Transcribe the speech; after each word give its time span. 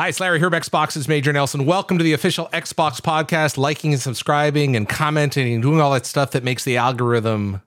Hi, 0.00 0.08
it's 0.08 0.18
Larry 0.18 0.40
Hryb, 0.40 0.52
Xbox's 0.52 1.08
Major 1.08 1.30
Nelson. 1.30 1.66
Welcome 1.66 1.98
to 1.98 2.04
the 2.04 2.14
official 2.14 2.48
Xbox 2.54 3.02
podcast. 3.02 3.58
Liking 3.58 3.92
and 3.92 4.00
subscribing 4.00 4.74
and 4.74 4.88
commenting 4.88 5.52
and 5.52 5.62
doing 5.62 5.78
all 5.78 5.92
that 5.92 6.06
stuff 6.06 6.30
that 6.30 6.42
makes 6.42 6.64
the 6.64 6.78
algorithm 6.78 7.60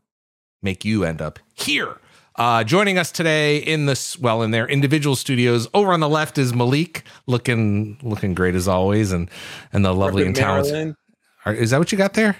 make 0.64 0.84
you 0.84 1.04
end 1.04 1.22
up 1.22 1.38
here. 1.54 1.96
Uh, 2.36 2.64
joining 2.64 2.98
us 2.98 3.12
today 3.12 3.58
in 3.58 3.86
this, 3.86 4.18
well, 4.18 4.42
in 4.42 4.50
their 4.50 4.68
individual 4.68 5.16
studios. 5.16 5.68
Over 5.76 5.94
on 5.94 6.00
the 6.00 6.10
left 6.10 6.40
is 6.40 6.56
Malik, 6.56 7.04
looking 7.28 8.00
looking 8.02 8.34
great 8.34 8.56
as 8.56 8.68
always, 8.68 9.12
and 9.12 9.30
and 9.72 9.86
the 9.86 9.94
lovely 9.94 10.26
and 10.26 10.36
talented. 10.36 10.96
Is 11.46 11.70
that 11.70 11.78
what 11.78 11.92
you 11.92 12.00
got 12.00 12.16
there? 12.16 12.38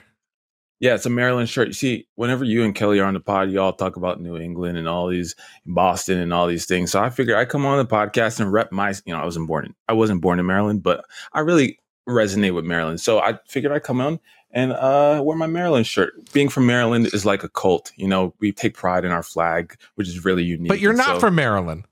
Yeah, 0.84 0.96
it's 0.96 1.06
a 1.06 1.10
Maryland 1.10 1.48
shirt. 1.48 1.70
You 1.70 1.74
see, 1.74 2.08
whenever 2.16 2.44
you 2.44 2.62
and 2.66 2.76
Kelly 2.76 3.00
are 3.00 3.06
on 3.06 3.14
the 3.14 3.22
pod, 3.22 3.50
you 3.50 3.62
all 3.62 3.72
talk 3.72 3.96
about 3.96 4.20
New 4.20 4.36
England 4.36 4.78
and 4.78 4.86
all 4.86 5.08
these 5.08 5.34
Boston 5.66 6.18
and 6.18 6.34
all 6.34 6.46
these 6.46 6.66
things. 6.66 6.92
So 6.92 7.02
I 7.02 7.10
figured 7.10 7.38
I 7.38 7.46
come 7.46 7.66
on 7.66 7.78
the 7.78 7.86
podcast 7.86 8.42
and 8.42 8.52
rep 8.52 8.70
my. 8.70 8.94
You 9.06 9.14
know, 9.14 9.22
I 9.22 9.24
wasn't 9.24 9.48
born 9.48 9.68
in 9.68 9.76
I 9.88 9.94
wasn't 9.94 10.20
born 10.20 10.42
in 10.42 10.46
Maryland, 10.46 10.84
but 10.84 11.06
I 11.32 11.40
really 11.40 11.80
resonate 12.06 12.54
with 12.54 12.66
Maryland. 12.66 13.00
So 13.00 13.20
I 13.20 13.40
figured 13.48 13.72
I 13.72 13.80
come 13.80 14.02
on 14.02 14.20
and 14.52 14.74
uh, 14.74 15.22
wear 15.24 15.38
my 15.38 15.48
Maryland 15.48 15.88
shirt. 15.88 16.16
Being 16.34 16.50
from 16.50 16.66
Maryland 16.66 17.08
is 17.14 17.26
like 17.26 17.46
a 17.46 17.50
cult. 17.50 17.94
You 17.96 18.10
know, 18.10 18.34
we 18.42 18.52
take 18.52 18.74
pride 18.74 19.06
in 19.06 19.12
our 19.12 19.24
flag, 19.24 19.78
which 19.96 20.10
is 20.10 20.26
really 20.26 20.44
unique. 20.44 20.68
But 20.68 20.82
you're 20.82 20.92
not 20.92 21.06
so, 21.06 21.20
from 21.22 21.36
Maryland. 21.36 21.86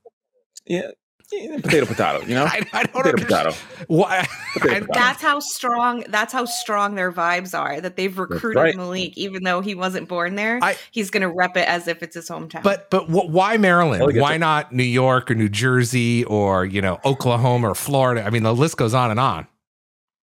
Yeah, 0.66 0.90
Eh, 1.32 1.60
potato 1.60 1.86
potato 1.86 2.20
you 2.26 2.34
know 2.34 2.44
I, 2.48 2.62
I 2.72 2.84
don't 2.84 3.02
potato 3.02 3.16
potato 3.16 3.54
why 3.86 4.26
that's 4.92 5.22
how 5.22 5.40
strong 5.40 6.04
that's 6.08 6.32
how 6.32 6.44
strong 6.44 6.94
their 6.94 7.12
vibes 7.12 7.58
are 7.58 7.80
that 7.80 7.96
they've 7.96 8.16
recruited 8.16 8.62
right. 8.62 8.76
malik 8.76 9.16
even 9.16 9.42
though 9.44 9.60
he 9.60 9.74
wasn't 9.74 10.08
born 10.08 10.34
there 10.34 10.58
I, 10.62 10.76
he's 10.90 11.10
gonna 11.10 11.32
rep 11.32 11.56
it 11.56 11.66
as 11.68 11.88
if 11.88 12.02
it's 12.02 12.14
his 12.14 12.28
hometown 12.28 12.62
but 12.62 12.90
but 12.90 13.08
why 13.08 13.56
maryland 13.56 14.02
oh, 14.02 14.20
why 14.20 14.36
not 14.36 14.72
new 14.72 14.82
york 14.82 15.30
or 15.30 15.34
new 15.34 15.48
jersey 15.48 16.24
or 16.24 16.64
you 16.64 16.82
know 16.82 17.00
oklahoma 17.04 17.70
or 17.70 17.74
florida 17.74 18.24
i 18.24 18.30
mean 18.30 18.42
the 18.42 18.54
list 18.54 18.76
goes 18.76 18.94
on 18.94 19.10
and 19.10 19.20
on 19.20 19.46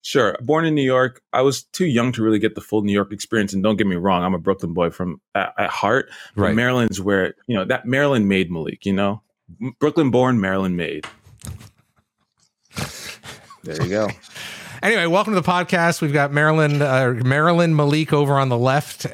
Sure. 0.02 0.36
Born 0.40 0.64
in 0.64 0.74
New 0.74 0.82
York, 0.82 1.20
I 1.34 1.42
was 1.42 1.62
too 1.62 1.84
young 1.84 2.10
to 2.12 2.22
really 2.22 2.38
get 2.38 2.54
the 2.54 2.62
full 2.62 2.80
New 2.82 2.92
York 2.92 3.12
experience. 3.12 3.52
And 3.52 3.62
don't 3.62 3.76
get 3.76 3.86
me 3.86 3.96
wrong, 3.96 4.24
I'm 4.24 4.32
a 4.32 4.38
Brooklyn 4.38 4.72
boy 4.72 4.88
from 4.88 5.20
at, 5.34 5.52
at 5.58 5.68
heart. 5.68 6.08
Right. 6.34 6.54
Maryland's 6.54 7.00
where 7.02 7.34
you 7.46 7.54
know 7.54 7.66
that 7.66 7.84
Maryland 7.84 8.26
made 8.26 8.50
Malik. 8.50 8.86
You 8.86 8.94
know, 8.94 9.22
Brooklyn 9.78 10.10
born, 10.10 10.40
Maryland 10.40 10.76
made. 10.76 11.06
There 13.62 13.82
you 13.82 13.88
go. 13.90 14.08
anyway, 14.82 15.06
welcome 15.06 15.34
to 15.34 15.40
the 15.40 15.46
podcast. 15.46 16.00
We've 16.00 16.12
got 16.12 16.32
Maryland, 16.32 16.82
uh, 16.82 17.12
Maryland 17.24 17.76
Malik 17.76 18.12
over 18.12 18.38
on 18.38 18.48
the 18.48 18.56
left, 18.56 19.06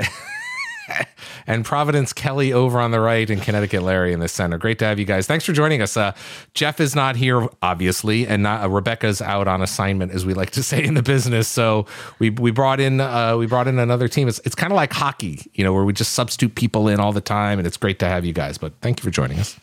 and 1.48 1.64
Providence 1.64 2.12
Kelly 2.12 2.52
over 2.52 2.78
on 2.80 2.92
the 2.92 3.00
right, 3.00 3.28
and 3.28 3.42
Connecticut 3.42 3.82
Larry 3.82 4.12
in 4.12 4.20
the 4.20 4.28
center. 4.28 4.56
Great 4.56 4.78
to 4.78 4.84
have 4.84 5.00
you 5.00 5.04
guys. 5.04 5.26
Thanks 5.26 5.44
for 5.44 5.52
joining 5.52 5.82
us. 5.82 5.96
Uh, 5.96 6.12
Jeff 6.54 6.80
is 6.80 6.94
not 6.94 7.16
here, 7.16 7.48
obviously, 7.60 8.26
and 8.26 8.44
not, 8.44 8.62
uh, 8.62 8.68
Rebecca's 8.68 9.20
out 9.20 9.48
on 9.48 9.62
assignment, 9.62 10.12
as 10.12 10.24
we 10.24 10.32
like 10.32 10.50
to 10.50 10.62
say 10.62 10.84
in 10.84 10.94
the 10.94 11.02
business. 11.02 11.48
So 11.48 11.86
we 12.20 12.30
we 12.30 12.52
brought 12.52 12.78
in 12.78 13.00
uh, 13.00 13.36
we 13.36 13.46
brought 13.46 13.66
in 13.66 13.80
another 13.80 14.06
team. 14.06 14.28
It's 14.28 14.38
it's 14.44 14.54
kind 14.54 14.72
of 14.72 14.76
like 14.76 14.92
hockey, 14.92 15.50
you 15.54 15.64
know, 15.64 15.72
where 15.72 15.84
we 15.84 15.92
just 15.92 16.12
substitute 16.12 16.54
people 16.54 16.86
in 16.86 17.00
all 17.00 17.12
the 17.12 17.20
time, 17.20 17.58
and 17.58 17.66
it's 17.66 17.76
great 17.76 17.98
to 17.98 18.06
have 18.06 18.24
you 18.24 18.32
guys. 18.32 18.58
But 18.58 18.74
thank 18.80 19.00
you 19.00 19.04
for 19.04 19.10
joining 19.10 19.40
us. 19.40 19.58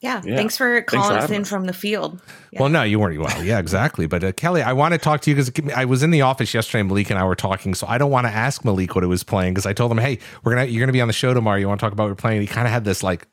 Yeah, 0.00 0.22
yeah. 0.24 0.36
Thanks 0.36 0.56
for 0.56 0.80
calling 0.82 1.08
thanks 1.08 1.26
for 1.26 1.32
us 1.32 1.36
in 1.36 1.42
us. 1.42 1.48
from 1.48 1.64
the 1.64 1.72
field. 1.72 2.22
Yeah. 2.52 2.60
Well, 2.60 2.68
no, 2.68 2.84
you 2.84 3.00
weren't. 3.00 3.18
Well, 3.18 3.44
yeah, 3.44 3.58
exactly. 3.58 4.06
But 4.06 4.22
uh, 4.22 4.32
Kelly, 4.32 4.62
I 4.62 4.72
want 4.72 4.92
to 4.92 4.98
talk 4.98 5.22
to 5.22 5.30
you 5.30 5.36
because 5.36 5.50
I 5.74 5.86
was 5.86 6.04
in 6.04 6.12
the 6.12 6.22
office 6.22 6.54
yesterday. 6.54 6.84
Malik 6.84 7.10
and 7.10 7.18
I 7.18 7.24
were 7.24 7.34
talking, 7.34 7.74
so 7.74 7.84
I 7.88 7.98
don't 7.98 8.12
want 8.12 8.26
to 8.28 8.32
ask 8.32 8.64
Malik 8.64 8.94
what 8.94 9.02
it 9.02 9.08
was 9.08 9.24
playing 9.24 9.54
because 9.54 9.66
I 9.66 9.72
told 9.72 9.90
him, 9.90 9.98
"Hey, 9.98 10.20
we're 10.44 10.54
gonna 10.54 10.66
you're 10.66 10.80
gonna 10.80 10.92
be 10.92 11.00
on 11.00 11.08
the 11.08 11.14
show 11.14 11.34
tomorrow. 11.34 11.58
You 11.58 11.66
want 11.66 11.80
to 11.80 11.84
talk 11.84 11.92
about 11.92 12.04
what 12.04 12.10
we're 12.10 12.14
playing?" 12.16 12.38
And 12.38 12.48
he 12.48 12.52
kind 12.52 12.68
of 12.68 12.72
had 12.72 12.84
this 12.84 13.02
like 13.02 13.26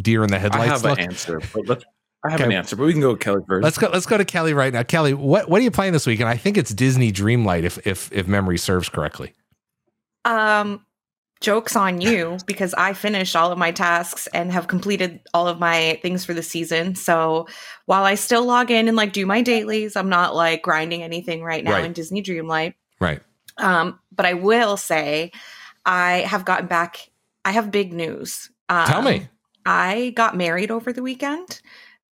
deer 0.00 0.24
in 0.24 0.30
the 0.30 0.38
headlights. 0.38 0.64
I 0.64 0.66
have 0.66 0.82
look. 0.82 0.98
an 0.98 1.04
answer, 1.04 1.40
but 1.54 1.68
let's. 1.68 1.84
I 2.24 2.32
have 2.32 2.40
okay. 2.40 2.50
an 2.50 2.56
answer, 2.56 2.74
but 2.74 2.84
we 2.84 2.92
can 2.92 3.00
go 3.00 3.12
with 3.12 3.20
Kelly 3.20 3.42
first. 3.46 3.62
Let's 3.62 3.78
go. 3.78 3.88
Let's 3.92 4.06
go 4.06 4.18
to 4.18 4.24
Kelly 4.24 4.54
right 4.54 4.72
now. 4.72 4.82
Kelly, 4.82 5.14
what 5.14 5.48
what 5.48 5.60
are 5.60 5.64
you 5.64 5.70
playing 5.70 5.92
this 5.92 6.06
week? 6.06 6.18
And 6.18 6.28
I 6.28 6.36
think 6.36 6.56
it's 6.56 6.74
Disney 6.74 7.12
Dreamlight, 7.12 7.62
if 7.62 7.86
if 7.86 8.12
if 8.12 8.26
memory 8.26 8.58
serves 8.58 8.88
correctly. 8.88 9.32
Um, 10.24 10.84
jokes 11.40 11.76
on 11.76 12.00
you 12.00 12.38
because 12.46 12.74
I 12.74 12.92
finished 12.92 13.36
all 13.36 13.52
of 13.52 13.58
my 13.58 13.70
tasks 13.70 14.26
and 14.28 14.52
have 14.52 14.66
completed 14.66 15.20
all 15.32 15.46
of 15.46 15.60
my 15.60 15.98
things 16.02 16.24
for 16.24 16.34
the 16.34 16.42
season. 16.42 16.94
So 16.94 17.46
while 17.86 18.04
I 18.04 18.16
still 18.16 18.44
log 18.44 18.70
in 18.70 18.88
and 18.88 18.96
like 18.96 19.12
do 19.12 19.24
my 19.24 19.42
dailies, 19.42 19.96
I'm 19.96 20.08
not 20.08 20.34
like 20.34 20.62
grinding 20.62 21.02
anything 21.02 21.42
right 21.42 21.62
now 21.62 21.72
right. 21.72 21.84
in 21.84 21.92
Disney 21.92 22.22
Dreamlight. 22.22 22.74
Right. 23.00 23.20
Um, 23.56 23.98
but 24.12 24.26
I 24.26 24.34
will 24.34 24.76
say 24.76 25.32
I 25.84 26.18
have 26.20 26.44
gotten 26.44 26.66
back. 26.66 27.10
I 27.44 27.52
have 27.52 27.70
big 27.70 27.92
news. 27.92 28.50
Um, 28.68 28.86
Tell 28.86 29.02
me. 29.02 29.28
I 29.64 30.12
got 30.16 30.36
married 30.36 30.70
over 30.70 30.92
the 30.92 31.02
weekend. 31.02 31.60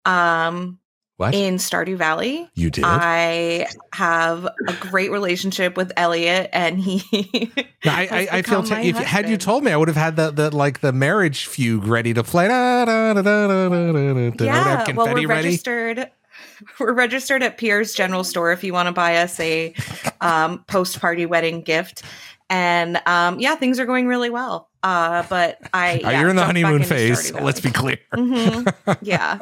Um, 0.04 0.78
what? 1.16 1.34
In 1.34 1.56
Stardew 1.56 1.96
Valley. 1.96 2.48
You 2.54 2.70
did? 2.70 2.84
I 2.84 3.66
have 3.92 4.44
a 4.44 4.72
great 4.80 5.10
relationship 5.10 5.76
with 5.76 5.92
Elliot 5.96 6.50
and 6.52 6.78
he 6.78 7.02
I, 7.84 8.08
I, 8.10 8.28
I, 8.38 8.42
feel 8.42 8.62
t- 8.62 8.74
if 8.74 8.96
had 8.96 9.28
you 9.30 9.38
told 9.38 9.64
me 9.64 9.72
I 9.72 9.76
would 9.76 9.88
have 9.88 9.96
had 9.96 10.16
the, 10.16 10.30
the 10.30 10.54
like 10.54 10.80
the 10.80 10.92
marriage 10.92 11.46
fugue 11.46 11.84
ready 11.84 12.12
to 12.12 12.22
play. 12.22 12.48
Da, 12.48 12.84
da, 12.84 13.14
da, 13.14 14.44
yeah, 14.44 14.92
well, 14.92 15.14
we're 15.14 15.26
registered. 15.26 16.10
We're 16.80 16.92
registered 16.92 17.42
at 17.42 17.58
Pierre's 17.58 17.94
General 17.94 18.24
Store 18.24 18.52
if 18.52 18.64
you 18.64 18.72
want 18.72 18.86
to 18.86 18.92
buy 18.92 19.18
us 19.18 19.38
a 19.40 19.74
um, 20.20 20.64
post 20.66 21.00
party 21.00 21.26
wedding 21.26 21.60
gift. 21.62 22.02
And 22.48 23.00
um, 23.06 23.40
yeah, 23.40 23.56
things 23.56 23.78
are 23.80 23.86
going 23.86 24.06
really 24.06 24.30
well. 24.30 24.68
Uh, 24.86 25.26
but 25.28 25.58
I 25.74 25.94
yeah, 26.02 26.20
you're 26.20 26.30
in 26.30 26.36
the 26.36 26.44
honeymoon 26.44 26.84
phase. 26.84 27.32
Let's 27.32 27.58
be 27.58 27.72
clear. 27.72 27.98
Mm-hmm. 28.14 28.92
Yeah. 29.02 29.38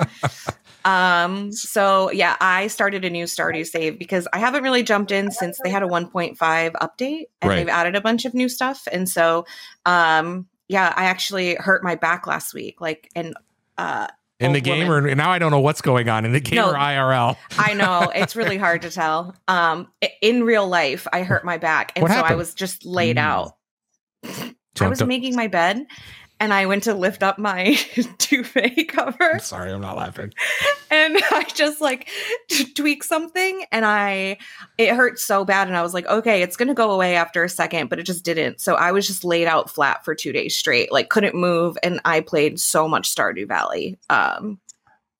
Um, 0.87 1.53
so 1.53 2.11
yeah, 2.11 2.37
I 2.41 2.67
started 2.69 3.05
a 3.05 3.11
new 3.11 3.25
Stardew 3.25 3.67
save 3.67 3.99
because 3.99 4.27
I 4.33 4.39
haven't 4.39 4.63
really 4.63 4.83
jumped 4.83 5.11
in 5.11 5.31
since 5.31 5.59
they 5.63 5.71
had 5.71 5.83
a 5.83 5.87
1.5 5.87 6.37
update 6.39 7.25
and 7.43 7.49
right. 7.49 7.57
they've 7.57 7.69
added 7.69 7.95
a 7.95 8.01
bunch 8.01 8.25
of 8.25 8.33
new 8.33 8.49
stuff. 8.49 8.89
And 8.91 9.09
so, 9.09 9.45
um, 9.85 10.47
yeah, 10.69 10.93
I 10.97 11.05
actually 11.05 11.57
hurt 11.57 11.85
my 11.85 11.95
back 11.95 12.27
last 12.27 12.55
week, 12.55 12.81
like, 12.81 13.11
and, 13.15 13.35
uh, 13.77 14.09
in 14.41 14.53
the 14.53 14.61
game 14.61 14.89
woman. 14.89 15.11
or 15.11 15.15
now 15.15 15.31
I 15.31 15.39
don't 15.39 15.51
know 15.51 15.61
what's 15.61 15.81
going 15.81 16.09
on 16.09 16.25
in 16.25 16.33
the 16.33 16.41
game 16.41 16.57
no, 16.57 16.71
or 16.71 16.75
IRL. 16.75 17.37
I 17.59 17.75
know 17.75 18.11
it's 18.15 18.35
really 18.35 18.59
hard 18.59 18.83
to 18.83 18.91
tell. 18.91 19.35
Um, 19.47 19.89
in 20.23 20.43
real 20.45 20.67
life, 20.67 21.07
I 21.13 21.23
hurt 21.23 21.45
my 21.45 21.59
back, 21.59 21.93
and 21.95 22.03
what 22.03 22.11
so 22.11 22.17
happened? 22.17 22.33
I 22.33 22.37
was 22.37 22.55
just 22.55 22.85
laid 22.85 23.17
mm. 23.17 23.25
I 24.81 24.89
was 24.89 25.03
making 25.05 25.37
my 25.37 25.47
bed 25.47 25.87
and 26.41 26.53
I 26.53 26.67
went 26.67 26.83
to 26.85 26.95
lift 26.95 27.23
up 27.23 27.39
my 27.39 27.79
duvet 28.19 28.89
cover. 28.89 29.35
I'm 29.35 29.41
sorry, 29.41 29.73
I'm 29.73 29.81
not 29.81 29.97
laughing. 29.97 30.33
And 30.91 31.17
I 31.31 31.45
just 31.55 31.81
like 31.81 32.09
tweak 32.75 33.05
something 33.05 33.65
and 33.71 33.85
I 33.85 34.39
it 34.79 34.95
hurt 34.95 35.19
so 35.19 35.45
bad 35.45 35.69
and 35.69 35.77
I 35.77 35.83
was 35.83 35.95
like, 35.95 36.07
okay, 36.07 36.43
it's 36.43 36.57
going 36.57 36.69
to 36.69 36.75
go 36.75 36.91
away 36.91 37.17
after 37.17 37.45
a 37.45 37.49
second, 37.49 37.89
but 37.89 37.99
it 37.99 38.05
just 38.05 38.25
didn't. 38.25 38.61
So 38.61 38.75
I 38.75 38.93
was 38.93 39.07
just 39.07 39.25
laid 39.25 39.47
out 39.47 39.71
flat 39.71 40.05
for 40.05 40.15
2 40.15 40.33
days 40.33 40.57
straight, 40.57 40.93
like 40.93 41.09
couldn't 41.09 41.35
move 41.35 41.79
and 41.83 42.01
I 42.05 42.21
played 42.21 42.59
so 42.61 42.89
much 42.89 43.15
Stardew 43.15 43.47
Valley. 43.49 43.99
Um 44.11 44.59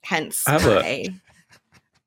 hence 0.03 0.47
I 0.47 0.53
have 0.53 0.67
a, 0.67 1.09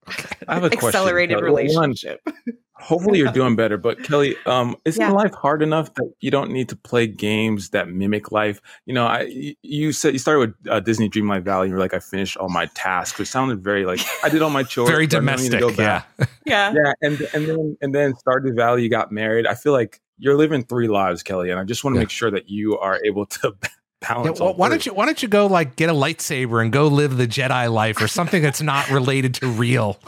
I 0.48 0.54
have 0.54 0.64
a 0.64 0.72
accelerated 0.72 1.38
question. 1.40 1.46
relationship. 1.46 2.22
One, 2.24 2.36
Hopefully 2.80 3.20
you're 3.20 3.32
doing 3.34 3.56
better. 3.56 3.78
But 3.78 4.04
Kelly, 4.04 4.36
um, 4.46 4.76
isn't 4.86 5.02
yeah. 5.02 5.12
life 5.12 5.34
hard 5.34 5.62
enough 5.62 5.94
that 5.96 6.12
you 6.20 6.32
don't 6.32 6.52
need 6.52 6.70
to 6.70 6.76
play 6.76 7.08
games 7.08 7.70
that 7.72 7.90
mimic 7.90 8.32
life? 8.32 8.62
You 8.86 8.94
know, 8.94 9.06
I 9.06 9.56
you 9.62 9.92
said 9.92 10.14
you 10.14 10.20
started 10.20 10.40
with 10.40 10.72
uh, 10.72 10.80
Disney 10.80 11.10
Dreamlight 11.10 11.44
Valley. 11.44 11.70
You're 11.70 11.80
like, 11.80 11.94
I 11.94 12.00
finished 12.00 12.38
all 12.38 12.50
my 12.50 12.68
tasks, 12.68 13.18
which 13.20 13.28
sounded 13.28 13.64
very 13.64 13.86
like 13.86 14.00
I 14.24 14.30
did 14.30 14.42
all 14.42 14.50
my 14.50 14.64
chores. 14.64 14.90
very 14.90 15.08
domestic. 15.08 15.62
Yeah, 15.78 16.04
yeah, 16.46 16.74
yeah. 16.74 16.94
And 17.02 17.22
and 17.34 17.48
then 17.48 17.78
and 17.82 17.96
then 17.96 18.14
Stardew 18.14 18.56
Valley, 18.56 18.84
you 18.84 18.90
got 18.90 19.12
married. 19.12 19.48
I 19.48 19.56
feel 19.56 19.74
like 19.74 20.02
you're 20.18 20.36
living 20.36 20.64
three 20.64 20.88
lives, 20.88 21.24
Kelly, 21.24 21.52
and 21.52 21.60
I 21.60 21.64
just 21.64 21.84
want 21.84 21.96
to 21.96 22.00
yeah. 22.00 22.04
make 22.04 22.10
sure 22.10 22.32
that 22.32 22.50
you 22.50 22.78
are 22.80 23.00
able 23.06 23.26
to 23.26 23.56
balance. 24.02 24.40
Yeah, 24.40 24.46
well, 24.46 24.56
why 24.56 24.70
don't 24.70 24.86
you 24.86 24.94
why 24.94 25.06
don't 25.06 25.22
you 25.22 25.28
go 25.28 25.48
like 25.48 25.76
get 25.76 25.90
a 25.90 25.94
lightsaber 25.94 26.62
and 26.62 26.72
go 26.72 26.88
live 26.88 27.18
the 27.18 27.28
Jedi 27.28 27.72
life 27.72 28.02
or 28.02 28.08
something 28.08 28.42
that's 28.42 28.62
not 28.62 28.90
related 28.90 29.34
to 29.36 29.48
real? 29.48 30.00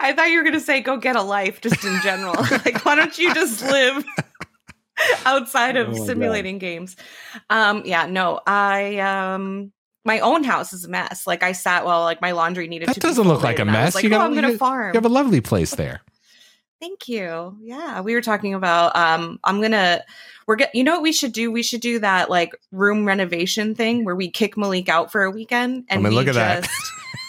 I 0.00 0.12
thought 0.12 0.30
you 0.30 0.38
were 0.38 0.44
going 0.44 0.54
to 0.54 0.60
say 0.60 0.80
go 0.80 0.96
get 0.96 1.16
a 1.16 1.22
life 1.22 1.60
just 1.60 1.84
in 1.84 2.00
general. 2.02 2.34
like, 2.64 2.84
why 2.84 2.94
don't 2.94 3.16
you 3.18 3.34
just 3.34 3.62
live 3.62 4.04
outside 5.24 5.76
of 5.76 5.90
oh 5.90 6.06
simulating 6.06 6.56
God. 6.56 6.60
games? 6.60 6.96
Um, 7.50 7.82
yeah, 7.84 8.06
no, 8.06 8.40
I, 8.46 8.98
um, 8.98 9.72
my 10.04 10.20
own 10.20 10.44
house 10.44 10.72
is 10.72 10.84
a 10.84 10.88
mess. 10.88 11.26
Like 11.26 11.42
I 11.42 11.52
sat 11.52 11.84
while 11.84 12.02
like 12.02 12.20
my 12.20 12.30
laundry 12.30 12.68
needed 12.68 12.88
that 12.88 12.94
to 12.94 13.00
doesn't 13.00 13.26
look 13.26 13.42
like 13.42 13.58
a 13.58 13.64
mess. 13.64 13.94
Like, 13.94 14.04
you 14.04 14.10
got, 14.10 14.20
oh, 14.20 14.24
I'm 14.24 14.34
going 14.34 14.50
to 14.50 14.56
farm. 14.56 14.94
You 14.94 14.98
have 14.98 15.04
a 15.04 15.08
lovely 15.08 15.40
place 15.40 15.74
there. 15.74 16.00
Thank 16.80 17.08
you. 17.08 17.56
Yeah, 17.62 18.02
we 18.02 18.14
were 18.14 18.20
talking 18.20 18.52
about. 18.52 18.94
Um, 18.94 19.40
I'm 19.44 19.62
gonna. 19.62 20.04
We're 20.46 20.56
get. 20.56 20.74
You 20.74 20.84
know 20.84 20.92
what 20.92 21.02
we 21.02 21.12
should 21.12 21.32
do? 21.32 21.50
We 21.50 21.62
should 21.62 21.80
do 21.80 21.98
that 22.00 22.28
like 22.28 22.54
room 22.70 23.06
renovation 23.06 23.74
thing 23.74 24.04
where 24.04 24.14
we 24.14 24.30
kick 24.30 24.58
Malik 24.58 24.90
out 24.90 25.10
for 25.10 25.24
a 25.24 25.30
weekend 25.30 25.86
and 25.88 26.00
I 26.00 26.02
mean, 26.02 26.10
we 26.10 26.16
look 26.16 26.28
at 26.28 26.34
just 26.34 26.38
that 26.38 26.68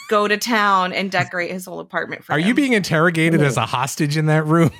go 0.09 0.27
to 0.27 0.37
town 0.37 0.93
and 0.93 1.11
decorate 1.11 1.51
his 1.51 1.65
whole 1.65 1.79
apartment 1.79 2.23
for 2.23 2.33
Are 2.33 2.39
him. 2.39 2.47
you 2.47 2.53
being 2.53 2.73
interrogated 2.73 3.41
as 3.41 3.57
a 3.57 3.65
hostage 3.65 4.17
in 4.17 4.27
that 4.27 4.45
room? 4.45 4.71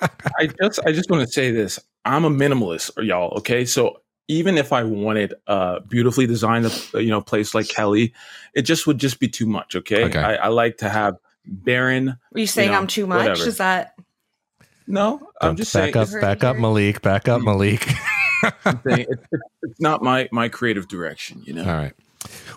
I 0.38 0.48
just 0.60 0.80
I 0.86 0.92
just 0.92 1.10
want 1.10 1.26
to 1.26 1.32
say 1.32 1.50
this. 1.50 1.78
I'm 2.04 2.24
a 2.24 2.30
minimalist, 2.30 2.90
y'all. 3.06 3.36
Okay, 3.38 3.64
so 3.64 4.00
even 4.28 4.56
if 4.58 4.72
I 4.72 4.84
wanted 4.84 5.34
a 5.46 5.80
beautifully 5.88 6.26
designed, 6.26 6.66
uh, 6.94 6.98
you 6.98 7.08
know, 7.10 7.20
place 7.20 7.54
like 7.54 7.68
Kelly, 7.68 8.14
it 8.54 8.62
just 8.62 8.86
would 8.86 8.98
just 8.98 9.18
be 9.20 9.28
too 9.28 9.46
much. 9.46 9.74
Okay, 9.76 10.04
Okay. 10.04 10.18
I, 10.18 10.34
I 10.36 10.48
like 10.48 10.78
to 10.78 10.88
have 10.88 11.16
barren. 11.44 12.10
Are 12.10 12.38
you 12.38 12.46
saying 12.46 12.70
know, 12.70 12.78
I'm 12.78 12.86
too 12.86 13.06
much? 13.06 13.28
whatever. 13.28 13.48
Is 13.48 13.56
that 13.58 13.94
No, 14.86 15.20
I'm 15.40 15.56
just 15.56 15.72
back 15.74 15.94
saying. 15.94 15.96
up, 15.96 16.20
back 16.20 16.44
up, 16.44 16.56
Malik. 16.56 17.02
Back 17.02 17.28
up, 17.28 17.42
Malik. 17.42 17.86
It's, 18.42 18.66
it's, 18.86 19.22
it's 19.62 19.80
not 19.82 20.02
my 20.02 20.26
my 20.32 20.48
creative 20.48 20.88
direction. 20.88 21.42
You 21.44 21.52
know. 21.52 21.60
All 21.62 21.74
right. 21.76 21.92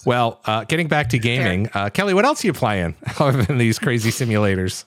Well, 0.06 0.42
uh, 0.46 0.66
getting 0.66 0.88
back 0.88 1.10
to 1.10 1.20
gaming, 1.20 1.70
uh, 1.74 1.90
Kelly, 1.90 2.14
what 2.14 2.26
else 2.26 2.44
are 2.44 2.48
you 2.48 2.54
playing 2.54 2.96
other 3.20 3.44
than 3.44 3.58
these 3.58 3.80
crazy 3.80 4.10
simulators? 4.10 4.86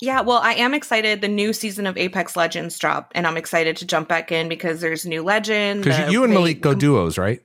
Yeah, 0.00 0.20
well, 0.20 0.38
I 0.38 0.52
am 0.54 0.74
excited. 0.74 1.22
The 1.22 1.28
new 1.28 1.52
season 1.52 1.86
of 1.86 1.96
Apex 1.96 2.36
Legends 2.36 2.78
dropped, 2.78 3.12
and 3.16 3.26
I'm 3.26 3.36
excited 3.36 3.76
to 3.78 3.86
jump 3.86 4.06
back 4.08 4.30
in 4.30 4.48
because 4.48 4.80
there's 4.80 5.04
new 5.04 5.22
legend. 5.22 5.82
Because 5.82 6.12
you 6.12 6.22
and 6.22 6.32
Malik 6.32 6.60
go 6.60 6.70
com- 6.70 6.78
duos, 6.78 7.18
right? 7.18 7.40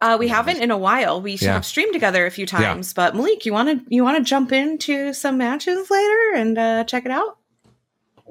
Uh, 0.00 0.16
we 0.18 0.28
haven't 0.28 0.62
in 0.62 0.70
a 0.70 0.78
while. 0.78 1.20
We 1.20 1.32
Yeah. 1.34 1.54
have 1.54 1.66
streamed 1.66 1.92
together 1.92 2.24
a 2.24 2.30
few 2.30 2.46
times, 2.46 2.94
but 2.94 3.14
Malik, 3.16 3.44
you 3.44 3.52
want 3.52 3.68
to 3.68 3.94
you 3.94 4.02
want 4.04 4.16
to 4.16 4.22
jump 4.22 4.52
into 4.52 5.12
some 5.12 5.36
matches 5.36 5.90
later 5.90 6.18
and 6.36 6.56
uh, 6.58 6.84
check 6.84 7.04
it 7.04 7.10
out? 7.10 7.36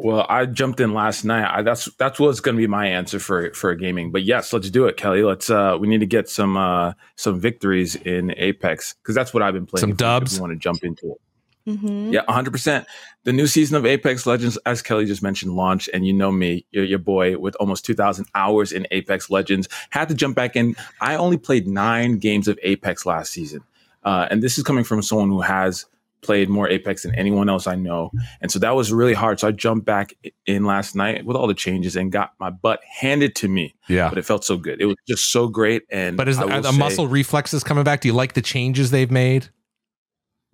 Well, 0.01 0.25
I 0.29 0.45
jumped 0.45 0.79
in 0.79 0.93
last 0.93 1.25
night. 1.25 1.49
I, 1.53 1.61
that's 1.61 1.85
that's 1.95 2.19
what's 2.19 2.39
going 2.39 2.55
to 2.55 2.59
be 2.61 2.67
my 2.67 2.87
answer 2.87 3.19
for 3.19 3.53
for 3.53 3.75
gaming. 3.75 4.11
But 4.11 4.23
yes, 4.23 4.53
let's 4.53 4.69
do 4.69 4.85
it, 4.85 4.95
Kelly. 4.95 5.23
Let's 5.23 5.49
uh 5.49 5.77
we 5.79 5.87
need 5.87 5.99
to 5.99 6.05
get 6.05 6.29
some 6.29 6.55
uh 6.55 6.93
some 7.17 7.39
victories 7.39 7.95
in 7.95 8.33
Apex 8.37 8.95
because 8.95 9.13
that's 9.13 9.33
what 9.33 9.43
I've 9.43 9.53
been 9.53 9.65
playing. 9.65 9.81
Some 9.81 9.89
if 9.91 9.95
we- 9.95 9.97
dubs? 9.97 10.35
You 10.35 10.41
want 10.41 10.53
to 10.53 10.57
jump 10.59 10.83
into 10.83 11.11
it. 11.11 11.21
Mm-hmm. 11.67 12.13
Yeah, 12.13 12.23
100%. 12.27 12.85
The 13.25 13.33
new 13.33 13.45
season 13.45 13.75
of 13.75 13.85
Apex 13.85 14.25
Legends, 14.25 14.57
as 14.65 14.81
Kelly 14.81 15.05
just 15.05 15.21
mentioned, 15.21 15.53
launched. 15.53 15.89
And 15.93 16.07
you 16.07 16.13
know 16.13 16.31
me, 16.31 16.65
your, 16.71 16.83
your 16.83 16.97
boy 16.97 17.37
with 17.37 17.55
almost 17.55 17.85
2,000 17.85 18.25
hours 18.33 18.71
in 18.71 18.87
Apex 18.89 19.29
Legends, 19.29 19.69
had 19.91 20.09
to 20.09 20.15
jump 20.15 20.35
back 20.35 20.55
in. 20.55 20.75
I 20.99 21.15
only 21.15 21.37
played 21.37 21.67
nine 21.67 22.17
games 22.17 22.47
of 22.47 22.57
Apex 22.63 23.05
last 23.05 23.31
season. 23.31 23.61
Uh, 24.03 24.27
and 24.31 24.41
this 24.41 24.57
is 24.57 24.63
coming 24.63 24.83
from 24.83 25.03
someone 25.03 25.29
who 25.29 25.41
has 25.41 25.85
played 26.21 26.49
more 26.49 26.67
Apex 26.69 27.03
than 27.03 27.15
anyone 27.15 27.49
else 27.49 27.67
I 27.67 27.75
know. 27.75 28.07
Mm-hmm. 28.07 28.17
And 28.41 28.51
so 28.51 28.59
that 28.59 28.75
was 28.75 28.91
really 28.91 29.13
hard. 29.13 29.39
So 29.39 29.47
I 29.47 29.51
jumped 29.51 29.85
back 29.85 30.13
in 30.45 30.65
last 30.65 30.95
night 30.95 31.25
with 31.25 31.37
all 31.37 31.47
the 31.47 31.53
changes 31.53 31.95
and 31.95 32.11
got 32.11 32.31
my 32.39 32.49
butt 32.49 32.81
handed 32.83 33.35
to 33.37 33.47
me. 33.47 33.75
Yeah. 33.87 34.09
But 34.09 34.17
it 34.17 34.25
felt 34.25 34.43
so 34.43 34.57
good. 34.57 34.81
It 34.81 34.85
was 34.85 34.97
just 35.07 35.31
so 35.31 35.47
great. 35.47 35.83
And 35.89 36.17
But 36.17 36.27
is 36.27 36.37
the, 36.37 36.45
the 36.45 36.71
say- 36.71 36.77
muscle 36.77 37.07
reflexes 37.07 37.63
coming 37.63 37.83
back? 37.83 38.01
Do 38.01 38.07
you 38.07 38.13
like 38.13 38.33
the 38.33 38.41
changes 38.41 38.91
they've 38.91 39.11
made? 39.11 39.49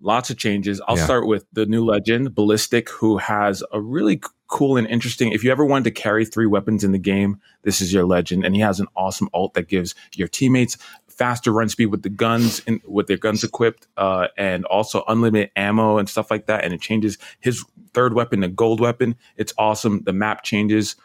lots 0.02 0.28
of 0.28 0.36
changes. 0.36 0.80
I'll 0.86 0.98
Yeah. 0.98 1.04
start 1.04 1.26
with 1.26 1.46
the 1.54 1.64
new 1.64 1.82
legend, 1.82 2.34
Ballistic, 2.34 2.90
who 2.90 3.16
has 3.16 3.62
a 3.72 3.80
really 3.80 4.20
cool 4.46 4.76
and 4.76 4.86
interesting. 4.86 5.32
If 5.32 5.42
you 5.42 5.50
ever 5.50 5.64
wanted 5.64 5.84
to 5.84 5.90
carry 6.02 6.26
three 6.26 6.46
weapons 6.46 6.84
in 6.84 6.92
the 6.92 6.98
game, 6.98 7.40
this 7.62 7.80
is 7.80 7.94
your 7.94 8.04
legend, 8.04 8.44
and 8.44 8.54
he 8.54 8.60
has 8.60 8.78
an 8.78 8.86
awesome 8.94 9.28
alt 9.32 9.54
that 9.54 9.68
gives 9.68 9.94
your 10.14 10.28
teammates 10.28 10.76
faster 11.16 11.52
run 11.52 11.68
speed 11.68 11.86
with 11.86 12.02
the 12.02 12.08
guns 12.08 12.62
and 12.66 12.80
with 12.86 13.06
their 13.06 13.16
guns 13.16 13.42
equipped, 13.42 13.86
uh, 13.96 14.28
and 14.36 14.64
also 14.66 15.02
unlimited 15.08 15.50
ammo 15.56 15.98
and 15.98 16.08
stuff 16.08 16.30
like 16.30 16.46
that. 16.46 16.64
And 16.64 16.72
it 16.74 16.80
changes 16.80 17.18
his 17.40 17.64
third 17.92 18.14
weapon 18.14 18.42
to 18.42 18.48
gold 18.48 18.80
weapon. 18.80 19.16
It's 19.36 19.52
awesome. 19.58 20.02
The 20.04 20.12
map 20.12 20.42
changes, 20.42 20.96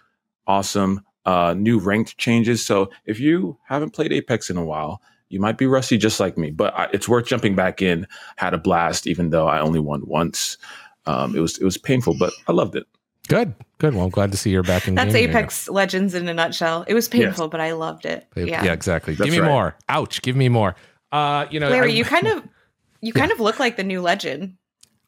awesome. 0.48 1.02
Uh, 1.26 1.54
new 1.58 1.80
ranked 1.80 2.18
changes. 2.18 2.66
So 2.66 2.90
if 3.06 3.20
you 3.20 3.58
haven't 3.68 3.92
played 3.92 4.12
Apex 4.12 4.50
in 4.50 4.58
a 4.58 4.66
while, 4.66 5.02
you 5.30 5.40
might 5.40 5.58
be 5.58 5.66
rusty 5.66 5.98
just 5.98 6.20
like 6.20 6.38
me, 6.38 6.52
but 6.52 6.74
I, 6.78 6.90
it's 6.92 7.08
worth 7.08 7.26
jumping 7.26 7.56
back 7.56 7.82
in. 7.82 8.06
Had 8.36 8.54
a 8.54 8.58
blast, 8.58 9.08
even 9.08 9.30
though 9.30 9.48
I 9.48 9.62
only 9.62 9.80
won 9.80 10.02
once. 10.06 10.58
Um, 11.06 11.36
it 11.36 11.40
was 11.40 11.58
it 11.58 11.64
was 11.64 11.78
painful, 11.78 12.16
but 12.20 12.34
I 12.48 12.52
loved 12.52 12.76
it. 12.76 12.86
Good. 13.32 13.56
Good. 13.80 13.96
Well, 13.96 14.04
I'm 14.04 14.10
glad 14.12 14.32
to 14.32 14.38
see 14.38 14.50
you're 14.52 14.62
back 14.64 14.88
in 14.88 14.96
That's 14.96 15.08
gaming 15.14 15.30
again. 15.30 15.38
Apex 15.38 15.70
Legends 15.70 16.14
in 16.14 16.28
a 16.28 16.34
nutshell. 16.34 16.84
It 16.88 16.94
was 16.94 17.08
painful, 17.08 17.48
but 17.48 17.60
I 17.62 17.72
loved 17.72 18.06
it. 18.06 18.28
Yeah, 18.36 18.64
Yeah, 18.64 18.74
exactly. 18.74 19.16
That's 19.16 19.26
give 19.30 19.34
me 19.34 19.40
right. 19.40 19.50
more. 19.50 19.76
Ouch. 19.90 20.22
Give 20.22 20.36
me 20.36 20.50
more. 20.50 20.76
Uh, 21.12 21.46
you 21.50 21.60
know, 21.60 21.70
Larry, 21.70 21.92
I, 21.92 21.96
you 21.96 22.04
kind 22.06 22.28
of 22.28 22.44
you 23.02 23.14
kind 23.14 23.32
of 23.32 23.40
look 23.40 23.60
like 23.60 23.78
the 23.78 23.84
new 23.84 24.02
legend. 24.02 24.56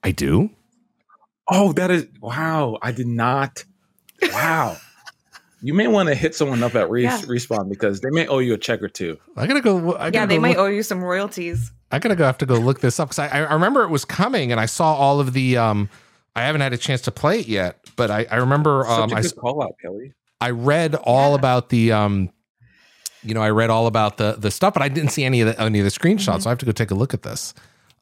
I 0.03 0.11
do. 0.11 0.49
Oh, 1.49 1.73
that 1.73 1.91
is 1.91 2.07
wow! 2.21 2.77
I 2.81 2.91
did 2.93 3.07
not. 3.07 3.63
Wow. 4.31 4.77
you 5.61 5.73
may 5.73 5.87
want 5.87 6.07
to 6.09 6.15
hit 6.15 6.33
someone 6.35 6.63
up 6.63 6.75
at 6.75 6.89
Re- 6.89 7.03
Yeah. 7.03 7.19
respawn 7.21 7.69
because 7.69 7.99
they 8.01 8.09
may 8.09 8.25
owe 8.27 8.39
you 8.39 8.53
a 8.53 8.57
check 8.57 8.81
or 8.81 8.87
two. 8.89 9.17
I 9.35 9.47
gotta 9.47 9.61
go. 9.61 9.95
I 9.95 10.09
gotta 10.09 10.13
Yeah, 10.13 10.25
they 10.25 10.35
go 10.35 10.41
might 10.41 10.57
look- 10.57 10.65
owe 10.65 10.69
you 10.69 10.83
some 10.83 11.03
royalties. 11.03 11.71
I 11.91 11.99
gotta 11.99 12.15
go 12.15 12.23
have 12.25 12.37
to 12.39 12.45
go 12.45 12.55
look 12.55 12.79
this 12.79 12.99
up 12.99 13.09
because 13.09 13.19
I, 13.19 13.27
I 13.43 13.53
remember 13.53 13.83
it 13.83 13.89
was 13.89 14.03
coming 14.05 14.51
and 14.51 14.59
I 14.61 14.65
saw 14.65 14.93
all 14.95 15.19
of 15.19 15.33
the. 15.33 15.57
Um, 15.57 15.89
I 16.35 16.41
haven't 16.43 16.61
had 16.61 16.73
a 16.73 16.77
chance 16.77 17.01
to 17.01 17.11
play 17.11 17.39
it 17.41 17.47
yet, 17.47 17.79
but 17.95 18.09
I, 18.09 18.25
I 18.31 18.37
remember 18.37 18.85
um, 18.87 19.09
Such 19.09 19.11
a 19.11 19.15
I, 19.19 19.21
good 19.21 19.35
call 19.35 19.63
out, 19.63 19.73
Kelly. 19.81 20.13
I 20.41 20.49
read 20.49 20.95
all 20.95 21.31
Yeah. 21.31 21.35
about 21.35 21.69
the 21.69 21.91
um, 21.91 22.29
you 23.23 23.33
know, 23.33 23.41
I 23.41 23.51
read 23.51 23.69
all 23.69 23.87
about 23.87 24.17
the 24.17 24.33
the 24.37 24.51
stuff, 24.51 24.73
but 24.73 24.83
I 24.83 24.89
didn't 24.89 25.11
see 25.11 25.23
any 25.23 25.41
of 25.41 25.47
the 25.47 25.61
any 25.61 25.79
of 25.79 25.85
the 25.85 25.91
screenshots. 25.91 26.37
Mhm. 26.39 26.41
So 26.43 26.49
I 26.49 26.51
have 26.51 26.57
to 26.59 26.65
go 26.65 26.71
take 26.71 26.91
a 26.91 26.95
look 26.95 27.13
at 27.13 27.21
this. 27.21 27.53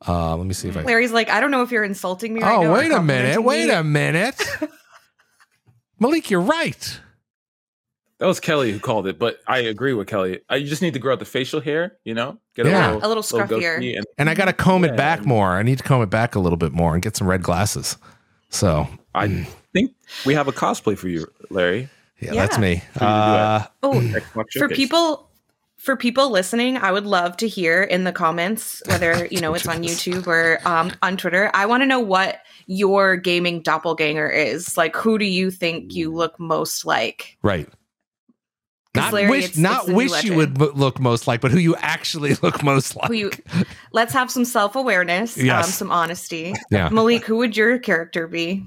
Uh, 0.07 0.36
let 0.36 0.48
me 0.48 0.54
see 0.54 0.68
if 0.69 0.78
I. 0.78 0.81
Larry's 0.81 1.12
like, 1.12 1.30
I 1.30 1.39
don't 1.39 1.51
know 1.51 1.62
if 1.62 1.72
you're 1.72 1.83
insulting 1.83 2.33
me. 2.33 2.42
right 2.42 2.56
Oh, 2.57 2.63
now 2.63 2.69
or 2.69 2.74
wait 2.74 2.92
a 2.92 3.01
minute! 3.04 3.44
Wait 3.44 3.68
me." 3.68 3.72
a 3.74 3.83
minute, 3.83 4.42
Malik, 6.00 6.30
you're 6.31 6.42
right. 6.42 7.00
That 8.19 8.28
was 8.28 8.39
Kelly 8.39 8.72
who 8.72 8.80
called 8.80 9.07
it, 9.07 9.18
but 9.18 9.39
I 9.48 9.60
agree 9.60 9.94
with 9.94 10.07
Kelly. 10.07 10.42
I, 10.48 10.57
you 10.57 10.68
just 10.68 10.81
need 10.83 10.94
to 10.94 11.00
grow 11.00 11.13
out 11.13 11.19
the 11.19 11.25
facial 11.25 11.60
hair, 11.60 11.98
you 12.04 12.13
know, 12.13 12.38
get 12.56 12.68
Yeah. 12.68 12.94
A 13.01 13.07
little 13.07 13.24
scruffier. 13.24 13.48
goatee 13.50 13.95
and 13.95 14.06
And 14.19 14.30
I 14.30 14.36
got 14.36 14.45
to 14.45 14.54
comb 14.54 14.83
it 14.86 14.89
Yeah. 14.92 14.95
back 14.95 15.25
more. 15.25 15.50
I 15.57 15.63
need 15.63 15.80
to 15.80 15.83
comb 15.83 16.04
it 16.04 16.12
back 16.12 16.36
a 16.36 16.39
little 16.39 16.57
bit 16.57 16.72
more 16.72 16.94
and 16.94 17.01
get 17.01 17.16
some 17.18 17.28
red 17.28 17.42
glasses. 17.42 17.98
So 18.51 18.88
I 19.15 19.27
think 19.74 19.92
we 20.25 20.33
have 20.36 20.48
a 20.48 20.51
cosplay 20.51 20.98
for 20.98 21.07
you, 21.09 21.27
Larry. 21.50 21.89
yeah, 22.19 22.33
Yeah. 22.33 22.42
that's 22.45 22.57
me. 22.59 22.74
you 22.74 22.77
to 22.77 23.00
do 23.00 23.06
it. 23.06 23.07
Uh, 23.07 23.68
Oh, 23.83 24.01
for 24.57 24.69
people 24.69 25.27
for 25.77 25.95
people 25.95 26.30
listening 26.30 26.77
i 26.77 26.92
would 26.92 27.07
love 27.07 27.36
to 27.36 27.48
hear 27.48 27.81
in 27.81 28.03
the 28.03 28.12
comments 28.12 28.83
whether 28.86 29.25
you 29.31 29.42
know 29.42 29.56
it's 29.56 29.68
on 29.68 29.81
youtube 29.81 30.27
or 30.27 30.59
um, 30.63 30.92
on 31.01 31.18
twitter 31.18 31.50
i 31.56 31.65
want 31.65 31.81
to 31.81 31.88
know 31.88 32.00
what 32.00 32.38
your 32.68 33.15
gaming 33.18 33.63
doppelganger 33.63 34.30
is 34.30 34.77
like 34.77 34.95
who 34.95 35.18
do 35.18 35.25
you 35.25 35.50
think 35.50 35.95
you 35.95 36.13
look 36.13 36.39
most 36.39 36.86
like 36.86 37.36
right. 37.42 37.68
'Cause 38.93 39.03
Not 39.05 39.13
Larry, 39.13 39.29
wish, 39.29 39.43
it's- 39.45 39.57
not 39.57 39.83
it's 39.83 39.93
wish 39.93 40.23
you 40.25 40.35
would 40.35 40.57
legend. 40.59 40.77
look 40.77 40.99
most 40.99 41.25
like, 41.27 41.39
but 41.39 41.51
who 41.51 41.59
you 41.59 41.75
actually 41.77 42.33
look 42.41 42.61
most 42.63 42.95
like. 42.97 43.07
who 43.07 43.13
you 43.13 43.31
let's 43.93 44.11
have 44.13 44.29
some 44.29 44.43
self-awareness 44.45 45.38
um, 45.49 45.63
some 45.63 45.91
honesty 45.91 46.53
yeah. 46.71 46.89
malik 46.89 47.23
who 47.25 47.38
would 47.38 47.55
your 47.55 47.79
character 47.79 48.27
be 48.27 48.65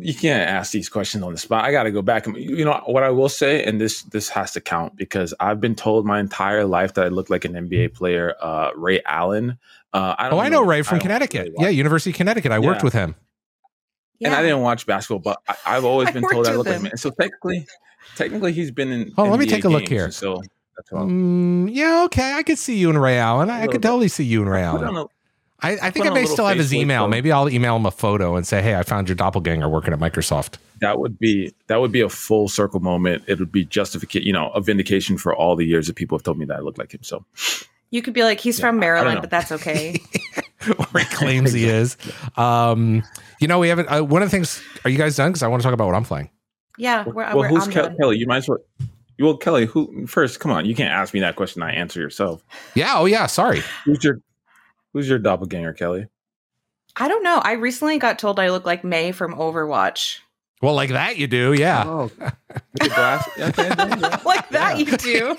you 0.00 0.12
can't 0.12 0.48
ask 0.50 0.72
these 0.72 0.88
questions 0.88 1.22
on 1.22 1.30
the 1.30 1.38
spot. 1.38 1.64
I 1.64 1.70
got 1.70 1.84
to 1.84 1.92
go 1.92 2.02
back. 2.02 2.26
and 2.26 2.36
You 2.36 2.64
know 2.64 2.82
what 2.86 3.04
I 3.04 3.10
will 3.10 3.28
say, 3.28 3.62
and 3.62 3.80
this 3.80 4.02
this 4.02 4.28
has 4.30 4.50
to 4.54 4.60
count 4.60 4.96
because 4.96 5.32
I've 5.38 5.60
been 5.60 5.76
told 5.76 6.04
my 6.04 6.18
entire 6.18 6.64
life 6.64 6.94
that 6.94 7.04
I 7.04 7.08
look 7.08 7.30
like 7.30 7.44
an 7.44 7.52
NBA 7.52 7.94
player, 7.94 8.34
uh, 8.40 8.70
Ray 8.74 9.00
Allen. 9.06 9.56
Uh, 9.92 10.16
I 10.18 10.24
don't 10.30 10.34
Oh, 10.34 10.42
I 10.42 10.48
know 10.48 10.62
Ray 10.64 10.82
from 10.82 10.98
Connecticut. 10.98 11.52
really 11.52 11.54
yeah, 11.60 11.68
University 11.68 12.10
of 12.10 12.16
Connecticut. 12.16 12.50
I 12.50 12.58
worked 12.58 12.82
with 12.82 12.92
him. 12.92 13.14
And 14.22 14.34
I 14.34 14.42
didn't 14.42 14.60
watch 14.60 14.86
basketball, 14.86 15.18
but 15.20 15.40
I, 15.48 15.76
I've 15.76 15.84
always 15.84 16.08
I 16.08 16.12
been 16.12 16.22
told 16.30 16.46
I 16.46 16.50
look 16.54 16.58
with 16.58 16.66
like 16.68 16.76
him. 16.76 16.86
him. 16.86 16.90
And 16.92 17.00
so 17.00 17.10
technically, 17.10 17.66
technically, 18.16 18.52
he's 18.52 18.70
been 18.70 18.90
in. 18.92 19.12
Oh, 19.18 19.24
let 19.24 19.38
me 19.38 19.46
take 19.46 19.64
a 19.64 19.68
look 19.68 19.88
here. 19.88 20.10
So 20.10 20.42
that's. 20.76 20.90
Mm, 20.90 21.68
yeah, 21.72 22.02
okay. 22.04 22.32
I 22.34 22.42
could 22.42 22.58
see 22.58 22.76
you 22.76 22.90
and 22.90 23.00
Ray 23.00 23.18
Allen. 23.18 23.50
I, 23.50 23.54
I 23.54 23.56
little 23.60 23.72
could 23.72 23.80
bit. 23.82 23.88
totally 23.88 24.08
see 24.08 24.24
you 24.24 24.42
and 24.42 24.50
Ray 24.50 24.62
Put 24.70 24.82
on 24.82 24.84
Allen. 24.84 24.96
a- 24.96 25.06
I, 25.60 25.70
I 25.82 25.90
think 25.90 26.06
I 26.06 26.10
may 26.10 26.24
still 26.24 26.46
have 26.46 26.56
his 26.56 26.72
email. 26.72 27.02
look, 27.02 27.10
Maybe 27.10 27.32
I'll 27.32 27.48
email 27.50 27.74
him 27.74 27.84
a 27.84 27.90
photo 27.90 28.36
and 28.36 28.46
say, 28.46 28.62
"Hey, 28.62 28.76
I 28.76 28.84
found 28.84 29.08
your 29.08 29.16
doppelganger 29.16 29.68
working 29.68 29.92
at 29.92 29.98
Microsoft." 29.98 30.54
that 30.80 31.00
would 31.00 31.18
be 31.18 31.52
that 31.66 31.80
would 31.80 31.90
be 31.90 32.00
a 32.00 32.08
full 32.08 32.46
circle 32.48 32.78
moment. 32.78 33.24
It 33.26 33.40
would 33.40 33.50
be 33.50 33.64
justification, 33.64 34.24
you 34.24 34.32
know, 34.32 34.50
a 34.50 34.60
vindication 34.60 35.18
for 35.18 35.34
all 35.34 35.56
the 35.56 35.64
years 35.66 35.88
that 35.88 35.96
people 35.96 36.16
have 36.16 36.22
told 36.22 36.38
me 36.38 36.44
that 36.46 36.56
I 36.56 36.60
look 36.60 36.78
like 36.78 36.94
him. 36.94 37.02
So 37.02 37.24
you 37.90 38.02
could 38.02 38.14
be 38.14 38.22
like 38.22 38.38
he's 38.38 38.60
Yeah, 38.60 38.66
from 38.66 38.78
maryland 38.78 39.20
but 39.20 39.30
that's 39.30 39.50
okay 39.50 40.00
or 40.78 40.98
he 41.00 41.04
claims 41.06 41.52
he 41.52 41.64
is. 41.66 41.96
Um, 42.36 43.02
you 43.40 43.46
know, 43.48 43.58
we 43.58 43.68
haven't. 43.68 43.86
Uh, 43.88 44.02
one 44.02 44.22
of 44.22 44.26
the 44.28 44.30
things. 44.30 44.62
Are 44.84 44.90
you 44.90 44.98
guys 44.98 45.16
done? 45.16 45.30
Because 45.30 45.42
I 45.42 45.48
want 45.48 45.62
to 45.62 45.64
talk 45.64 45.74
about 45.74 45.86
what 45.86 45.94
I'm 45.94 46.04
playing. 46.04 46.30
yeah 46.78 47.04
we're, 47.04 47.12
well, 47.14 47.36
we're, 47.38 47.48
who's 47.48 47.64
I'm 47.66 47.72
Kel- 47.72 47.84
done. 47.88 47.96
Kelly? 47.96 48.18
You 48.18 48.26
might 48.26 48.38
as 48.38 48.48
well. 48.48 48.58
Well, 49.20 49.36
Kelly, 49.36 49.66
who 49.66 50.06
first? 50.06 50.38
Come 50.40 50.50
on, 50.52 50.64
you 50.66 50.74
can't 50.74 50.92
ask 50.92 51.12
me 51.14 51.20
that 51.20 51.36
question. 51.36 51.62
I 51.62 51.72
answer 51.72 52.00
yourself. 52.00 52.44
Yeah. 52.74 52.94
Oh, 52.96 53.06
yeah. 53.06 53.26
Sorry. 53.26 53.62
Who's 53.84 54.02
your 54.04 54.20
Who's 54.92 55.08
your 55.08 55.18
doppelganger, 55.18 55.72
Kelly? 55.74 56.06
i 57.00 57.06
don't 57.06 57.22
know 57.22 57.36
i 57.44 57.52
recently 57.52 57.96
got 57.98 58.18
told 58.18 58.40
i 58.40 58.48
look 58.50 58.64
like 58.66 58.82
Mei 58.82 59.12
from 59.12 59.32
overwatch 59.34 60.18
Well, 60.62 60.74
like 60.74 60.90
that 60.90 61.16
you 61.16 61.28
do. 61.28 61.52
Yeah. 61.52 61.84
Oh, 61.86 62.10
glass. 62.80 63.28
Okay, 63.38 63.68
yeah. 63.68 64.20
like 64.24 64.48
that 64.48 64.78
Yeah. 64.78 64.84
you 64.84 64.96
do 64.96 65.36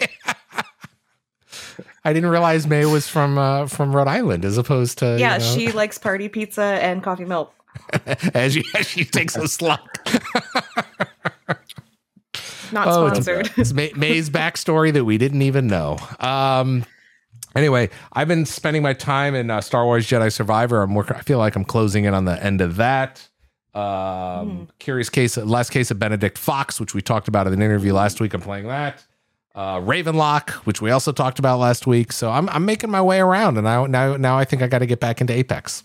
I 2.09 2.13
didn't 2.13 2.31
realize 2.31 2.65
Mei 2.65 2.85
was 2.85 3.07
from 3.07 3.37
uh, 3.37 3.67
from 3.67 3.95
Rhode 3.95 4.07
Island 4.07 4.43
as 4.43 4.57
opposed 4.57 4.97
to 4.99 5.17
yeah 5.19 5.33
you 5.33 5.39
know, 5.39 5.45
she 5.45 5.71
likes 5.71 5.99
party 5.99 6.27
pizza 6.27 6.63
and 6.63 7.03
coffee 7.03 7.25
milk 7.25 7.53
as 8.33 8.53
she 8.53 8.63
as 8.75 8.87
she 8.87 9.05
takes 9.05 9.35
a 9.35 9.47
slot. 9.47 9.87
not 12.71 12.87
Oh, 12.87 13.09
sponsored 13.09 13.51
It's 13.57 13.73
Mei, 13.73 13.91
Mei's 13.95 14.29
backstory 14.31 14.91
that 14.93 15.05
we 15.05 15.19
didn't 15.19 15.43
even 15.43 15.67
know. 15.67 15.97
Um, 16.19 16.83
anyway, 17.55 17.91
I've 18.13 18.27
been 18.27 18.47
spending 18.47 18.81
my 18.81 18.93
time 18.93 19.35
in 19.35 19.51
uh, 19.51 19.61
Star 19.61 19.85
Wars 19.85 20.07
Jedi 20.07 20.33
Survivor. 20.33 20.81
I'm 20.81 20.95
working. 20.95 21.15
I 21.15 21.21
feel 21.21 21.37
like 21.37 21.55
I'm 21.55 21.65
closing 21.65 22.05
in 22.05 22.15
on 22.15 22.25
the 22.25 22.43
end 22.43 22.61
of 22.61 22.77
that. 22.77 23.27
Um, 23.75 23.81
mm. 23.81 24.67
Curious 24.79 25.11
case, 25.11 25.37
last 25.37 25.69
case 25.69 25.91
of 25.91 25.99
Benedict 25.99 26.39
Fox, 26.39 26.79
which 26.79 26.95
we 26.95 27.03
talked 27.03 27.27
about 27.27 27.45
in 27.45 27.53
an 27.53 27.61
interview 27.61 27.93
last 27.93 28.19
week. 28.19 28.33
I'm 28.33 28.41
playing 28.41 28.67
that. 28.67 29.05
Uh, 29.55 29.79
Ravenlok, 29.79 30.51
which 30.65 30.81
we 30.81 30.91
also 30.91 31.11
talked 31.11 31.39
about 31.39 31.59
last 31.59 31.87
week. 31.87 32.11
So 32.11 32.29
I'm 32.29 32.47
I'm 32.49 32.65
making 32.65 32.91
my 32.91 33.01
way 33.01 33.19
around, 33.19 33.57
and 33.57 33.67
I 33.67 33.85
now 33.87 34.15
now 34.15 34.37
I 34.37 34.45
think 34.45 34.61
I 34.61 34.67
got 34.67 34.79
to 34.79 34.85
get 34.85 34.99
back 34.99 35.21
into 35.21 35.33
Apex. 35.33 35.83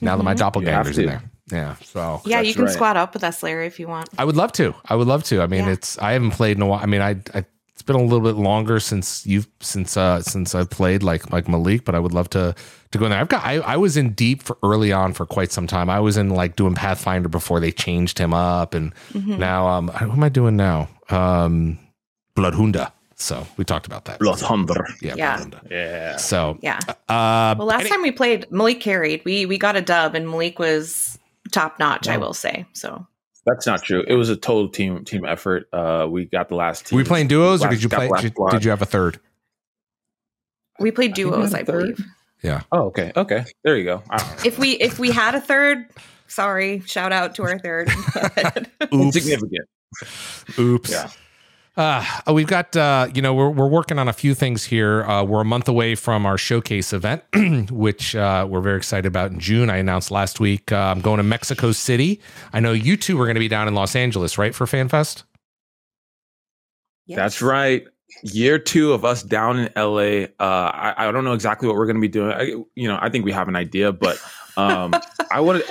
Now 0.00 0.12
mm-hmm. 0.12 0.18
that 0.18 0.24
my 0.24 0.34
mm-hmm. 0.34 0.58
doppelganger's 0.58 0.98
in 0.98 1.06
there. 1.06 1.22
Yeah. 1.50 1.76
So 1.76 2.22
yeah, 2.24 2.40
you 2.40 2.54
can 2.54 2.64
right. 2.64 2.72
squat 2.72 2.96
up 2.96 3.14
with 3.14 3.22
us, 3.24 3.42
Larry, 3.42 3.66
if 3.66 3.78
you 3.78 3.88
want. 3.88 4.08
I 4.18 4.24
would 4.24 4.36
love 4.36 4.52
to. 4.52 4.74
I 4.84 4.94
would 4.96 5.06
love 5.06 5.24
to. 5.24 5.42
I 5.42 5.46
mean, 5.46 5.64
yeah. 5.64 5.72
it's 5.72 5.98
I 5.98 6.12
haven't 6.12 6.32
played 6.32 6.56
in 6.56 6.62
a 6.62 6.66
while. 6.66 6.80
I 6.80 6.86
mean, 6.86 7.00
I, 7.00 7.16
I 7.34 7.44
it's 7.72 7.82
been 7.82 7.96
a 7.96 8.02
little 8.02 8.20
bit 8.20 8.36
longer 8.36 8.80
since 8.80 9.26
you've 9.26 9.46
since 9.60 9.96
uh 9.96 10.22
since 10.22 10.54
I've 10.54 10.70
played 10.70 11.02
like 11.02 11.30
like 11.30 11.48
Malik, 11.48 11.84
but 11.84 11.94
I 11.94 11.98
would 11.98 12.12
love 12.14 12.30
to 12.30 12.54
to 12.90 12.98
go 12.98 13.04
in 13.04 13.10
there. 13.10 13.20
I've 13.20 13.28
got 13.28 13.44
I, 13.44 13.58
I 13.58 13.76
was 13.76 13.96
in 13.96 14.12
deep 14.12 14.42
for 14.42 14.56
early 14.62 14.92
on 14.92 15.12
for 15.12 15.26
quite 15.26 15.52
some 15.52 15.66
time. 15.66 15.90
I 15.90 16.00
was 16.00 16.16
in 16.16 16.30
like 16.30 16.56
doing 16.56 16.74
Pathfinder 16.74 17.28
before 17.28 17.60
they 17.60 17.70
changed 17.70 18.18
him 18.18 18.32
up, 18.32 18.74
and 18.74 18.94
mm-hmm. 19.12 19.38
now 19.38 19.68
um 19.68 19.88
who 19.88 20.10
am 20.10 20.24
I 20.24 20.30
doing 20.30 20.56
now? 20.56 20.88
Um, 21.10 21.78
Bloodhunda. 22.36 22.92
So 23.16 23.46
we 23.56 23.64
talked 23.64 23.86
about 23.86 24.04
that. 24.04 24.20
Bloodhunter. 24.20 24.84
Yeah. 25.00 25.14
Yeah. 25.16 25.44
yeah. 25.70 26.16
So 26.16 26.58
yeah. 26.60 26.78
Uh, 27.08 27.54
well, 27.58 27.66
last 27.66 27.80
any- 27.80 27.90
time 27.90 28.02
we 28.02 28.12
played, 28.12 28.46
Malik 28.52 28.80
carried. 28.80 29.24
We 29.24 29.46
we 29.46 29.58
got 29.58 29.74
a 29.74 29.80
dub, 29.80 30.14
and 30.14 30.28
Malik 30.28 30.58
was 30.58 31.18
top 31.50 31.78
notch. 31.78 32.08
I 32.08 32.18
will 32.18 32.34
say. 32.34 32.66
So 32.74 33.06
that's 33.46 33.66
not 33.66 33.82
true. 33.82 34.04
It 34.06 34.14
was 34.14 34.28
a 34.28 34.36
total 34.36 34.68
team 34.68 35.04
team 35.04 35.24
effort. 35.24 35.68
Uh, 35.72 36.06
we 36.10 36.26
got 36.26 36.50
the 36.50 36.56
last. 36.56 36.86
Team. 36.86 36.96
Were 36.96 37.02
we 37.02 37.08
playing 37.08 37.28
duos, 37.28 37.62
last, 37.62 37.68
or 37.68 37.74
did 37.74 37.82
you 37.82 37.88
play? 37.88 38.08
Did, 38.20 38.34
did, 38.50 38.64
you 38.64 38.70
have 38.70 38.82
a 38.82 38.86
third? 38.86 39.18
We 40.78 40.90
played 40.90 41.14
duos, 41.14 41.54
I, 41.54 41.60
I 41.60 41.62
believe. 41.62 42.04
Yeah. 42.42 42.62
Oh, 42.70 42.86
okay. 42.88 43.12
Okay. 43.16 43.46
There 43.64 43.78
you 43.78 43.84
go. 43.84 44.02
If 44.44 44.58
we 44.58 44.72
if 44.72 44.98
we 44.98 45.10
had 45.10 45.34
a 45.34 45.40
third, 45.40 45.86
sorry. 46.26 46.80
Shout 46.80 47.12
out 47.12 47.34
to 47.36 47.44
our 47.44 47.58
third. 47.58 47.88
Significant. 49.10 49.68
Oops. 50.58 50.90
Yeah. 50.90 51.08
Uh, 51.76 52.02
we've 52.32 52.46
got, 52.46 52.74
uh, 52.74 53.06
you 53.14 53.20
know, 53.20 53.34
we're, 53.34 53.50
we're 53.50 53.68
working 53.68 53.98
on 53.98 54.08
a 54.08 54.12
few 54.12 54.34
things 54.34 54.64
here. 54.64 55.04
Uh, 55.04 55.22
we're 55.22 55.42
a 55.42 55.44
month 55.44 55.68
away 55.68 55.94
from 55.94 56.24
our 56.24 56.38
showcase 56.38 56.94
event, 56.94 57.22
which 57.70 58.16
uh, 58.16 58.46
we're 58.48 58.62
very 58.62 58.78
excited 58.78 59.06
about 59.06 59.30
in 59.30 59.38
June. 59.38 59.68
I 59.68 59.76
announced 59.76 60.10
last 60.10 60.40
week 60.40 60.72
uh, 60.72 60.76
I'm 60.76 61.02
going 61.02 61.18
to 61.18 61.22
Mexico 61.22 61.72
City. 61.72 62.20
I 62.54 62.60
know 62.60 62.72
you 62.72 62.96
two 62.96 63.20
are 63.20 63.26
going 63.26 63.34
to 63.34 63.40
be 63.40 63.48
down 63.48 63.68
in 63.68 63.74
Los 63.74 63.94
Angeles, 63.94 64.38
right, 64.38 64.54
for 64.54 64.64
FanFest? 64.64 65.24
Yes. 67.04 67.16
That's 67.16 67.42
right. 67.42 67.86
Year 68.22 68.58
two 68.58 68.94
of 68.94 69.04
us 69.04 69.22
down 69.22 69.58
in 69.58 69.72
LA. 69.76 70.28
Uh, 70.40 70.70
I, 70.72 70.94
I 70.96 71.12
don't 71.12 71.24
know 71.24 71.34
exactly 71.34 71.68
what 71.68 71.76
we're 71.76 71.86
going 71.86 71.96
to 71.96 72.00
be 72.00 72.08
doing. 72.08 72.32
I, 72.32 72.42
you 72.74 72.88
know, 72.88 72.98
I 73.00 73.10
think 73.10 73.26
we 73.26 73.32
have 73.32 73.48
an 73.48 73.56
idea, 73.56 73.92
but 73.92 74.18
um, 74.56 74.94
I 75.30 75.40
would, 75.40 75.64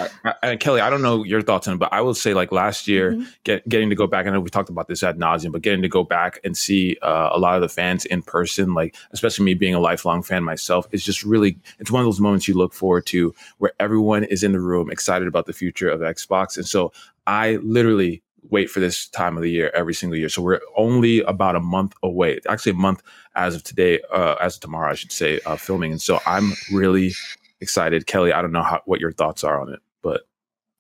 and 0.44 0.60
Kelly, 0.60 0.82
I 0.82 0.89
don't 0.89 1.01
know 1.01 1.24
your 1.24 1.42
thoughts 1.42 1.68
on 1.68 1.75
it, 1.75 1.77
but 1.77 1.92
I 1.92 2.01
would 2.01 2.18
say 2.18 2.34
like 2.34 2.51
last 2.51 2.88
year, 2.88 3.13
mm-hmm. 3.13 3.24
get, 3.44 3.68
getting 3.68 3.89
to 3.89 3.96
go 3.96 4.08
back. 4.08 4.27
I 4.27 4.30
know 4.30 4.39
we 4.39 4.50
talked 4.50 4.70
about 4.70 4.88
this 4.88 5.04
ad 5.04 5.18
nauseum, 5.18 5.51
but 5.51 5.62
getting 5.62 5.82
to 5.82 5.89
go 5.89 6.04
back 6.04 6.39
and 6.44 6.56
see 6.56 6.98
uh, 7.01 7.30
a 7.32 7.39
lot 7.39 7.56
of 7.56 7.62
the 7.62 7.70
fans 7.70 8.06
in 8.06 8.22
person, 8.22 8.74
like 8.74 8.96
especially 9.12 9.46
me 9.46 9.54
being 9.54 9.74
a 9.74 9.80
lifelong 9.80 10.24
fan 10.24 10.44
myself, 10.44 10.88
is 10.92 11.04
just 11.04 11.24
really. 11.24 11.58
It's 11.80 11.92
one 11.92 12.01
of 12.01 12.06
those 12.06 12.20
moments 12.20 12.48
you 12.48 12.54
look 12.54 12.74
forward 12.74 13.06
to 13.08 13.34
where 13.58 13.74
everyone 13.80 14.24
is 14.24 14.44
in 14.44 14.51
the 14.51 14.60
room 14.60 14.92
excited 14.92 15.27
about 15.27 15.46
the 15.46 15.54
future 15.54 15.89
of 15.89 16.01
Xbox, 16.01 16.58
and 16.58 16.68
so 16.68 16.92
I 17.27 17.56
literally 17.58 18.22
wait 18.51 18.70
for 18.70 18.80
this 18.80 19.08
time 19.08 19.38
of 19.38 19.44
the 19.44 19.50
year 19.50 19.72
every 19.74 19.94
single 19.94 20.18
year. 20.18 20.30
So 20.30 20.42
we're 20.42 20.62
only 20.77 21.22
about 21.22 21.56
a 21.56 21.60
month 21.60 21.94
away, 22.04 22.39
actually 22.48 22.74
a 22.74 22.75
month 22.75 23.01
as 23.36 23.56
of 23.56 23.63
today, 23.63 24.01
uh, 24.13 24.36
as 24.39 24.56
of 24.56 24.62
tomorrow, 24.62 24.92
I 24.92 24.96
should 24.96 25.12
say, 25.12 25.39
uh, 25.46 25.56
filming. 25.56 25.92
And 25.92 26.01
so 26.01 26.20
I'm 26.25 26.54
really 26.72 27.13
excited. 27.62 28.07
Kelly, 28.07 28.33
I 28.33 28.41
don't 28.41 28.51
know 28.51 28.63
how, 28.63 28.81
what 28.85 29.00
your 29.00 29.12
thoughts 29.12 29.43
are 29.43 29.59
on 29.59 29.74
it, 29.74 29.79
but 30.01 30.21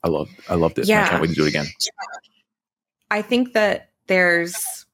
I 0.03 0.09
love 0.09 0.29
I 0.49 0.55
love 0.55 0.73
this. 0.75 0.87
Yeah. 0.87 1.05
I 1.05 1.09
can't 1.09 1.21
wait 1.21 1.29
to 1.29 1.35
do 1.35 1.45
it 1.45 1.49
again. 1.49 1.65
I 3.11 3.21
think 3.21 3.53
that 3.53 3.91
there's 4.07 4.84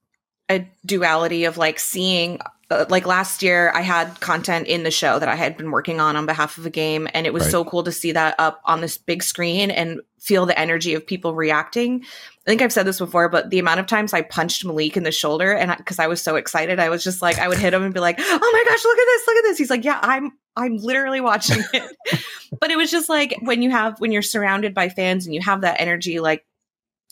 a 0.52 0.68
duality 0.86 1.46
of 1.46 1.58
like 1.58 1.80
seeing 1.80 2.40
uh, 2.70 2.86
like 2.90 3.06
last 3.06 3.44
year 3.44 3.72
I 3.76 3.82
had 3.82 4.20
content 4.22 4.68
in 4.68 4.84
the 4.84 4.92
show 4.92 5.20
that 5.20 5.28
I 5.28 5.36
had 5.36 5.58
been 5.58 5.72
working 5.72 6.00
on 6.00 6.16
on 6.16 6.26
behalf 6.26 6.58
of 6.58 6.66
a 6.66 6.70
game 6.70 7.08
and 7.14 7.28
it 7.28 7.34
was 7.34 7.44
right. 7.44 7.52
so 7.52 7.66
cool 7.66 7.84
to 7.84 7.92
see 7.92 8.14
that 8.14 8.36
up 8.40 8.62
on 8.66 8.82
this 8.82 8.98
big 8.98 9.24
screen 9.24 9.72
and 9.72 10.02
feel 10.20 10.46
the 10.46 10.58
energy 10.58 10.94
of 10.94 11.06
people 11.06 11.36
reacting. 11.36 12.04
I 12.04 12.50
think 12.50 12.62
I've 12.62 12.72
said 12.72 12.86
this 12.86 13.00
before, 13.00 13.28
but 13.28 13.50
the 13.50 13.60
amount 13.60 13.82
of 13.82 13.88
times 13.88 14.14
I 14.14 14.22
punched 14.22 14.64
Malik 14.64 14.96
in 14.96 15.04
the 15.04 15.12
shoulder 15.12 15.52
and 15.52 15.76
because 15.76 16.00
I, 16.00 16.06
I 16.06 16.08
was 16.08 16.22
so 16.22 16.38
excited, 16.38 16.80
I 16.80 16.90
was 16.90 17.04
just 17.04 17.22
like 17.22 17.40
I 17.40 17.48
would 17.48 17.58
hit 17.58 17.74
him 17.74 17.84
and 17.84 17.94
be 17.94 18.00
like, 18.00 18.18
"Oh 18.20 18.40
my 18.54 18.64
gosh, 18.72 18.84
look 18.84 18.98
at 18.98 19.06
this. 19.06 19.28
Look 19.28 19.38
at 19.38 19.44
this." 19.44 19.58
He's 19.58 19.70
like, 19.70 19.84
"Yeah, 19.84 20.00
I'm 20.02 20.32
I'm 20.56 20.78
literally 20.78 21.22
watching 21.22 21.64
it." 21.74 22.24
but 22.60 22.72
it 22.72 22.78
was 22.78 22.90
just 22.90 23.10
like 23.10 23.36
when 23.42 23.62
you 23.62 23.70
have 23.72 24.00
when 24.00 24.12
you're 24.12 24.22
surrounded 24.22 24.74
by 24.74 24.90
fans 24.90 25.26
and 25.26 25.36
you 25.36 25.42
have 25.42 25.62
that 25.62 25.80
energy 25.80 26.20
like 26.20 26.46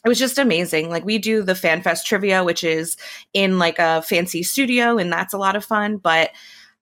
it 0.03 0.10
was 0.10 0.20
just 0.20 0.38
amazing. 0.38 0.89
Like 0.89 1.06
we 1.06 1.18
do 1.18 1.44
the 1.44 1.53
FanFest 1.53 2.06
trivia, 2.06 2.44
which 2.44 2.63
is 2.63 2.98
in 3.34 3.60
like 3.60 3.79
a 3.79 4.01
fancy 4.01 4.44
studio, 4.44 4.98
and 4.98 5.12
that's 5.12 5.34
a 5.34 5.38
lot 5.38 5.56
of 5.56 5.65
fun. 5.65 5.98
But 5.98 6.32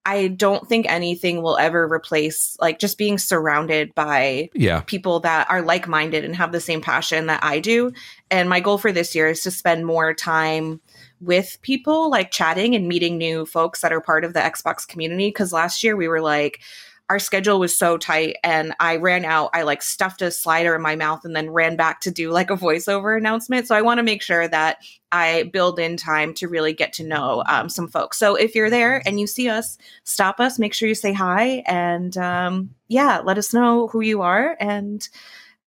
I 0.08 0.30
don't 0.30 0.70
think 0.70 0.86
anything 0.88 1.42
will 1.42 1.58
ever 1.58 1.86
replace 1.86 2.56
like 2.62 2.80
just 2.80 2.98
being 2.98 3.18
surrounded 3.18 3.94
by 3.94 4.50
yeah. 4.54 4.80
people 4.86 5.20
that 5.20 5.50
are 5.50 5.62
like 5.62 5.86
minded 5.86 6.24
and 6.24 6.34
have 6.34 6.54
the 6.54 6.62
same 6.62 6.80
passion 6.80 7.26
that 7.26 7.44
I 7.44 7.60
do. 7.60 7.92
And 8.32 8.48
my 8.48 8.62
goal 8.62 8.78
for 8.78 8.94
this 8.94 9.14
year 9.14 9.28
is 9.28 9.42
to 9.42 9.52
spend 9.52 9.86
more 9.86 10.14
time 10.14 10.80
with 11.20 11.58
people, 11.62 12.10
like 12.10 12.32
chatting 12.32 12.74
and 12.74 12.88
meeting 12.88 13.18
new 13.18 13.46
folks 13.46 13.82
that 13.82 13.92
are 13.92 14.00
part 14.00 14.24
of 14.24 14.32
the 14.32 14.40
Xbox 14.40 14.88
community. 14.88 15.30
Cause 15.30 15.52
last 15.52 15.84
year 15.84 15.98
we 15.98 16.08
were 16.08 16.22
like, 16.22 16.62
our 17.10 17.20
schedule 17.20 17.60
was 17.60 17.78
so 17.78 17.98
tight 17.98 18.36
and 18.44 18.74
I 18.80 18.98
ran 18.98 19.24
out. 19.24 19.52
I 19.54 19.62
like 19.62 19.82
stuffed 19.82 20.22
a 20.22 20.30
slider 20.30 20.76
in 20.76 20.82
my 20.82 20.96
mouth 20.96 21.24
and 21.24 21.36
then 21.36 21.50
ran 21.50 21.78
back 21.78 22.02
to 22.02 22.12
do 22.12 22.32
like 22.32 22.50
a 22.50 22.58
voiceover 22.58 23.18
announcement. 23.18 23.68
So 23.68 23.76
I 23.76 23.82
want 23.82 24.00
to 24.00 24.04
make 24.04 24.22
sure 24.22 24.48
that 24.48 24.80
I 25.14 25.50
build 25.54 25.80
in 25.80 25.96
time 25.96 26.34
to 26.36 26.50
really 26.50 26.74
get 26.74 26.92
to 26.94 27.08
know 27.08 27.44
um, 27.48 27.70
some 27.70 27.88
folks. 27.88 28.18
So 28.18 28.36
if 28.36 28.56
you're 28.56 28.70
there 28.70 29.02
and 29.06 29.22
you 29.22 29.28
see 29.28 29.48
us, 29.48 29.78
stop 30.04 30.42
us, 30.42 30.60
make 30.60 30.74
sure 30.74 30.90
you 30.90 30.96
say 30.96 31.14
hi 31.14 31.64
and 31.66 32.18
um, 32.18 32.72
yeah, 32.90 33.20
let 33.24 33.38
us 33.38 33.54
know 33.54 33.88
who 33.88 34.02
you 34.02 34.22
are. 34.22 34.58
And 34.60 35.08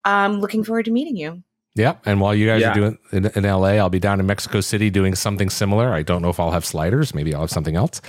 I'm 0.05 0.33
um, 0.33 0.39
looking 0.41 0.63
forward 0.63 0.85
to 0.85 0.91
meeting 0.91 1.17
you. 1.17 1.41
Yeah, 1.73 1.95
and 2.05 2.19
while 2.19 2.35
you 2.35 2.47
guys 2.47 2.59
yeah. 2.59 2.71
are 2.71 2.75
doing 2.75 2.97
in, 3.13 3.27
in, 3.27 3.43
LA, 3.45 3.75
I'll 3.75 3.89
be 3.89 3.99
down 3.99 4.19
in 4.19 4.25
Mexico 4.25 4.59
City 4.59 4.89
doing 4.89 5.15
something 5.15 5.49
similar. 5.49 5.93
I 5.93 6.03
don't 6.03 6.21
know 6.21 6.27
if 6.27 6.37
I'll 6.37 6.51
have 6.51 6.65
sliders. 6.65 7.15
Maybe 7.15 7.33
I'll 7.33 7.41
have 7.41 7.49
something 7.49 7.77
else. 7.77 8.01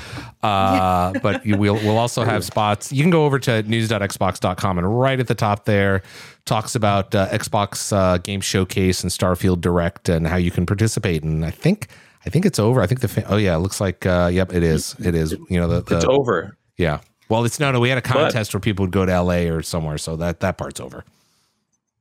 Uh, 0.43 1.13
but 1.21 1.47
you, 1.47 1.57
we'll 1.57 1.77
we'll 1.77 1.99
also 1.99 2.25
have 2.33 2.45
spots. 2.45 2.93
You 2.93 3.05
can 3.05 3.11
go 3.11 3.25
over 3.25 3.39
to 3.39 3.63
news.xbox.com 3.63 4.79
and 4.79 5.01
right 5.01 5.21
at 5.21 5.29
the 5.29 5.37
top 5.37 5.65
there 5.65 6.03
talks 6.45 6.75
about 6.75 7.15
uh, 7.15 7.29
Xbox 7.29 7.97
uh, 7.97 8.19
Game 8.19 8.41
Showcase 8.41 9.05
and 9.05 9.13
Starfield 9.13 9.61
Direct 9.61 10.09
and 10.09 10.27
how 10.27 10.37
you 10.37 10.51
can 10.51 10.67
participate. 10.67 11.23
And 11.23 11.45
I 11.45 11.51
think 11.51 11.87
I 12.27 12.31
think 12.31 12.45
it's 12.45 12.59
over. 12.59 12.83
I 12.83 12.89
think 12.89 13.01
the 13.01 13.07
fa- 13.07 13.27
oh 13.29 13.37
yeah, 13.37 13.55
it 13.55 13.61
looks 13.61 13.81
like 13.81 14.05
uh, 14.05 14.29
yep, 14.33 14.53
it 14.53 14.65
is. 14.65 14.97
It 14.99 15.15
is. 15.15 15.37
You 15.49 15.61
know 15.61 15.69
the, 15.69 15.83
the 15.83 15.99
it's 15.99 16.05
over. 16.05 16.57
Yeah. 16.79 16.99
Well, 17.29 17.45
it's 17.45 17.61
no 17.61 17.71
no. 17.71 17.79
We 17.79 17.91
had 17.91 17.99
a 17.99 18.03
contest 18.03 18.51
but, 18.51 18.55
where 18.55 18.61
people 18.61 18.83
would 18.83 18.93
go 18.93 19.07
to 19.07 19.23
LA 19.23 19.53
or 19.55 19.63
somewhere, 19.63 19.99
so 19.99 20.17
that 20.17 20.41
that 20.41 20.59
part's 20.59 20.81
over 20.81 21.05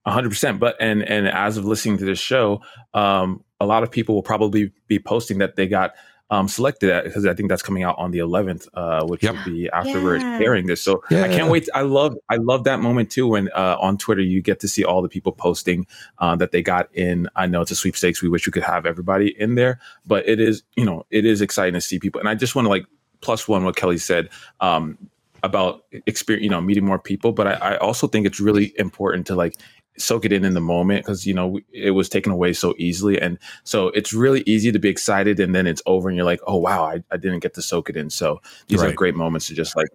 hundred 0.05 0.29
percent. 0.29 0.59
But 0.59 0.75
and 0.79 1.03
and 1.03 1.27
as 1.27 1.57
of 1.57 1.65
listening 1.65 1.97
to 1.99 2.05
this 2.05 2.19
show, 2.19 2.61
um, 2.93 3.43
a 3.59 3.65
lot 3.65 3.83
of 3.83 3.91
people 3.91 4.15
will 4.15 4.23
probably 4.23 4.71
be 4.87 4.99
posting 4.99 5.37
that 5.39 5.55
they 5.55 5.67
got 5.67 5.93
um, 6.31 6.47
selected 6.47 6.89
at 6.89 7.03
because 7.03 7.25
I 7.25 7.33
think 7.33 7.49
that's 7.49 7.61
coming 7.61 7.83
out 7.83 7.95
on 7.99 8.11
the 8.11 8.19
11th, 8.19 8.67
uh, 8.73 9.05
which 9.05 9.21
yep. 9.21 9.35
will 9.35 9.43
be 9.43 9.69
after 9.69 9.99
yeah. 9.99 10.03
we're 10.03 10.15
airing 10.41 10.65
this. 10.65 10.81
So 10.81 11.03
yeah. 11.11 11.23
I 11.23 11.27
can't 11.27 11.51
wait. 11.51 11.67
I 11.75 11.81
love 11.81 12.15
I 12.29 12.37
love 12.37 12.63
that 12.63 12.79
moment 12.79 13.11
too 13.11 13.27
when 13.27 13.49
uh, 13.49 13.77
on 13.79 13.97
Twitter 13.97 14.21
you 14.21 14.41
get 14.41 14.61
to 14.61 14.67
see 14.69 14.85
all 14.85 15.01
the 15.01 15.09
people 15.09 15.33
posting 15.33 15.85
uh, 16.19 16.37
that 16.37 16.53
they 16.53 16.63
got 16.63 16.89
in. 16.95 17.27
I 17.35 17.47
know 17.47 17.61
it's 17.61 17.71
a 17.71 17.75
sweepstakes. 17.75 18.21
We 18.21 18.29
wish 18.29 18.47
we 18.47 18.53
could 18.53 18.63
have 18.63 18.85
everybody 18.85 19.35
in 19.37 19.55
there, 19.55 19.81
but 20.07 20.27
it 20.27 20.39
is 20.39 20.63
you 20.77 20.85
know 20.85 21.05
it 21.11 21.25
is 21.25 21.41
exciting 21.41 21.73
to 21.73 21.81
see 21.81 21.99
people. 21.99 22.19
And 22.19 22.29
I 22.29 22.35
just 22.35 22.55
want 22.55 22.65
to 22.65 22.69
like 22.69 22.85
plus 23.19 23.47
one 23.47 23.65
what 23.65 23.75
Kelly 23.75 23.97
said. 23.97 24.29
Um, 24.61 24.97
about 25.43 25.85
experience, 26.05 26.43
you 26.43 26.51
know, 26.51 26.61
meeting 26.61 26.85
more 26.85 26.99
people. 26.99 27.31
But 27.31 27.47
I, 27.47 27.53
I, 27.53 27.77
also 27.77 28.05
think 28.05 28.27
it's 28.27 28.39
really 28.39 28.75
important 28.77 29.25
to 29.25 29.35
like 29.35 29.55
soak 29.97 30.25
it 30.25 30.31
in 30.31 30.45
in 30.45 30.53
the 30.53 30.61
moment 30.61 31.05
because 31.05 31.25
you 31.25 31.33
know 31.33 31.59
it 31.71 31.91
was 31.91 32.09
taken 32.09 32.31
away 32.31 32.53
so 32.53 32.73
easily. 32.77 33.21
And 33.21 33.37
so 33.63 33.87
it's 33.89 34.13
really 34.13 34.43
easy 34.45 34.71
to 34.71 34.79
be 34.79 34.89
excited 34.89 35.39
and 35.39 35.53
then 35.53 35.67
it's 35.67 35.81
over 35.85 36.09
and 36.09 36.15
you're 36.15 36.25
like 36.25 36.41
oh 36.47 36.57
wow 36.57 36.83
i, 36.83 37.03
I 37.11 37.17
didn't 37.17 37.39
get 37.39 37.53
to 37.55 37.61
soak 37.61 37.89
it 37.89 37.97
in. 37.97 38.09
So 38.09 38.41
these 38.67 38.81
right. 38.81 38.91
are 38.91 38.95
great 38.95 39.15
moments 39.15 39.47
to 39.47 39.53
just 39.53 39.75
like 39.75 39.89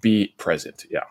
be 0.00 0.34
present. 0.38 0.84
Yeah. 0.90 1.04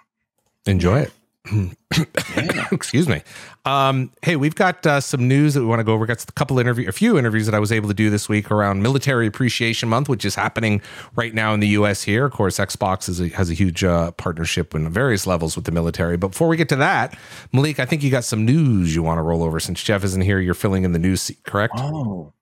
Enjoy 0.66 1.00
it. 1.00 1.12
Excuse 2.72 3.08
me. 3.08 3.22
Um, 3.66 4.12
hey, 4.22 4.36
we've 4.36 4.54
got 4.54 4.86
uh, 4.86 5.02
some 5.02 5.28
news 5.28 5.56
that 5.56 5.62
we 5.62 5.66
want 5.66 5.80
to 5.80 5.84
go 5.84 5.94
over. 5.94 6.02
We've 6.02 6.08
got 6.08 6.24
a 6.24 6.32
couple 6.34 6.60
interview, 6.60 6.88
a 6.88 6.92
few 6.92 7.18
interviews 7.18 7.48
that 7.48 7.56
I 7.56 7.60
was 7.60 7.72
able 7.72 7.88
to 7.88 7.96
do 7.96 8.12
this 8.12 8.30
week 8.30 8.52
around 8.52 8.84
Military 8.84 9.26
Appreciation 9.26 9.90
Month, 9.90 10.08
which 10.08 10.24
is 10.24 10.36
happening 10.36 10.82
right 11.16 11.34
now 11.34 11.54
in 11.56 11.62
the 11.62 11.70
U.S. 11.70 12.04
Here, 12.04 12.26
of 12.26 12.32
course, 12.32 12.58
Xbox 12.58 13.20
a, 13.20 13.36
has 13.36 13.50
a 13.50 13.56
huge 13.56 13.84
uh, 13.84 14.12
partnership 14.12 14.76
in 14.76 14.88
various 14.90 15.26
levels 15.26 15.56
with 15.56 15.66
the 15.66 15.72
military. 15.72 16.16
But 16.16 16.30
before 16.30 16.48
we 16.48 16.58
get 16.58 16.70
to 16.70 16.76
that, 16.76 17.18
Malik, 17.52 17.80
I 17.80 17.86
think 17.86 18.04
you 18.04 18.12
got 18.12 18.24
some 18.24 18.46
news 18.46 18.94
you 18.94 19.02
want 19.02 19.18
to 19.18 19.24
roll 19.24 19.42
over 19.42 19.60
since 19.60 19.82
Jeff 19.82 20.04
isn't 20.04 20.22
here. 20.22 20.40
You're 20.40 20.54
filling 20.54 20.84
in 20.84 20.92
the 20.92 21.00
news 21.00 21.24
seat, 21.24 21.44
correct? 21.44 21.74
Oh, 21.78 22.34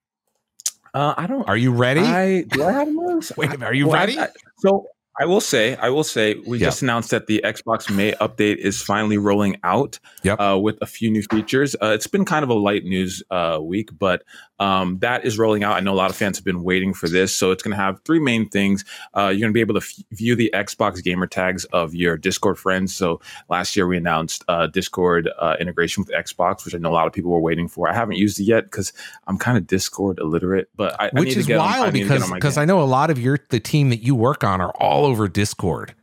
uh, 0.94 1.14
I 1.16 1.26
don't. 1.26 1.48
Are 1.48 1.58
you 1.58 1.72
ready? 1.72 2.02
I 2.02 2.42
do. 2.42 2.64
I 2.66 2.72
have 2.74 2.90
news. 2.90 3.32
Wait, 3.38 3.64
are 3.64 3.74
you 3.74 3.88
well, 3.88 3.96
ready? 3.96 4.20
I, 4.20 4.28
so 4.58 4.88
I 5.20 5.26
will 5.26 5.42
say, 5.42 5.76
I 5.76 5.90
will 5.90 6.04
say, 6.04 6.36
we 6.48 6.58
Yep. 6.58 6.68
just 6.68 6.82
announced 6.82 7.12
that 7.12 7.28
the 7.28 7.42
Xbox 7.44 7.94
May 7.94 8.14
update 8.14 8.58
is 8.58 8.82
finally 8.82 9.18
rolling 9.18 9.58
out 9.64 10.00
Yep. 10.24 10.40
uh, 10.40 10.58
with 10.60 10.78
a 10.82 10.88
few 10.88 11.12
new 11.12 11.22
features. 11.24 11.76
Uh, 11.82 11.88
it's 11.94 12.08
been 12.08 12.26
kind 12.26 12.44
of 12.44 12.50
a 12.50 12.56
light 12.56 12.84
news 12.84 13.22
uh, 13.30 13.60
week, 13.62 13.90
but 13.98 14.24
um, 14.60 15.00
that 15.00 15.26
is 15.26 15.38
rolling 15.38 15.64
out. 15.64 15.76
I 15.76 15.80
know 15.80 15.94
a 15.94 15.96
lot 15.96 16.10
of 16.10 16.16
fans 16.16 16.38
have 16.38 16.46
been 16.46 16.64
waiting 16.64 16.94
for 16.94 17.10
this. 17.10 17.34
So 17.36 17.52
it's 17.52 17.64
going 17.64 17.76
to 17.76 17.82
have 17.82 18.00
three 18.06 18.20
main 18.20 18.48
things. 18.48 18.86
Uh, 19.16 19.24
you're 19.28 19.40
going 19.42 19.50
to 19.50 19.54
be 19.54 19.62
able 19.62 19.74
to 19.74 19.82
f- 19.86 20.04
view 20.12 20.36
the 20.36 20.52
Xbox 20.54 21.04
gamer 21.04 21.28
tags 21.28 21.66
of 21.66 21.96
your 21.96 22.18
Discord 22.18 22.58
friends. 22.60 22.96
So 22.96 23.20
last 23.50 23.76
year 23.76 23.88
we 23.88 23.98
announced 23.98 24.44
uh, 24.48 24.68
Discord 24.68 25.30
uh, 25.40 25.56
integration 25.60 26.04
with 26.04 26.12
Xbox, 26.16 26.66
which 26.66 26.76
I 26.76 26.78
know 26.78 26.92
a 26.92 26.94
lot 26.94 27.08
of 27.08 27.14
people 27.14 27.32
were 27.32 27.40
waiting 27.40 27.68
for. 27.68 27.90
I 27.90 27.94
haven't 27.94 28.18
used 28.18 28.40
it 28.40 28.44
yet 28.44 28.66
because 28.66 28.94
I'm 29.28 29.38
kind 29.38 29.58
of 29.58 29.68
Discord 29.68 30.20
illiterate, 30.20 30.70
but 30.76 30.96
I, 31.02 31.08
I 31.08 31.10
Which 31.14 31.30
need 31.30 31.38
is 31.38 31.48
get 31.48 31.58
on- 31.60 31.68
I 31.68 31.80
wild 31.82 31.94
need 31.94 32.04
to 32.04 32.08
get 32.10 32.14
because 32.20 32.32
because. 32.32 32.58
I 32.58 32.66
know 32.66 32.82
a 32.82 32.84
lot 32.86 33.10
of 33.10 33.20
your 33.20 33.40
the 33.50 33.60
team 33.60 33.90
that 33.90 34.04
you 34.04 34.16
work 34.16 34.44
on 34.44 34.62
are 34.62 34.72
all 34.80 35.06
over 35.06 35.28
Discord. 35.28 35.94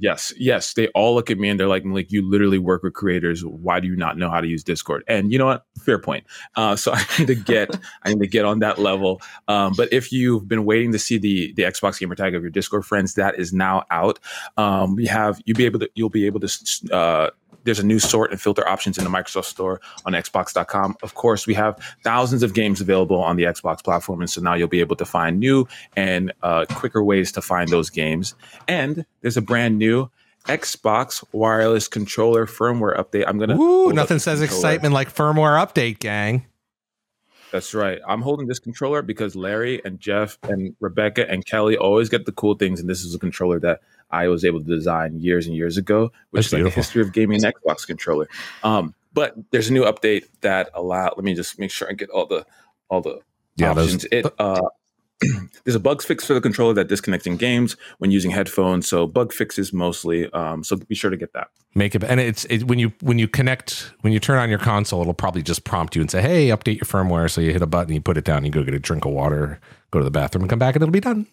Yes, 0.00 0.32
yes. 0.38 0.74
They 0.74 0.88
all 0.88 1.14
look 1.14 1.30
at 1.30 1.38
me 1.38 1.48
and 1.48 1.58
they're 1.58 1.68
like, 1.68 1.84
Malik, 1.84 2.12
you 2.12 2.28
literally 2.28 2.58
work 2.58 2.82
with 2.82 2.94
creators. 2.94 3.44
Why 3.44 3.80
do 3.80 3.88
you 3.88 3.96
not 3.96 4.16
know 4.16 4.30
how 4.30 4.40
to 4.40 4.46
use 4.46 4.62
Discord? 4.62 5.02
And 5.08 5.32
you 5.32 5.38
know 5.38 5.46
what? 5.46 5.64
Fair 5.80 5.98
point. 5.98 6.24
Uh, 6.54 6.76
so 6.76 6.92
I 6.94 7.04
need 7.18 7.26
to 7.26 7.34
get, 7.34 7.76
I 8.04 8.10
need 8.10 8.20
to 8.20 8.26
get 8.26 8.44
on 8.44 8.60
that 8.60 8.78
level. 8.78 9.20
Um, 9.48 9.74
but 9.76 9.92
if 9.92 10.12
you've 10.12 10.46
been 10.46 10.64
waiting 10.64 10.92
to 10.92 10.98
see 10.98 11.18
the 11.18 11.52
the 11.54 11.62
Xbox 11.62 11.98
gamer 11.98 12.14
tag 12.14 12.34
of 12.34 12.42
your 12.42 12.50
Discord 12.50 12.84
friends, 12.84 13.14
that 13.14 13.38
is 13.38 13.52
now 13.52 13.84
out. 13.90 14.18
Um, 14.56 14.94
we 14.94 15.06
have 15.06 15.40
you'll 15.44 15.56
be 15.56 15.66
able 15.66 15.80
to, 15.80 15.90
you'll 15.94 16.10
be 16.10 16.26
able 16.26 16.40
to. 16.40 16.94
Uh, 16.94 17.30
there's 17.64 17.78
a 17.78 17.86
new 17.86 17.98
sort 17.98 18.30
and 18.30 18.40
filter 18.40 18.66
options 18.66 18.98
in 18.98 19.04
the 19.04 19.10
Microsoft 19.10 19.44
Store 19.44 19.80
on 20.04 20.12
Xbox.com. 20.12 20.96
Of 21.02 21.14
course, 21.14 21.46
we 21.46 21.54
have 21.54 21.78
thousands 22.02 22.42
of 22.42 22.54
games 22.54 22.80
available 22.80 23.20
on 23.20 23.36
the 23.36 23.44
Xbox 23.44 23.82
platform, 23.82 24.20
and 24.20 24.30
so 24.30 24.40
now 24.40 24.54
you'll 24.54 24.68
be 24.68 24.80
able 24.80 24.96
to 24.96 25.04
find 25.04 25.38
new 25.38 25.66
and 25.96 26.32
uh, 26.42 26.66
quicker 26.70 27.02
ways 27.02 27.32
to 27.32 27.42
find 27.42 27.68
those 27.68 27.90
games. 27.90 28.34
And 28.66 29.04
there's 29.20 29.36
a 29.36 29.42
brand 29.42 29.78
new 29.78 30.10
Xbox 30.44 31.24
wireless 31.32 31.88
controller 31.88 32.46
firmware 32.46 32.96
update. 32.98 33.24
I'm 33.26 33.38
gonna. 33.38 33.58
Ooh, 33.58 33.92
nothing 33.92 34.18
says 34.18 34.40
excitement 34.40 34.94
like 34.94 35.14
firmware 35.14 35.62
update, 35.62 35.98
gang. 35.98 36.46
That's 37.50 37.72
right. 37.74 37.98
I'm 38.06 38.20
holding 38.22 38.46
this 38.46 38.58
controller 38.58 39.00
because 39.02 39.34
Larry 39.34 39.82
and 39.84 39.98
Jeff 39.98 40.38
and 40.42 40.74
Rebecca 40.80 41.28
and 41.30 41.44
Kelly 41.46 41.76
always 41.76 42.08
get 42.08 42.26
the 42.26 42.32
cool 42.32 42.54
things, 42.54 42.80
and 42.80 42.88
this 42.88 43.02
is 43.04 43.14
a 43.14 43.18
controller 43.18 43.58
that 43.60 43.80
I 44.10 44.28
was 44.28 44.44
able 44.44 44.58
to 44.60 44.66
design 44.66 45.18
years 45.20 45.46
and 45.46 45.54
years 45.56 45.76
ago, 45.76 46.12
which 46.30 46.44
That's 46.44 46.46
is 46.48 46.52
like 46.52 46.62
the 46.64 46.70
history 46.70 47.02
of 47.02 47.12
gaming 47.12 47.44
an 47.44 47.52
Xbox 47.52 47.86
controller. 47.86 48.28
Um, 48.62 48.94
but 49.14 49.34
there's 49.50 49.70
a 49.70 49.72
new 49.72 49.84
update 49.84 50.24
that 50.42 50.70
allow. 50.74 51.04
Let 51.16 51.24
me 51.24 51.34
just 51.34 51.58
make 51.58 51.70
sure 51.70 51.88
I 51.88 51.92
get 51.94 52.10
all 52.10 52.26
the 52.26 52.44
all 52.90 53.00
the 53.00 53.20
Yeah, 53.56 53.72
those- 53.74 53.94
options. 53.94 54.06
it 54.12 54.26
uh, 54.38 54.60
there's 55.64 55.74
a 55.74 55.80
bug 55.80 56.02
fix 56.02 56.24
for 56.24 56.34
the 56.34 56.40
controller 56.40 56.72
that 56.74 56.88
disconnects 56.88 57.26
in 57.26 57.36
games 57.36 57.76
when 57.98 58.10
using 58.10 58.30
headphones. 58.30 58.86
So 58.86 59.06
bug 59.06 59.32
fixes 59.32 59.72
mostly. 59.72 60.30
Um, 60.32 60.62
so 60.62 60.76
be 60.76 60.94
sure 60.94 61.10
to 61.10 61.16
get 61.16 61.32
that. 61.32 61.48
Make 61.74 61.94
it 61.94 62.04
and 62.04 62.20
it's 62.20 62.44
it, 62.46 62.64
when 62.64 62.78
you 62.78 62.92
when 63.00 63.18
you 63.18 63.28
connect 63.28 63.92
when 64.02 64.12
you 64.12 64.20
turn 64.20 64.38
on 64.38 64.48
your 64.48 64.58
console, 64.58 65.00
it'll 65.00 65.14
probably 65.14 65.42
just 65.42 65.64
prompt 65.64 65.96
you 65.96 66.02
and 66.02 66.10
say, 66.10 66.22
"Hey, 66.22 66.48
update 66.48 66.76
your 66.76 66.86
firmware." 66.86 67.30
So 67.30 67.40
you 67.40 67.52
hit 67.52 67.62
a 67.62 67.66
button, 67.66 67.94
you 67.94 68.00
put 68.00 68.16
it 68.16 68.24
down, 68.24 68.44
you 68.44 68.50
go 68.50 68.62
get 68.62 68.74
a 68.74 68.78
drink 68.78 69.04
of 69.04 69.12
water, 69.12 69.60
go 69.90 69.98
to 69.98 70.04
the 70.04 70.10
bathroom, 70.10 70.42
and 70.42 70.50
come 70.50 70.58
back, 70.58 70.74
and 70.74 70.82
it'll 70.82 70.92
be 70.92 71.00
done. 71.00 71.26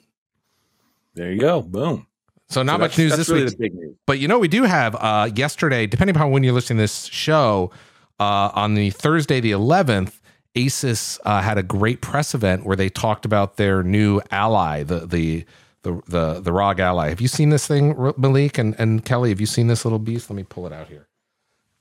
There 1.14 1.32
you 1.32 1.40
go. 1.40 1.62
Boom. 1.62 2.08
So 2.50 2.62
not 2.62 2.76
So 2.76 2.78
much 2.80 2.98
news 2.98 3.18
this 3.18 3.30
really 3.30 3.56
week. 3.58 3.74
News. 3.74 3.96
But 4.06 4.20
you 4.20 4.28
know, 4.28 4.40
we 4.40 4.48
do 4.48 4.64
have 4.64 4.96
uh, 4.96 5.30
yesterday, 5.34 5.88
depending 5.88 6.16
upon 6.16 6.32
when 6.32 6.44
you're 6.44 6.54
listening 6.54 6.78
to 6.78 6.84
this 6.84 7.06
show, 7.06 7.72
uh, 8.20 8.52
on 8.54 8.76
the 8.76 8.92
Thursday, 8.92 9.40
the 9.40 9.52
11th, 9.52 10.20
Asus 10.56 11.20
uh, 11.26 11.42
had 11.42 11.58
a 11.58 11.64
great 11.64 12.02
press 12.02 12.34
event 12.34 12.66
where 12.66 12.76
they 12.76 12.90
talked 12.90 13.26
about 13.26 13.58
their 13.58 13.84
new 13.84 14.22
ally, 14.32 14.84
the 14.84 15.06
the 15.06 15.46
the 15.84 16.02
the, 16.08 16.42
the 16.42 16.52
ROG 16.52 16.80
ally. 16.80 17.10
Have 17.10 17.22
you 17.22 17.28
seen 17.28 17.50
this 17.50 17.68
thing, 17.68 17.96
Malik 18.18 18.58
and, 18.58 18.76
and 18.80 19.06
Kelly? 19.06 19.30
Have 19.30 19.40
you 19.40 19.46
seen 19.46 19.68
this 19.68 19.86
little 19.86 20.00
beast? 20.00 20.30
Let 20.30 20.36
me 20.36 20.44
pull 20.44 20.66
it 20.66 20.74
out 20.74 20.88
here. 20.88 21.08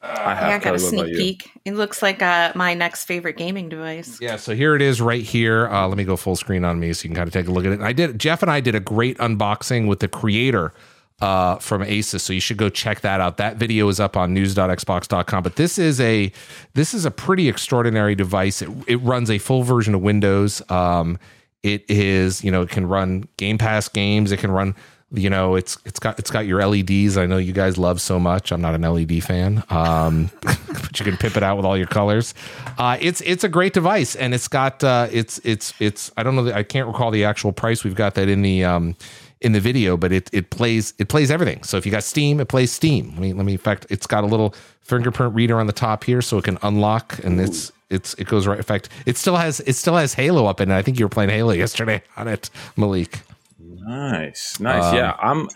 I 0.03 0.35
have. 0.35 0.49
yeah, 0.49 0.57
I 0.57 0.59
got 0.59 0.59
a 0.59 0.61
Kelly, 0.61 0.73
what 0.73 0.81
sneak 0.81 1.17
peek. 1.17 1.51
It 1.65 1.73
looks 1.75 2.03
like 2.03 2.21
uh, 2.21 2.53
my 2.55 2.75
next 2.75 3.05
favorite 3.05 3.39
gaming 3.39 3.71
device. 3.71 4.19
Yeah, 4.21 4.37
so 4.37 4.55
here 4.55 4.77
it 4.77 4.83
is 4.83 5.01
right 5.01 5.23
here. 5.23 5.69
Uh, 5.69 5.89
let 5.89 5.97
me 5.97 6.05
go 6.05 6.17
full 6.17 6.37
screen 6.37 6.65
on 6.65 6.79
me 6.79 6.93
so 6.93 7.05
you 7.05 7.09
can 7.09 7.17
kind 7.17 7.27
of 7.27 7.33
take 7.33 7.49
a 7.49 7.51
look 7.51 7.65
at 7.65 7.73
it. 7.73 7.77
And 7.77 7.85
I 7.85 7.95
did 7.95 8.19
Jeff 8.19 8.43
and 8.43 8.51
I 8.51 8.61
did 8.61 8.75
a 8.75 8.81
great 8.81 9.17
unboxing 9.19 9.89
with 9.89 10.01
the 10.01 10.09
creator 10.09 10.75
uh, 11.21 11.57
from 11.57 11.83
Asus, 11.83 12.21
so 12.21 12.33
you 12.33 12.41
should 12.41 12.57
go 12.57 12.69
check 12.69 13.01
that 13.01 13.21
out. 13.21 13.37
That 13.37 13.57
video 13.57 13.89
is 13.89 14.01
up 14.01 14.17
on 14.17 14.35
news.xbox.com. 14.35 15.43
But 15.43 15.57
this 15.57 15.79
is 15.79 16.01
a 16.01 16.33
this 16.75 16.95
is 16.95 17.05
a 17.05 17.11
pretty 17.11 17.49
extraordinary 17.49 18.15
device. 18.15 18.63
It, 18.63 18.69
it 18.87 18.97
runs 18.97 19.31
a 19.31 19.39
full 19.39 19.63
version 19.63 19.95
of 19.95 20.03
Windows. 20.03 20.63
Um, 20.71 21.19
it 21.63 21.85
is 21.89 22.45
you 22.45 22.51
know 22.51 22.63
it 22.63 22.71
can 22.71 22.87
run 22.87 23.29
Game 23.37 23.59
Pass 23.59 23.89
games. 23.89 24.33
It 24.33 24.39
can 24.39 24.51
run 24.51 24.75
you 25.13 25.31
know 25.31 25.55
it's 25.55 25.79
it's 25.85 26.01
got 26.01 26.19
it's 26.19 26.31
got 26.31 26.47
your 26.47 26.65
LEDs. 26.67 27.17
I 27.17 27.27
know 27.27 27.37
you 27.37 27.53
guys 27.53 27.79
love 27.79 28.01
so 28.01 28.19
much. 28.19 28.53
I'm 28.53 28.61
not 28.61 28.75
an 28.75 28.83
LED 28.83 29.23
fan, 29.23 29.63
um, 29.71 30.31
but 30.43 30.99
you 30.99 31.05
can 31.05 31.17
pip 31.17 31.37
it 31.37 31.43
out 31.43 31.57
with 31.57 31.65
all 31.65 31.77
your 31.77 31.87
colors. 31.87 32.35
Uh, 32.77 32.99
it's 33.01 33.21
it's 33.21 33.45
a 33.45 33.49
great 33.49 33.73
device, 33.73 34.17
and 34.17 34.35
it's 34.35 34.49
got 34.49 34.83
uh, 34.83 35.09
it's 35.13 35.39
it's 35.45 35.73
it's 35.79 36.11
I 36.17 36.23
don't 36.23 36.35
know 36.35 36.53
I 36.53 36.65
can't 36.65 36.89
recall 36.89 37.11
the 37.11 37.25
actual 37.25 37.53
price. 37.53 37.85
We've 37.85 37.95
got 37.95 38.15
that 38.15 38.29
in 38.29 38.43
the 38.43 38.65
um, 38.65 38.97
in 39.45 39.53
the 39.53 39.61
video, 39.61 39.97
but 39.97 40.11
it 40.11 40.31
it 40.33 40.51
plays 40.51 40.95
it 40.99 41.09
plays 41.09 41.31
everything. 41.31 41.63
So 41.63 41.77
if 41.77 41.85
you 41.85 41.93
got 41.93 42.03
Steam, 42.03 42.41
it 42.41 42.49
plays 42.49 42.73
Steam. 42.73 43.11
Let 43.11 43.19
me 43.19 43.33
let 43.35 43.45
me 43.45 43.53
in 43.53 43.59
fact 43.59 43.87
it's 43.91 44.07
got 44.07 44.25
a 44.25 44.27
little 44.27 44.55
fingerprint 44.81 45.35
reader 45.35 45.61
on 45.61 45.67
the 45.67 45.73
top 45.73 46.03
here, 46.05 46.23
so 46.23 46.39
it 46.39 46.45
can 46.45 46.59
unlock, 46.63 47.23
and 47.23 47.41
it's 47.41 47.71
it's 47.91 48.15
it 48.15 48.27
goes 48.27 48.47
right. 48.47 48.57
In 48.57 48.65
fact, 48.65 48.89
it 49.07 49.17
still 49.17 49.37
has 49.37 49.61
it 49.61 49.75
still 49.75 49.97
has 49.97 50.15
Halo 50.15 50.47
up 50.47 50.61
in 50.61 50.71
it. 50.71 50.77
I 50.77 50.83
think 50.83 50.99
you 50.99 51.05
were 51.05 51.11
playing 51.11 51.31
Halo 51.31 51.53
yesterday 51.53 52.03
on 52.17 52.27
it, 52.27 52.51
Malik. 52.77 53.21
Nice, 53.59 54.59
nice. 54.59 54.85
Um, 54.85 54.97
yeah, 54.97 55.17
I'm. 55.21 55.49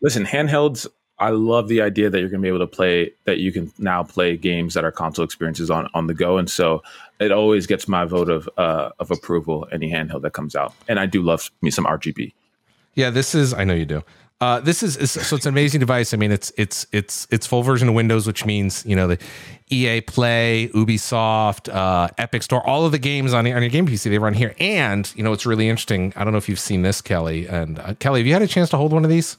Listen, 0.00 0.24
handhelds. 0.24 0.86
I 1.18 1.30
love 1.30 1.68
the 1.68 1.80
idea 1.80 2.10
that 2.10 2.18
you're 2.18 2.28
going 2.28 2.40
to 2.40 2.44
be 2.44 2.48
able 2.48 2.58
to 2.58 2.66
play 2.66 3.12
that 3.24 3.38
you 3.38 3.52
can 3.52 3.72
now 3.78 4.02
play 4.02 4.36
games 4.36 4.74
that 4.74 4.84
are 4.84 4.90
console 4.90 5.24
experiences 5.24 5.70
on 5.70 5.88
on 5.94 6.06
the 6.06 6.14
go, 6.14 6.38
and 6.38 6.48
so 6.50 6.82
it 7.20 7.30
always 7.30 7.66
gets 7.66 7.86
my 7.86 8.04
vote 8.06 8.30
of 8.30 8.48
uh, 8.56 8.90
of 8.98 9.10
approval. 9.10 9.68
Any 9.70 9.90
handheld 9.90 10.22
that 10.22 10.32
comes 10.32 10.56
out, 10.56 10.74
and 10.88 10.98
I 10.98 11.06
do 11.06 11.22
love 11.22 11.50
me 11.60 11.70
some 11.70 11.84
RGB. 11.84 12.32
Yeah, 12.94 13.10
this 13.10 13.34
is. 13.34 13.52
I 13.54 13.64
know 13.64 13.74
you 13.74 13.84
do. 13.86 14.02
Uh, 14.40 14.60
this 14.60 14.82
is, 14.82 14.96
is 14.96 15.10
so 15.12 15.36
it's 15.36 15.46
an 15.46 15.54
amazing 15.54 15.80
device. 15.80 16.12
I 16.12 16.16
mean, 16.16 16.30
it's 16.32 16.52
it's 16.58 16.86
it's 16.92 17.26
it's 17.30 17.46
full 17.46 17.62
version 17.62 17.88
of 17.88 17.94
Windows, 17.94 18.26
which 18.26 18.44
means 18.44 18.84
you 18.84 18.94
know 18.96 19.06
the 19.06 19.18
EA 19.70 20.00
Play, 20.02 20.68
Ubisoft, 20.74 21.72
uh, 21.74 22.08
Epic 22.18 22.42
Store, 22.42 22.66
all 22.66 22.84
of 22.84 22.92
the 22.92 22.98
games 22.98 23.32
on, 23.32 23.46
your- 23.46 23.56
on 23.56 23.62
your 23.62 23.70
game 23.70 23.86
PC 23.86 24.10
they 24.10 24.18
run 24.18 24.34
here. 24.34 24.54
And 24.60 25.10
you 25.16 25.22
know, 25.22 25.32
it's 25.32 25.46
really 25.46 25.68
interesting. 25.68 26.12
I 26.16 26.24
don't 26.24 26.32
know 26.32 26.38
if 26.38 26.48
you've 26.48 26.58
seen 26.58 26.82
this, 26.82 27.00
Kelly. 27.00 27.46
And 27.46 27.78
uh, 27.78 27.94
Kelly, 27.94 28.20
have 28.20 28.26
you 28.26 28.32
had 28.32 28.42
a 28.42 28.46
chance 28.46 28.68
to 28.70 28.76
hold 28.76 28.92
one 28.92 29.04
of 29.04 29.10
these? 29.10 29.38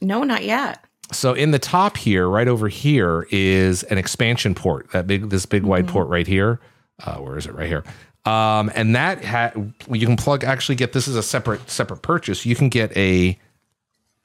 No, 0.00 0.22
not 0.22 0.44
yet. 0.44 0.84
So 1.10 1.32
in 1.32 1.50
the 1.50 1.58
top 1.58 1.96
here, 1.96 2.28
right 2.28 2.46
over 2.48 2.68
here, 2.68 3.26
is 3.30 3.82
an 3.84 3.96
expansion 3.98 4.54
port. 4.54 4.90
That 4.92 5.06
big, 5.06 5.30
this 5.30 5.46
big 5.46 5.62
wide 5.64 5.88
port 5.88 6.08
right 6.08 6.26
here. 6.26 6.60
Uh, 7.02 7.16
where 7.16 7.36
is 7.38 7.46
it? 7.46 7.54
Right 7.54 7.66
here. 7.68 7.82
Um, 8.24 8.70
and 8.74 8.94
that 8.94 9.24
ha- 9.24 9.52
you 9.90 10.06
can 10.06 10.16
plug. 10.16 10.44
Actually, 10.44 10.74
get 10.74 10.92
this 10.92 11.08
is 11.08 11.16
a 11.16 11.22
separate 11.22 11.68
separate 11.70 12.02
purchase. 12.02 12.44
You 12.44 12.54
can 12.54 12.68
get 12.68 12.94
a 12.96 13.38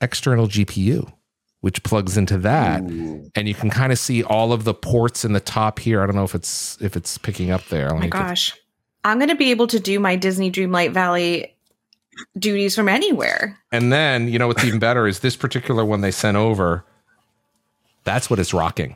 external 0.02 0.48
GPU, 0.48 1.12
which 1.62 1.84
plugs 1.84 2.18
into 2.18 2.38
that, 2.40 2.82
and 2.82 3.48
you 3.48 3.54
can 3.54 3.70
kind 3.70 3.92
of 3.94 4.00
see 4.00 4.22
all 4.24 4.52
of 4.52 4.64
the 4.66 4.74
ports 4.74 5.24
in 5.24 5.34
the 5.34 5.40
top 5.40 5.80
here. 5.80 6.02
I 6.02 6.06
don't 6.06 6.16
know 6.16 6.24
if 6.26 6.36
it's 6.36 6.78
if 6.82 6.98
it's 6.98 7.18
picking 7.18 7.52
up 7.52 7.66
there. 7.66 7.90
Oh 7.92 7.96
me 7.96 8.00
my 8.02 8.06
get- 8.08 8.12
gosh. 8.12 8.58
I'm 9.06 9.18
going 9.20 9.30
to 9.30 9.36
be 9.36 9.52
able 9.52 9.68
to 9.68 9.82
do 9.82 10.00
my 10.00 10.16
Disney 10.16 10.50
Dreamlight 10.50 10.92
Valley 10.94 11.54
duties 12.40 12.74
from 12.74 12.88
anywhere. 12.88 13.60
And 13.70 13.92
then, 13.92 14.30
you 14.30 14.40
know, 14.40 14.48
what's 14.48 14.64
even 14.64 14.80
better 14.80 15.08
is 15.08 15.20
this 15.20 15.36
particular 15.36 15.84
one 15.84 16.00
they 16.00 16.12
sent 16.12 16.38
over. 16.38 16.86
That's 18.06 18.30
what 18.30 18.40
it's 18.40 18.54
rocking. 18.54 18.96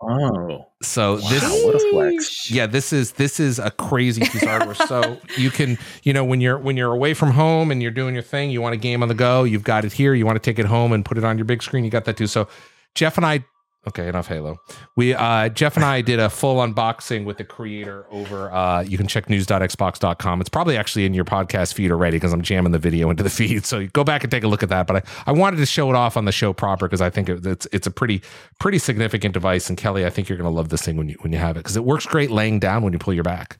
Oh, 0.00 0.66
So 0.80 1.16
this, 1.16 1.42
what 1.64 1.74
a 1.74 1.80
flex. 1.90 2.50
Yeah, 2.50 2.66
this 2.66 2.92
is 2.92 3.12
this 3.12 3.40
is 3.40 3.58
a 3.58 3.70
crazy 3.70 4.20
piece 4.22 4.42
of 4.42 4.48
hardware. 4.48 4.74
So 4.74 5.18
you 5.36 5.50
can, 5.50 5.76
you 6.04 6.12
know, 6.12 6.24
when 6.24 6.40
you're 6.40 6.56
when 6.56 6.76
you're 6.76 6.92
away 6.92 7.14
from 7.14 7.32
home 7.32 7.72
and 7.72 7.82
you're 7.82 7.90
doing 7.90 8.14
your 8.14 8.22
thing, 8.22 8.50
you 8.50 8.62
want 8.62 8.74
a 8.74 8.78
game 8.78 9.02
on 9.02 9.08
the 9.08 9.14
go, 9.14 9.42
you've 9.42 9.64
got 9.64 9.84
it 9.84 9.92
here. 9.92 10.14
You 10.14 10.24
want 10.24 10.36
to 10.36 10.50
take 10.50 10.58
it 10.60 10.66
home 10.66 10.92
and 10.92 11.04
put 11.04 11.18
it 11.18 11.24
on 11.24 11.36
your 11.36 11.46
big 11.46 11.62
screen, 11.64 11.84
you 11.84 11.90
got 11.90 12.04
that 12.04 12.16
too. 12.16 12.28
So 12.28 12.46
Jeff 12.94 13.16
and 13.16 13.26
I, 13.26 13.44
okay, 13.86 14.08
enough 14.08 14.26
Halo. 14.28 14.56
We 14.96 15.14
uh 15.14 15.48
Jeff 15.48 15.76
and 15.76 15.84
I 15.84 16.00
did 16.10 16.18
a 16.18 16.28
full 16.28 16.56
unboxing 16.56 17.24
with 17.24 17.38
the 17.38 17.44
creator 17.44 18.06
over. 18.10 18.52
uh 18.52 18.82
You 18.82 18.98
can 18.98 19.06
check 19.06 19.28
news.xbox.com. 19.30 20.40
It's 20.40 20.48
probably 20.48 20.76
actually 20.76 21.04
in 21.04 21.14
your 21.14 21.24
podcast 21.24 21.74
feed 21.74 21.90
already 21.90 22.16
because 22.16 22.32
I'm 22.32 22.42
jamming 22.42 22.72
the 22.72 22.78
video 22.78 23.10
into 23.10 23.22
the 23.22 23.30
feed. 23.38 23.64
So 23.64 23.86
go 23.88 24.04
back 24.04 24.24
and 24.24 24.30
take 24.30 24.44
a 24.44 24.48
look 24.48 24.62
at 24.62 24.68
that. 24.68 24.86
But 24.86 24.96
I, 24.96 25.30
I 25.30 25.32
wanted 25.32 25.58
to 25.58 25.66
show 25.66 25.88
it 25.90 25.96
off 25.96 26.16
on 26.16 26.24
the 26.24 26.32
show 26.32 26.52
proper 26.52 26.86
because 26.86 27.00
I 27.00 27.10
think 27.10 27.28
it, 27.28 27.46
it's 27.46 27.66
it's 27.72 27.86
a 27.86 27.90
pretty 27.90 28.22
pretty 28.58 28.78
significant 28.78 29.34
device. 29.34 29.68
And 29.68 29.78
Kelly, 29.78 30.04
I 30.04 30.10
think 30.10 30.28
you're 30.28 30.38
gonna 30.38 30.50
love 30.50 30.68
this 30.68 30.82
thing 30.82 30.96
when 30.96 31.08
you 31.08 31.16
when 31.20 31.32
you 31.32 31.38
have 31.38 31.56
it 31.56 31.60
because 31.60 31.76
it 31.76 31.84
works 31.84 32.06
great 32.06 32.30
laying 32.30 32.58
down 32.58 32.82
when 32.82 32.92
you 32.92 32.98
pull 32.98 33.14
your 33.14 33.24
back. 33.24 33.58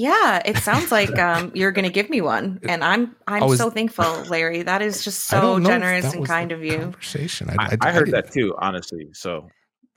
Yeah, 0.00 0.40
it 0.46 0.56
sounds 0.56 0.90
like 0.98 1.18
um, 1.18 1.52
you're 1.54 1.72
going 1.72 1.84
to 1.84 1.92
give 1.92 2.08
me 2.08 2.22
one, 2.22 2.58
and 2.66 2.82
I'm 2.82 3.14
I'm 3.28 3.42
is- 3.44 3.58
so 3.58 3.68
thankful, 3.68 4.24
Larry. 4.30 4.62
That 4.62 4.80
is 4.80 5.04
just 5.04 5.24
so 5.24 5.40
don't 5.40 5.62
know 5.62 5.68
if 5.68 5.74
generous 5.74 6.14
and 6.14 6.26
kind 6.26 6.52
of 6.52 6.64
you. 6.64 6.78
Conversation. 6.78 7.50
I, 7.50 7.76
I 7.82 7.92
heard 7.92 8.10
that 8.12 8.32
too. 8.32 8.54
Honestly, 8.58 9.08
so 9.12 9.48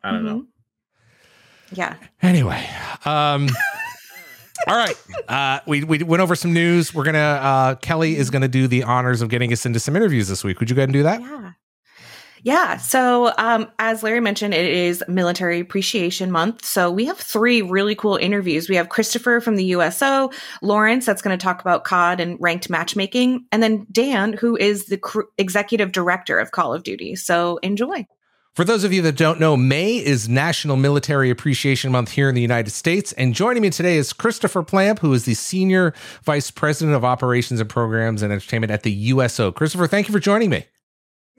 I 0.03 0.11
don't 0.11 0.25
know. 0.25 0.39
Mhm. 0.41 0.47
Yeah. 1.71 1.95
Anyway, 2.21 2.69
um, 3.05 3.47
All 4.67 4.75
right. 4.75 4.95
Uh, 5.27 5.59
we, 5.65 5.83
we 5.83 6.03
went 6.03 6.21
over 6.21 6.35
some 6.35 6.53
news. 6.53 6.93
We're 6.93 7.03
going 7.03 7.15
to, 7.15 7.19
uh, 7.19 7.75
Kelly 7.75 8.15
is 8.15 8.29
going 8.29 8.43
to 8.43 8.47
do 8.47 8.67
the 8.67 8.83
honors 8.83 9.21
of 9.21 9.29
getting 9.29 9.51
us 9.51 9.65
into 9.65 9.79
some 9.79 9.95
interviews 9.95 10.27
this 10.27 10.43
week. 10.43 10.59
Would 10.59 10.69
you 10.69 10.75
go 10.75 10.81
ahead 10.81 10.89
and 10.89 10.93
do 10.93 11.03
that? 11.03 11.21
Yeah. 11.21 11.51
Yeah. 12.43 12.75
So, 12.75 13.33
um, 13.37 13.71
as 13.79 14.03
Larry 14.03 14.19
mentioned, 14.19 14.53
it 14.53 14.65
is 14.65 15.01
Military 15.07 15.61
Appreciation 15.61 16.29
Month. 16.29 16.65
So, 16.65 16.91
we 16.91 17.05
have 17.05 17.17
three 17.17 17.61
really 17.61 17.95
cool 17.95 18.17
interviews. 18.17 18.67
We 18.67 18.75
have 18.75 18.89
Christopher 18.89 19.39
from 19.39 19.55
the 19.55 19.63
USO, 19.65 20.29
Lawrence, 20.61 21.05
that's 21.05 21.21
going 21.21 21.37
to 21.37 21.41
talk 21.41 21.61
about 21.61 21.85
COD 21.85 22.19
and 22.19 22.37
ranked 22.41 22.69
matchmaking, 22.69 23.45
and 23.53 23.63
then 23.63 23.87
Dan, 23.91 24.33
who 24.33 24.57
is 24.57 24.85
the 24.85 24.97
cr- 24.97 25.21
executive 25.37 25.93
director 25.93 26.37
of 26.37 26.51
Call 26.51 26.73
of 26.73 26.83
Duty. 26.83 27.15
So, 27.15 27.57
enjoy. 27.63 28.05
For 28.55 28.65
those 28.65 28.83
of 28.83 28.93
you 28.93 29.01
that 29.03 29.17
don't 29.17 29.39
know, 29.39 29.57
May 29.57 29.95
is 29.95 30.29
National 30.29 30.75
Military 30.75 31.31
Appreciation 31.31 31.91
Month 31.91 32.11
here 32.11 32.29
in 32.29 32.35
the 32.35 32.41
United 32.41 32.69
States. 32.69 33.11
And 33.13 33.33
joining 33.33 33.63
me 33.63 33.71
today 33.71 33.97
is 33.97 34.13
Christopher 34.13 34.61
Plamp, 34.61 34.99
who 34.99 35.11
is 35.13 35.25
the 35.25 35.33
Senior 35.33 35.93
Vice 36.23 36.51
President 36.51 36.95
of 36.95 37.03
Operations 37.03 37.59
and 37.59 37.69
Programs 37.69 38.21
and 38.21 38.31
Entertainment 38.31 38.71
at 38.71 38.83
the 38.83 38.91
USO. 38.91 39.51
Christopher, 39.51 39.87
thank 39.87 40.07
you 40.07 40.11
for 40.11 40.19
joining 40.19 40.51
me. 40.51 40.65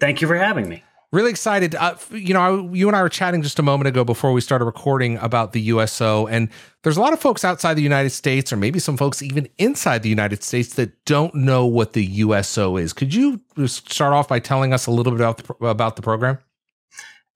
Thank 0.00 0.22
you 0.22 0.26
for 0.26 0.36
having 0.36 0.68
me. 0.68 0.82
Really 1.14 1.30
excited. 1.30 1.76
Uh, 1.76 1.94
you 2.10 2.34
know, 2.34 2.68
you 2.72 2.88
and 2.88 2.96
I 2.96 3.00
were 3.00 3.08
chatting 3.08 3.40
just 3.40 3.60
a 3.60 3.62
moment 3.62 3.86
ago 3.86 4.02
before 4.02 4.32
we 4.32 4.40
started 4.40 4.64
recording 4.64 5.16
about 5.18 5.52
the 5.52 5.60
USO, 5.60 6.26
and 6.26 6.48
there's 6.82 6.96
a 6.96 7.00
lot 7.00 7.12
of 7.12 7.20
folks 7.20 7.44
outside 7.44 7.74
the 7.74 7.84
United 7.84 8.10
States, 8.10 8.52
or 8.52 8.56
maybe 8.56 8.80
some 8.80 8.96
folks 8.96 9.22
even 9.22 9.48
inside 9.56 10.02
the 10.02 10.08
United 10.08 10.42
States, 10.42 10.74
that 10.74 11.04
don't 11.04 11.32
know 11.32 11.66
what 11.66 11.92
the 11.92 12.04
USO 12.04 12.76
is. 12.76 12.92
Could 12.92 13.14
you 13.14 13.40
start 13.66 14.12
off 14.12 14.26
by 14.26 14.40
telling 14.40 14.72
us 14.72 14.88
a 14.88 14.90
little 14.90 15.12
bit 15.12 15.20
about 15.20 15.36
the, 15.36 15.64
about 15.64 15.94
the 15.94 16.02
program? 16.02 16.38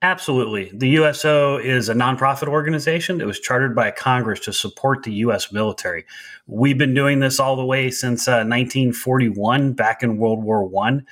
Absolutely. 0.02 0.72
The 0.74 0.88
USO 0.88 1.58
is 1.58 1.88
a 1.88 1.94
nonprofit 1.94 2.48
organization 2.48 3.18
that 3.18 3.28
was 3.28 3.38
chartered 3.38 3.76
by 3.76 3.92
Congress 3.92 4.40
to 4.40 4.52
support 4.52 5.04
the 5.04 5.12
U.S. 5.12 5.52
military. 5.52 6.04
We've 6.48 6.78
been 6.78 6.94
doing 6.94 7.20
this 7.20 7.38
all 7.38 7.54
the 7.54 7.64
way 7.64 7.92
since 7.92 8.26
uh, 8.26 8.42
1941, 8.42 9.74
back 9.74 10.02
in 10.02 10.18
World 10.18 10.42
War 10.42 10.64
One. 10.64 11.06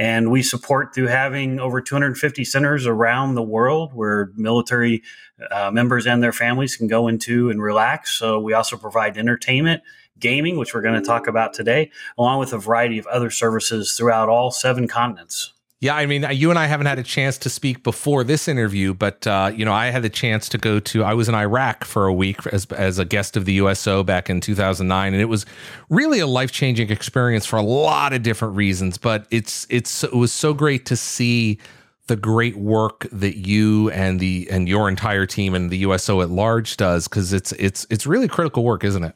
And 0.00 0.30
we 0.30 0.42
support 0.42 0.94
through 0.94 1.08
having 1.08 1.60
over 1.60 1.82
250 1.82 2.42
centers 2.42 2.86
around 2.86 3.34
the 3.34 3.42
world 3.42 3.92
where 3.92 4.30
military 4.34 5.02
uh, 5.50 5.70
members 5.70 6.06
and 6.06 6.22
their 6.22 6.32
families 6.32 6.74
can 6.74 6.86
go 6.86 7.06
into 7.06 7.50
and 7.50 7.60
relax. 7.60 8.12
So 8.12 8.40
we 8.40 8.54
also 8.54 8.78
provide 8.78 9.18
entertainment, 9.18 9.82
gaming, 10.18 10.56
which 10.56 10.72
we're 10.72 10.80
going 10.80 10.98
to 10.98 11.06
talk 11.06 11.26
about 11.26 11.52
today, 11.52 11.90
along 12.16 12.38
with 12.38 12.54
a 12.54 12.58
variety 12.58 12.96
of 12.96 13.06
other 13.08 13.28
services 13.28 13.92
throughout 13.92 14.30
all 14.30 14.50
seven 14.50 14.88
continents. 14.88 15.52
Yeah, 15.82 15.96
I 15.96 16.04
mean, 16.04 16.26
you 16.32 16.50
and 16.50 16.58
I 16.58 16.66
haven't 16.66 16.88
had 16.88 16.98
a 16.98 17.02
chance 17.02 17.38
to 17.38 17.48
speak 17.48 17.82
before 17.82 18.22
this 18.22 18.48
interview, 18.48 18.92
but 18.92 19.26
uh, 19.26 19.50
you 19.54 19.64
know, 19.64 19.72
I 19.72 19.86
had 19.86 20.02
the 20.02 20.10
chance 20.10 20.46
to 20.50 20.58
go 20.58 20.78
to. 20.78 21.02
I 21.02 21.14
was 21.14 21.26
in 21.26 21.34
Iraq 21.34 21.86
for 21.86 22.04
a 22.04 22.12
week 22.12 22.46
as 22.48 22.66
as 22.66 22.98
a 22.98 23.06
guest 23.06 23.34
of 23.34 23.46
the 23.46 23.54
USO 23.54 24.04
back 24.04 24.28
in 24.28 24.42
2009, 24.42 25.14
and 25.14 25.22
it 25.22 25.26
was 25.26 25.46
really 25.88 26.20
a 26.20 26.26
life 26.26 26.52
changing 26.52 26.90
experience 26.90 27.46
for 27.46 27.56
a 27.56 27.62
lot 27.62 28.12
of 28.12 28.22
different 28.22 28.56
reasons. 28.56 28.98
But 28.98 29.26
it's 29.30 29.66
it's 29.70 30.04
it 30.04 30.12
was 30.12 30.32
so 30.34 30.52
great 30.52 30.84
to 30.84 30.96
see 30.96 31.58
the 32.08 32.16
great 32.16 32.56
work 32.56 33.06
that 33.10 33.38
you 33.38 33.88
and 33.92 34.20
the 34.20 34.48
and 34.50 34.68
your 34.68 34.86
entire 34.86 35.24
team 35.24 35.54
and 35.54 35.70
the 35.70 35.78
USO 35.78 36.20
at 36.20 36.28
large 36.28 36.76
does 36.76 37.08
because 37.08 37.32
it's 37.32 37.52
it's 37.52 37.86
it's 37.88 38.06
really 38.06 38.28
critical 38.28 38.64
work, 38.64 38.84
isn't 38.84 39.04
it? 39.04 39.14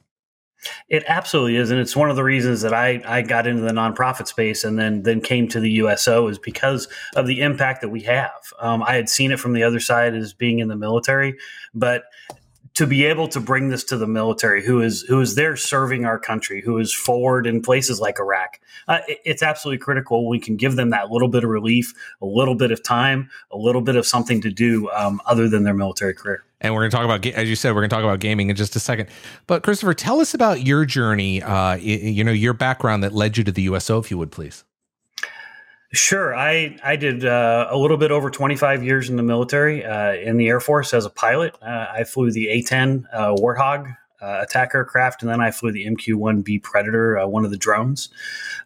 It 0.89 1.05
absolutely 1.07 1.57
is, 1.57 1.71
and 1.71 1.81
it's 1.81 1.97
one 1.97 2.11
of 2.11 2.17
the 2.17 2.25
reasons 2.25 2.63
that 2.63 2.75
I, 2.75 3.03
I 3.07 3.23
got 3.23 3.47
into 3.47 3.63
the 3.63 3.73
nonprofit 3.73 4.27
space 4.27 4.65
and 4.65 4.79
then 4.79 5.03
then 5.03 5.21
came 5.21 5.49
to 5.49 5.61
the 5.61 5.71
USO 5.73 6.29
is 6.29 6.39
because 6.39 6.89
of 7.17 7.27
the 7.27 7.41
impact 7.41 7.81
that 7.81 7.89
we 7.89 8.03
have. 8.03 8.53
Um, 8.59 8.83
I 8.83 8.95
had 8.95 9.09
seen 9.09 9.33
it 9.33 9.41
from 9.41 9.53
the 9.53 9.63
other 9.63 9.81
side 9.81 10.15
as 10.15 10.33
being 10.33 10.59
in 10.59 10.69
the 10.69 10.77
military, 10.77 11.37
but 11.75 12.05
to 12.75 12.89
be 12.89 13.05
able 13.05 13.29
to 13.29 13.41
bring 13.41 13.69
this 13.69 13.85
to 13.85 13.97
the 13.97 14.07
military 14.07 14.65
who 14.65 14.81
is 14.81 15.03
who 15.03 15.21
is 15.21 15.37
there 15.37 15.57
serving 15.57 16.05
our 16.05 16.19
country 16.19 16.61
who 16.61 16.79
is 16.79 16.93
forward 16.93 17.47
in 17.47 17.63
places 17.63 18.01
like 18.01 18.19
iraq 18.19 18.61
uh, 18.89 18.99
it, 19.09 19.19
it's 19.25 19.43
absolutely 19.43 19.79
critical 19.79 20.29
we 20.29 20.39
can 20.39 20.57
give 20.57 20.77
them 20.77 20.91
that 20.91 21.11
little 21.11 21.29
bit 21.29 21.45
of 21.45 21.51
relief 21.51 21.95
a 22.21 22.27
little 22.27 22.55
bit 22.55 22.71
of 22.71 22.83
time 22.83 23.31
a 23.51 23.57
little 23.57 23.81
bit 23.81 23.97
of 23.97 24.07
something 24.07 24.41
to 24.41 24.51
do 24.51 24.91
um, 24.91 25.21
other 25.27 25.49
than 25.49 25.63
their 25.63 25.75
military 25.75 26.15
career 26.15 26.45
and 26.65 26.75
we're 26.75 26.81
going 26.81 26.91
to 26.91 26.97
talk 26.97 27.05
about 27.05 27.25
as 27.27 27.49
you 27.49 27.55
said 27.55 27.73
we're 27.75 27.83
going 27.83 27.91
to 27.91 27.95
talk 27.95 28.03
about 28.03 28.19
gaming 28.19 28.51
in 28.51 28.57
just 28.57 28.75
a 28.75 28.81
second 28.81 29.09
but 29.47 29.63
christopher 29.63 29.95
tell 29.95 30.21
us 30.21 30.35
about 30.35 30.63
your 30.63 30.85
journey 30.85 31.43
uh, 31.43 31.77
you 31.77 32.25
know 32.25 32.33
your 32.33 32.55
background 32.55 33.05
that 33.05 33.13
led 33.13 33.37
you 33.37 33.45
to 33.45 33.53
the 33.53 33.63
uso 33.63 33.99
if 33.99 34.11
you 34.11 34.19
would 34.19 34.33
please 34.33 34.65
Sure. 35.93 36.35
I, 36.35 36.77
I 36.83 36.97
did 36.97 37.25
uh, 37.25 37.69
a 37.71 37.77
little 37.77 37.97
bit 37.97 38.11
over 38.11 38.29
25 38.29 38.83
years 38.83 39.09
in 39.09 39.17
the 39.17 39.23
military, 39.23 39.85
uh, 39.85 40.15
in 40.15 40.37
the 40.37 40.49
Air 40.49 40.59
Force 40.59 40.93
as 40.93 41.05
a 41.07 41.11
pilot. 41.11 41.55
Uh, 41.63 41.87
I 41.93 42.03
flew 42.03 42.33
the 42.33 42.49
A 42.49 42.63
10 42.63 43.07
uh, 43.13 43.35
Warthog 43.35 43.97
uh, 44.21 44.41
attack 44.43 44.73
aircraft, 44.75 45.23
and 45.23 45.31
then 45.31 45.41
I 45.41 45.53
flew 45.53 45.71
the 45.71 45.87
MQ 45.87 46.15
1B 46.17 46.65
Predator, 46.65 47.19
uh, 47.19 47.29
one 47.29 47.45
of 47.45 47.53
the 47.53 47.57
drones, 47.57 48.09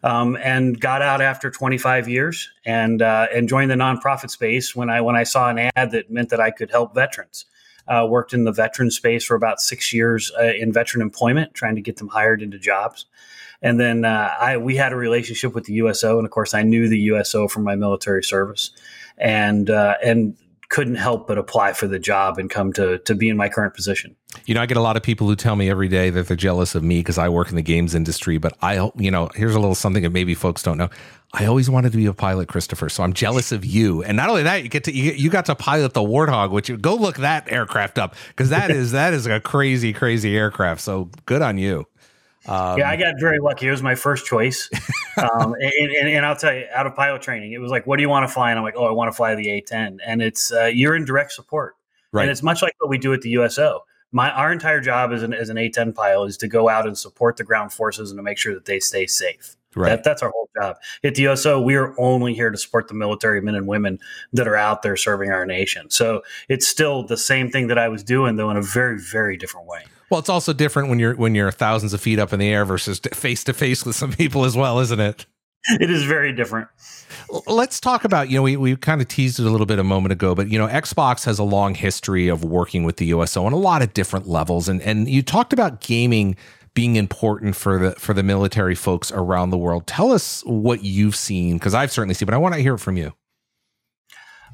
um, 0.01 0.37
and 0.37 0.79
got 0.79 1.03
out 1.03 1.21
after 1.21 1.51
25 1.51 2.09
years 2.09 2.49
and, 2.65 3.03
and 3.03 3.47
joined 3.47 3.69
the 3.69 3.75
nonprofit 3.75 4.31
space 4.31 4.75
when 4.75 4.89
I, 4.89 5.01
when 5.01 5.15
I 5.15 5.23
saw 5.23 5.49
an 5.49 5.69
ad 5.75 5.91
that 5.91 6.09
meant 6.09 6.29
that 6.29 6.39
I 6.39 6.49
could 6.49 6.71
help 6.71 6.95
veterans. 6.95 7.45
Worked 8.07 8.33
in 8.33 8.43
the 8.43 8.51
veteran 8.51 8.91
space 8.91 9.25
for 9.25 9.35
about 9.35 9.59
six 9.59 9.93
years 9.93 10.31
in 10.39 10.71
veteran 10.71 11.01
employment, 11.01 11.53
trying 11.53 11.75
to 11.75 11.81
get 11.81 11.97
them 11.97 12.07
hired 12.07 12.41
into 12.41 12.59
jobs. 12.59 13.05
And 13.61 13.79
then 13.79 14.05
uh, 14.05 14.33
I 14.39 14.57
we 14.57 14.75
had 14.75 14.93
a 14.93 14.95
relationship 14.95 15.53
with 15.53 15.65
the 15.65 15.73
USO, 15.73 16.17
and 16.17 16.25
of 16.25 16.31
course 16.31 16.53
I 16.53 16.63
knew 16.63 16.87
the 16.87 16.99
USO 16.99 17.47
from 17.47 17.63
my 17.63 17.75
military 17.75 18.23
service, 18.23 18.71
and 19.17 19.69
uh, 19.69 19.95
and 20.03 20.37
couldn't 20.69 20.95
help 20.95 21.27
but 21.27 21.37
apply 21.37 21.73
for 21.73 21.87
the 21.87 21.99
job 21.99 22.37
and 22.37 22.49
come 22.49 22.71
to 22.73 22.99
to 22.99 23.15
be 23.15 23.27
in 23.27 23.35
my 23.35 23.49
current 23.49 23.73
position. 23.73 24.15
You 24.45 24.53
know, 24.53 24.61
I 24.61 24.67
get 24.67 24.77
a 24.77 24.81
lot 24.81 24.95
of 24.95 25.03
people 25.03 25.27
who 25.27 25.35
tell 25.35 25.55
me 25.55 25.69
every 25.69 25.87
day 25.87 26.11
that 26.11 26.27
they're 26.27 26.37
jealous 26.37 26.75
of 26.75 26.83
me 26.83 26.99
because 26.99 27.17
I 27.17 27.29
work 27.29 27.49
in 27.49 27.55
the 27.55 27.63
games 27.63 27.95
industry. 27.95 28.37
But 28.37 28.55
I, 28.61 28.91
you 28.95 29.09
know, 29.09 29.29
here's 29.33 29.55
a 29.55 29.59
little 29.59 29.75
something 29.75 30.03
that 30.03 30.11
maybe 30.11 30.35
folks 30.35 30.61
don't 30.61 30.77
know. 30.77 30.89
I 31.33 31.45
always 31.45 31.69
wanted 31.69 31.91
to 31.91 31.97
be 31.97 32.05
a 32.05 32.13
pilot, 32.13 32.47
Christopher. 32.47 32.89
So 32.89 33.03
I'm 33.03 33.13
jealous 33.13 33.51
of 33.51 33.65
you. 33.65 34.03
And 34.03 34.15
not 34.15 34.29
only 34.29 34.43
that, 34.43 34.63
you 34.63 34.69
get 34.69 34.83
to 34.85 34.91
you, 34.91 35.11
you 35.11 35.29
got 35.29 35.45
to 35.45 35.55
pilot 35.55 35.93
the 35.93 36.01
Warthog, 36.01 36.51
which 36.51 36.69
you 36.69 36.77
go 36.77 36.95
look 36.95 37.17
that 37.17 37.51
aircraft 37.51 37.97
up 37.97 38.15
because 38.29 38.49
that 38.49 38.69
is 38.71 38.91
that 38.91 39.13
is 39.13 39.25
a 39.25 39.39
crazy, 39.39 39.91
crazy 39.93 40.37
aircraft. 40.37 40.81
So 40.81 41.09
good 41.25 41.41
on 41.41 41.57
you. 41.57 41.87
Um, 42.49 42.79
yeah, 42.79 42.89
I 42.89 42.95
got 42.95 43.19
very 43.19 43.37
lucky. 43.37 43.67
It 43.67 43.71
was 43.71 43.83
my 43.83 43.93
first 43.93 44.25
choice. 44.25 44.69
um, 45.17 45.53
and, 45.53 45.91
and, 45.91 46.09
and, 46.09 46.25
I'll 46.25 46.35
tell 46.35 46.53
you, 46.53 46.65
out 46.73 46.87
of 46.87 46.95
pilot 46.95 47.21
training, 47.21 47.51
it 47.51 47.59
was 47.59 47.69
like, 47.69 47.85
what 47.85 47.97
do 47.97 48.01
you 48.01 48.09
want 48.09 48.27
to 48.27 48.33
fly? 48.33 48.49
And 48.49 48.57
I'm 48.57 48.65
like, 48.65 48.73
oh, 48.75 48.85
I 48.85 48.91
want 48.91 49.11
to 49.11 49.15
fly 49.15 49.35
the 49.35 49.45
A10. 49.45 49.99
And 50.03 50.21
it's, 50.21 50.51
uh, 50.51 50.65
you're 50.65 50.95
in 50.95 51.05
direct 51.05 51.31
support. 51.31 51.75
Right. 52.11 52.23
And 52.23 52.31
it's 52.31 52.41
much 52.41 52.63
like 52.63 52.73
what 52.79 52.89
we 52.89 52.97
do 52.97 53.13
at 53.13 53.21
the 53.21 53.29
USO. 53.31 53.81
My, 54.11 54.31
our 54.31 54.51
entire 54.51 54.81
job 54.81 55.11
as 55.11 55.21
an, 55.21 55.31
as 55.31 55.49
an 55.49 55.57
A10 55.57 55.93
pilot 55.93 56.25
is 56.25 56.37
to 56.37 56.47
go 56.47 56.69
out 56.69 56.87
and 56.87 56.97
support 56.97 57.37
the 57.37 57.43
ground 57.43 57.71
forces 57.71 58.09
and 58.09 58.17
to 58.17 58.23
make 58.23 58.39
sure 58.39 58.55
that 58.55 58.65
they 58.65 58.79
stay 58.79 59.05
safe. 59.05 59.55
Right. 59.75 59.89
That, 59.89 60.03
that's 60.03 60.23
our 60.23 60.31
whole 60.31 60.49
job. 60.59 60.77
At 61.03 61.13
the 61.13 61.27
USO, 61.27 61.61
we 61.61 61.75
are 61.75 61.93
only 61.99 62.33
here 62.33 62.49
to 62.49 62.57
support 62.57 62.87
the 62.87 62.95
military 62.95 63.41
men 63.41 63.53
and 63.53 63.67
women 63.67 63.99
that 64.33 64.47
are 64.47 64.55
out 64.55 64.81
there 64.81 64.97
serving 64.97 65.29
our 65.29 65.45
nation. 65.45 65.91
So 65.91 66.23
it's 66.47 66.67
still 66.67 67.03
the 67.03 67.17
same 67.17 67.51
thing 67.51 67.67
that 67.67 67.77
I 67.77 67.89
was 67.89 68.03
doing, 68.03 68.37
though, 68.37 68.49
in 68.49 68.57
a 68.57 68.63
very, 68.63 68.99
very 68.99 69.37
different 69.37 69.67
way. 69.67 69.83
Well, 70.09 70.19
it's 70.19 70.29
also 70.29 70.53
different 70.53 70.89
when 70.89 70.99
you're 70.99 71.15
when 71.15 71.35
you're 71.35 71.51
thousands 71.51 71.93
of 71.93 72.01
feet 72.01 72.19
up 72.19 72.33
in 72.33 72.39
the 72.39 72.49
air 72.49 72.65
versus 72.65 72.99
face 73.13 73.43
to 73.45 73.53
face 73.53 73.85
with 73.85 73.95
some 73.95 74.11
people 74.11 74.45
as 74.45 74.55
well, 74.55 74.79
isn't 74.79 74.99
it? 74.99 75.25
It 75.79 75.91
is 75.91 76.03
very 76.03 76.33
different. 76.33 76.69
Let's 77.45 77.79
talk 77.79 78.05
about, 78.05 78.29
you 78.29 78.37
know, 78.37 78.43
we, 78.43 78.55
we 78.55 78.75
kind 78.77 79.01
of 79.01 79.07
teased 79.07 79.39
it 79.39 79.45
a 79.45 79.49
little 79.49 79.65
bit 79.65 79.77
a 79.77 79.83
moment 79.83 80.13
ago, 80.13 80.33
but, 80.33 80.49
you 80.49 80.57
know, 80.57 80.67
Xbox 80.67 81.25
has 81.25 81.37
a 81.37 81.43
long 81.43 81.75
history 81.75 82.29
of 82.29 82.43
working 82.43 82.83
with 82.83 82.95
the 82.95 83.07
USO 83.07 83.45
on 83.45 83.51
a 83.51 83.57
lot 83.57 83.81
of 83.81 83.93
different 83.93 84.27
levels. 84.27 84.69
And, 84.69 84.81
and 84.81 85.09
you 85.09 85.21
talked 85.21 85.51
about 85.51 85.81
gaming 85.81 86.37
being 86.73 86.95
important 86.95 87.55
for 87.55 87.77
the 87.77 87.91
for 87.93 88.13
the 88.13 88.23
military 88.23 88.75
folks 88.75 89.11
around 89.11 89.49
the 89.49 89.57
world. 89.57 89.85
Tell 89.85 90.11
us 90.11 90.41
what 90.45 90.83
you've 90.83 91.15
seen, 91.15 91.57
because 91.57 91.73
I've 91.73 91.91
certainly 91.91 92.13
seen, 92.13 92.25
but 92.25 92.33
I 92.33 92.37
want 92.37 92.55
to 92.55 92.61
hear 92.61 92.75
it 92.75 92.79
from 92.79 92.95
you. 92.95 93.13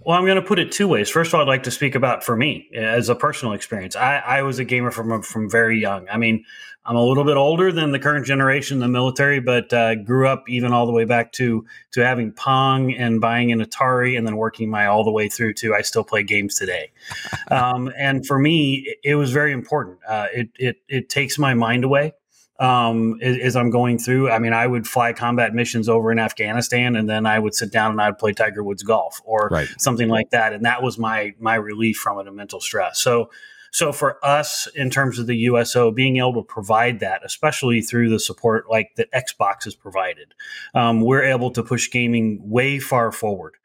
Well, 0.05 0.15
I'm 0.15 0.23
going 0.23 0.35
to 0.35 0.41
put 0.43 0.59
it 0.59 0.71
two 0.71 0.87
ways. 0.87 1.09
First 1.09 1.29
of 1.29 1.35
all, 1.35 1.41
I'd 1.41 1.47
like 1.47 1.63
to 1.63 1.71
speak 1.71 1.95
about 1.95 2.23
for 2.23 2.35
me 2.35 2.69
as 2.75 3.09
a 3.09 3.15
personal 3.15 3.53
experience. 3.55 3.95
I, 3.95 4.17
I 4.17 4.41
was 4.43 4.59
a 4.59 4.63
gamer 4.63 4.91
from 4.91 5.23
from 5.23 5.49
very 5.49 5.79
young. 5.79 6.07
I 6.09 6.17
mean, 6.17 6.45
I'm 6.85 6.95
a 6.95 7.03
little 7.03 7.23
bit 7.23 7.37
older 7.37 7.71
than 7.71 7.91
the 7.91 7.97
current 7.97 8.23
generation 8.23 8.77
in 8.77 8.81
the 8.81 8.87
military, 8.87 9.39
but 9.39 9.73
uh, 9.73 9.95
grew 9.95 10.27
up 10.27 10.47
even 10.47 10.71
all 10.71 10.85
the 10.85 10.91
way 10.91 11.05
back 11.05 11.31
to 11.33 11.65
to 11.93 12.01
having 12.01 12.31
Pong 12.33 12.93
and 12.93 13.19
buying 13.19 13.51
an 13.51 13.65
Atari, 13.65 14.15
and 14.15 14.27
then 14.27 14.37
working 14.37 14.69
my 14.69 14.85
all 14.85 15.03
the 15.03 15.11
way 15.11 15.27
through 15.27 15.55
to 15.55 15.73
I 15.73 15.81
still 15.81 16.03
play 16.03 16.21
games 16.21 16.53
today. 16.53 16.91
um, 17.49 17.91
and 17.97 18.27
for 18.27 18.37
me, 18.37 18.85
it, 18.85 18.97
it 19.03 19.15
was 19.15 19.31
very 19.31 19.53
important. 19.53 19.97
Uh, 20.07 20.27
it 20.31 20.49
it 20.59 20.77
it 20.87 21.09
takes 21.09 21.39
my 21.39 21.55
mind 21.55 21.83
away 21.83 22.13
um, 22.59 23.19
as, 23.21 23.55
I'm 23.55 23.69
going 23.69 23.97
through. 23.97 24.29
I 24.29 24.39
mean, 24.39 24.53
I 24.53 24.65
would 24.65 24.87
fly 24.87 25.13
combat 25.13 25.53
missions 25.53 25.89
over 25.89 26.11
in 26.11 26.19
Afghanistan, 26.19 26.95
and 26.95 27.09
then 27.09 27.25
I 27.25 27.39
would 27.39 27.53
sit 27.53 27.71
down 27.71 27.91
and 27.91 28.01
I'd 28.01 28.17
play 28.17 28.33
Tiger 28.33 28.63
Woods 28.63 28.83
golf 28.83 29.21
or 29.25 29.49
right. 29.51 29.67
something 29.77 30.07
like 30.07 30.29
that, 30.29 30.53
and 30.53 30.65
that 30.65 30.81
was 30.81 30.97
my 30.97 31.33
my 31.39 31.55
relief 31.55 31.97
from 31.97 32.19
it 32.19 32.27
and 32.27 32.35
mental 32.35 32.59
stress. 32.59 32.99
So. 32.99 33.29
So 33.71 33.91
for 33.91 34.25
us, 34.25 34.69
in 34.73 34.89
terms 34.89 35.19
of 35.19 35.27
the 35.27 35.35
USO, 35.35 35.91
being 35.91 36.15
able 36.15 36.35
to 36.35 36.43
provide 36.43 37.01
that, 37.01 37.25
especially 37.25 37.81
through 37.81 38.09
the 38.09 38.21
support 38.21 38.69
like 38.69 38.91
that 38.95 39.11
Xbox 39.11 39.65
has 39.65 39.75
provided, 39.75 40.33
um, 40.73 41.01
we're 41.01 41.23
able 41.25 41.51
to 41.51 41.61
push 41.61 41.91
gaming 41.91 42.39
way 42.41 42.79
far 42.79 43.11
forward. 43.11 43.55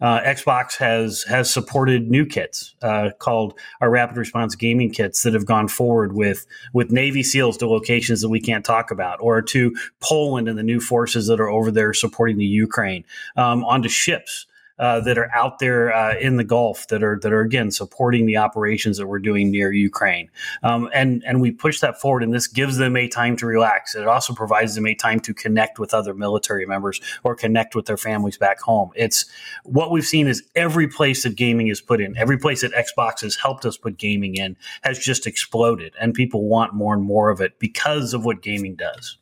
Uh, 0.00 0.20
Xbox 0.20 0.76
has 0.76 1.22
has 1.24 1.52
supported 1.52 2.10
new 2.10 2.24
kits 2.26 2.74
uh, 2.82 3.10
called 3.18 3.54
our 3.80 3.90
Rapid 3.90 4.16
Response 4.16 4.54
Gaming 4.54 4.90
Kits 4.90 5.22
that 5.22 5.34
have 5.34 5.46
gone 5.46 5.68
forward 5.68 6.14
with 6.14 6.46
with 6.72 6.90
Navy 6.90 7.22
SEALs 7.22 7.56
to 7.58 7.68
locations 7.68 8.20
that 8.20 8.28
we 8.28 8.40
can't 8.40 8.64
talk 8.64 8.90
about, 8.90 9.18
or 9.20 9.42
to 9.42 9.74
Poland 10.00 10.48
and 10.48 10.58
the 10.58 10.62
new 10.62 10.80
forces 10.80 11.26
that 11.26 11.40
are 11.40 11.50
over 11.50 11.70
there 11.70 11.92
supporting 11.92 12.38
the 12.38 12.46
Ukraine, 12.46 13.04
um, 13.36 13.64
onto 13.64 13.88
ships 13.88 14.46
uh, 14.80 14.98
that 14.98 15.18
are 15.18 15.30
out 15.34 15.58
there 15.58 15.94
uh, 15.94 16.16
in 16.16 16.38
the 16.38 16.44
Gulf 16.44 16.88
that 16.88 17.02
are 17.02 17.18
that 17.20 17.32
are 17.32 17.42
again 17.42 17.70
supporting 17.70 18.24
the 18.24 18.38
operations 18.38 18.96
that 18.96 19.06
we're 19.06 19.18
doing 19.18 19.50
near 19.50 19.70
Ukraine, 19.70 20.30
um, 20.62 20.88
and 20.94 21.22
and 21.26 21.40
we 21.42 21.50
push 21.50 21.80
that 21.80 22.00
forward, 22.00 22.22
and 22.22 22.32
this 22.32 22.46
gives 22.46 22.78
them 22.78 22.96
a 22.96 23.06
time 23.06 23.36
to 23.36 23.46
relax. 23.46 23.94
It 23.94 24.06
also 24.06 24.32
provides 24.32 24.74
them 24.74 24.86
a 24.86 24.94
time 24.94 25.20
to 25.20 25.34
connect 25.34 25.78
with 25.78 25.92
other 25.92 26.14
military 26.14 26.64
members 26.64 26.98
or 27.22 27.34
connect 27.34 27.74
with 27.74 27.84
their 27.84 27.98
families 27.98 28.38
back 28.38 28.60
home. 28.60 28.90
It's 28.96 29.26
what 29.64 29.90
we've 29.90 30.06
seen 30.06 30.26
is 30.26 30.42
every 30.56 30.88
place 30.88 31.24
that 31.24 31.36
gaming 31.36 31.68
is 31.68 31.82
put 31.82 32.00
in, 32.00 32.16
every 32.16 32.38
place 32.38 32.62
that 32.62 32.72
Xbox 32.72 33.20
has 33.20 33.36
helped 33.36 33.66
us 33.66 33.76
put 33.76 33.98
gaming 33.98 34.36
in, 34.36 34.56
has 34.80 34.98
just 34.98 35.26
exploded, 35.26 35.92
and 36.00 36.14
people 36.14 36.48
want 36.48 36.72
more 36.72 36.94
and 36.94 37.02
more 37.02 37.28
of 37.28 37.42
it 37.42 37.58
because 37.58 38.14
of 38.14 38.24
what 38.24 38.40
gaming 38.40 38.76
does. 38.76 39.18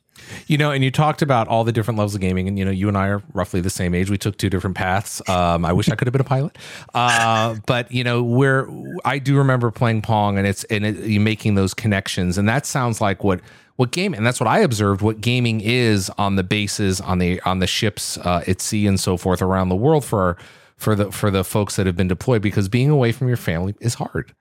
You 0.47 0.57
know, 0.57 0.71
and 0.71 0.83
you 0.83 0.91
talked 0.91 1.21
about 1.21 1.47
all 1.47 1.63
the 1.63 1.71
different 1.71 1.97
levels 1.97 2.15
of 2.15 2.21
gaming, 2.21 2.47
and 2.47 2.57
you 2.57 2.65
know, 2.65 2.71
you 2.71 2.87
and 2.87 2.97
I 2.97 3.07
are 3.07 3.23
roughly 3.33 3.61
the 3.61 3.69
same 3.69 3.93
age. 3.93 4.09
We 4.09 4.17
took 4.17 4.37
two 4.37 4.49
different 4.49 4.75
paths. 4.75 5.21
Um, 5.29 5.65
I 5.65 5.73
wish 5.73 5.89
I 5.89 5.95
could 5.95 6.07
have 6.07 6.11
been 6.11 6.21
a 6.21 6.25
pilot, 6.25 6.57
uh, 6.93 7.55
but 7.65 7.91
you 7.91 8.03
know, 8.03 8.23
where 8.23 8.67
I 9.05 9.19
do 9.19 9.37
remember 9.37 9.71
playing 9.71 10.01
Pong, 10.01 10.37
and 10.37 10.47
it's 10.47 10.63
and 10.65 10.85
it, 10.85 11.19
making 11.19 11.55
those 11.55 11.73
connections, 11.73 12.37
and 12.37 12.47
that 12.49 12.65
sounds 12.65 13.01
like 13.01 13.23
what 13.23 13.41
what 13.75 13.91
game, 13.91 14.13
and 14.13 14.25
that's 14.25 14.39
what 14.39 14.47
I 14.47 14.59
observed. 14.59 15.01
What 15.01 15.21
gaming 15.21 15.61
is 15.61 16.09
on 16.17 16.35
the 16.35 16.43
bases, 16.43 16.99
on 16.99 17.19
the 17.19 17.39
on 17.41 17.59
the 17.59 17.67
ships 17.67 18.17
uh, 18.17 18.43
at 18.47 18.59
sea, 18.61 18.87
and 18.87 18.99
so 18.99 19.15
forth 19.17 19.41
around 19.41 19.69
the 19.69 19.75
world 19.75 20.03
for 20.03 20.37
for 20.75 20.95
the 20.95 21.11
for 21.11 21.31
the 21.31 21.43
folks 21.43 21.75
that 21.77 21.85
have 21.85 21.95
been 21.95 22.07
deployed, 22.07 22.41
because 22.41 22.67
being 22.67 22.89
away 22.89 23.11
from 23.11 23.27
your 23.27 23.37
family 23.37 23.75
is 23.79 23.93
hard. 23.93 24.33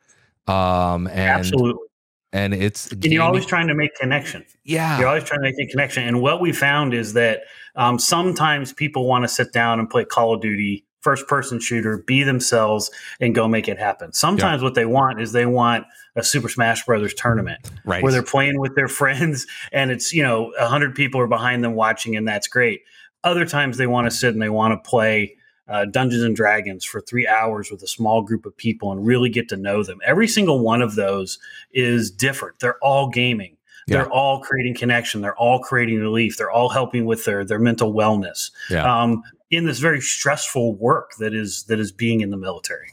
Um, 0.48 1.06
and 1.08 1.40
Absolutely 1.40 1.87
and 2.32 2.54
it's 2.54 2.90
and 2.92 3.04
you're 3.04 3.22
always 3.22 3.46
trying 3.46 3.68
to 3.68 3.74
make 3.74 3.94
connection. 3.94 4.44
Yeah, 4.64 4.98
you're 4.98 5.08
always 5.08 5.24
trying 5.24 5.40
to 5.40 5.44
make 5.44 5.58
a 5.58 5.66
connection. 5.70 6.04
And 6.04 6.20
what 6.20 6.40
we 6.40 6.52
found 6.52 6.94
is 6.94 7.14
that 7.14 7.42
um, 7.76 7.98
sometimes 7.98 8.72
people 8.72 9.06
want 9.06 9.24
to 9.24 9.28
sit 9.28 9.52
down 9.52 9.78
and 9.78 9.88
play 9.88 10.04
Call 10.04 10.34
of 10.34 10.40
Duty 10.40 10.84
first 11.00 11.26
person 11.26 11.60
shooter, 11.60 11.98
be 11.98 12.22
themselves, 12.22 12.90
and 13.20 13.34
go 13.34 13.48
make 13.48 13.68
it 13.68 13.78
happen. 13.78 14.12
Sometimes 14.12 14.60
yeah. 14.60 14.64
what 14.64 14.74
they 14.74 14.84
want 14.84 15.20
is 15.20 15.32
they 15.32 15.46
want 15.46 15.86
a 16.16 16.22
Super 16.22 16.48
Smash 16.48 16.84
Brothers 16.84 17.14
tournament, 17.14 17.70
right. 17.84 18.02
where 18.02 18.12
they're 18.12 18.22
playing 18.22 18.58
with 18.58 18.74
their 18.74 18.88
friends, 19.00 19.46
and 19.72 19.90
it's 19.90 20.12
you 20.12 20.22
know 20.22 20.52
hundred 20.58 20.94
people 20.94 21.20
are 21.20 21.26
behind 21.26 21.64
them 21.64 21.74
watching, 21.74 22.16
and 22.16 22.28
that's 22.28 22.48
great. 22.48 22.82
Other 23.24 23.46
times 23.46 23.78
they 23.78 23.86
want 23.86 24.08
to 24.08 24.10
sit 24.10 24.34
and 24.34 24.42
they 24.42 24.50
want 24.50 24.72
to 24.72 24.88
play 24.88 25.37
uh, 25.68 25.84
Dungeons 25.84 26.22
and 26.22 26.34
Dragons 26.34 26.84
for 26.84 27.00
three 27.00 27.26
hours 27.26 27.70
with 27.70 27.82
a 27.82 27.86
small 27.86 28.22
group 28.22 28.46
of 28.46 28.56
people 28.56 28.90
and 28.92 29.06
really 29.06 29.28
get 29.28 29.48
to 29.50 29.56
know 29.56 29.82
them. 29.82 29.98
Every 30.04 30.28
single 30.28 30.60
one 30.60 30.82
of 30.82 30.94
those 30.94 31.38
is 31.72 32.10
different. 32.10 32.58
They're 32.60 32.78
all 32.82 33.08
gaming. 33.08 33.56
Yeah. 33.86 33.98
They're 33.98 34.12
all 34.12 34.40
creating 34.40 34.74
connection. 34.74 35.22
They're 35.22 35.36
all 35.36 35.60
creating 35.60 35.98
relief. 35.98 36.36
They're 36.36 36.50
all 36.50 36.68
helping 36.68 37.06
with 37.06 37.24
their 37.24 37.44
their 37.44 37.58
mental 37.58 37.92
wellness 37.94 38.50
yeah. 38.70 38.84
um, 38.84 39.22
in 39.50 39.64
this 39.64 39.78
very 39.78 40.00
stressful 40.00 40.74
work 40.74 41.12
that 41.18 41.32
is 41.34 41.64
that 41.64 41.80
is 41.80 41.90
being 41.90 42.20
in 42.20 42.30
the 42.30 42.36
military. 42.36 42.92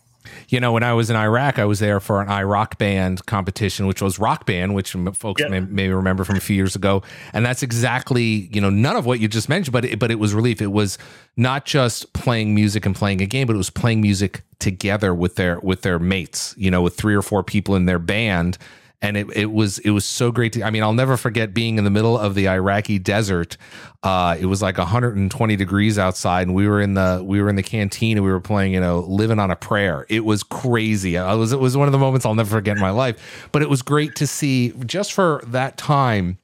You 0.50 0.60
know, 0.60 0.72
when 0.72 0.84
I 0.84 0.94
was 0.94 1.10
in 1.10 1.16
Iraq, 1.16 1.60
I 1.60 1.66
was 1.66 1.80
there 1.80 2.00
for 2.00 2.22
an 2.22 2.28
iRock 2.28 2.78
band 2.78 3.26
competition, 3.26 3.88
which 3.88 4.02
was 4.02 4.20
Rock 4.20 4.46
Band, 4.46 4.76
which 4.76 4.94
folks 5.14 5.42
may, 5.50 5.60
may, 5.60 5.90
remember 5.90 6.24
from 6.24 6.36
a 6.36 6.40
few 6.40 6.56
years 6.56 6.76
ago. 6.76 7.04
And 7.34 7.46
that's 7.46 7.64
exactly, 7.64 8.50
you 8.52 8.62
know, 8.62 8.70
none 8.70 8.96
of 8.96 9.06
what 9.06 9.20
you 9.20 9.28
just 9.28 9.50
mentioned, 9.50 9.74
but 9.74 9.86
it, 9.86 10.00
but 10.00 10.12
it 10.12 10.20
was 10.20 10.34
relief. 10.34 10.62
It 10.62 10.72
was 10.72 10.98
not 11.38 11.66
just 11.66 12.14
playing 12.14 12.56
music 12.56 12.86
and 12.86 12.96
playing 12.96 13.22
a 13.22 13.26
game, 13.26 13.48
but 13.48 13.54
it 13.54 13.58
was 13.58 13.70
playing 13.70 14.02
music 14.02 14.44
together 14.60 15.14
with 15.14 15.36
their 15.36 15.60
with 15.60 15.82
their 15.82 16.00
mates. 16.00 16.54
You 16.58 16.72
know, 16.72 16.82
with 16.82 16.96
three 16.96 17.16
or 17.16 17.22
four 17.22 17.44
people 17.44 17.76
in 17.76 17.86
their 17.86 18.00
band 18.00 18.58
and 19.06 19.18
it, 19.18 19.28
it 19.36 19.52
was 19.52 19.78
it 19.80 19.92
was 19.92 20.04
so 20.04 20.32
great 20.32 20.54
to 20.54 20.64
i 20.64 20.70
mean 20.72 20.82
i'll 20.82 20.94
never 20.94 21.16
forget 21.16 21.54
being 21.54 21.78
in 21.78 21.84
the 21.84 21.90
middle 21.90 22.18
of 22.18 22.36
the 22.36 22.50
iraqi 22.50 23.00
desert. 23.00 23.58
Uh, 24.04 24.38
it 24.40 24.46
was 24.46 24.62
like 24.62 24.78
120 24.78 25.56
degrees 25.56 25.98
outside 25.98 26.44
and 26.44 26.56
we 26.56 26.68
were 26.68 26.80
in 26.80 26.94
the 26.94 27.24
we 27.26 27.42
were 27.42 27.50
in 27.50 27.56
the 27.56 27.64
canteen 27.64 28.18
and 28.18 28.26
we 28.26 28.32
were 28.32 28.40
playing 28.40 28.72
you 28.74 28.80
know 28.80 29.00
living 29.00 29.40
on 29.40 29.50
a 29.50 29.56
prayer. 29.56 30.06
It 30.10 30.26
was 30.26 30.44
crazy. 30.44 31.18
I 31.18 31.34
was 31.34 31.52
it 31.52 31.60
was 31.60 31.76
one 31.76 31.88
of 31.88 31.92
the 31.92 31.98
moments 31.98 32.26
i'll 32.26 32.36
never 32.36 32.58
forget 32.58 32.76
in 32.76 32.82
my 32.82 32.92
life. 32.92 33.48
But 33.52 33.62
it 33.64 33.70
was 33.70 33.82
great 33.82 34.16
to 34.18 34.28
see 34.28 34.74
just 34.86 35.14
for 35.14 35.42
that 35.48 35.78
time 35.78 36.38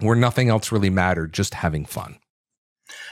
where 0.00 0.16
nothing 0.16 0.50
else 0.50 0.72
really 0.72 0.90
mattered 0.90 1.32
just 1.32 1.54
having 1.54 1.86
fun 1.86 2.19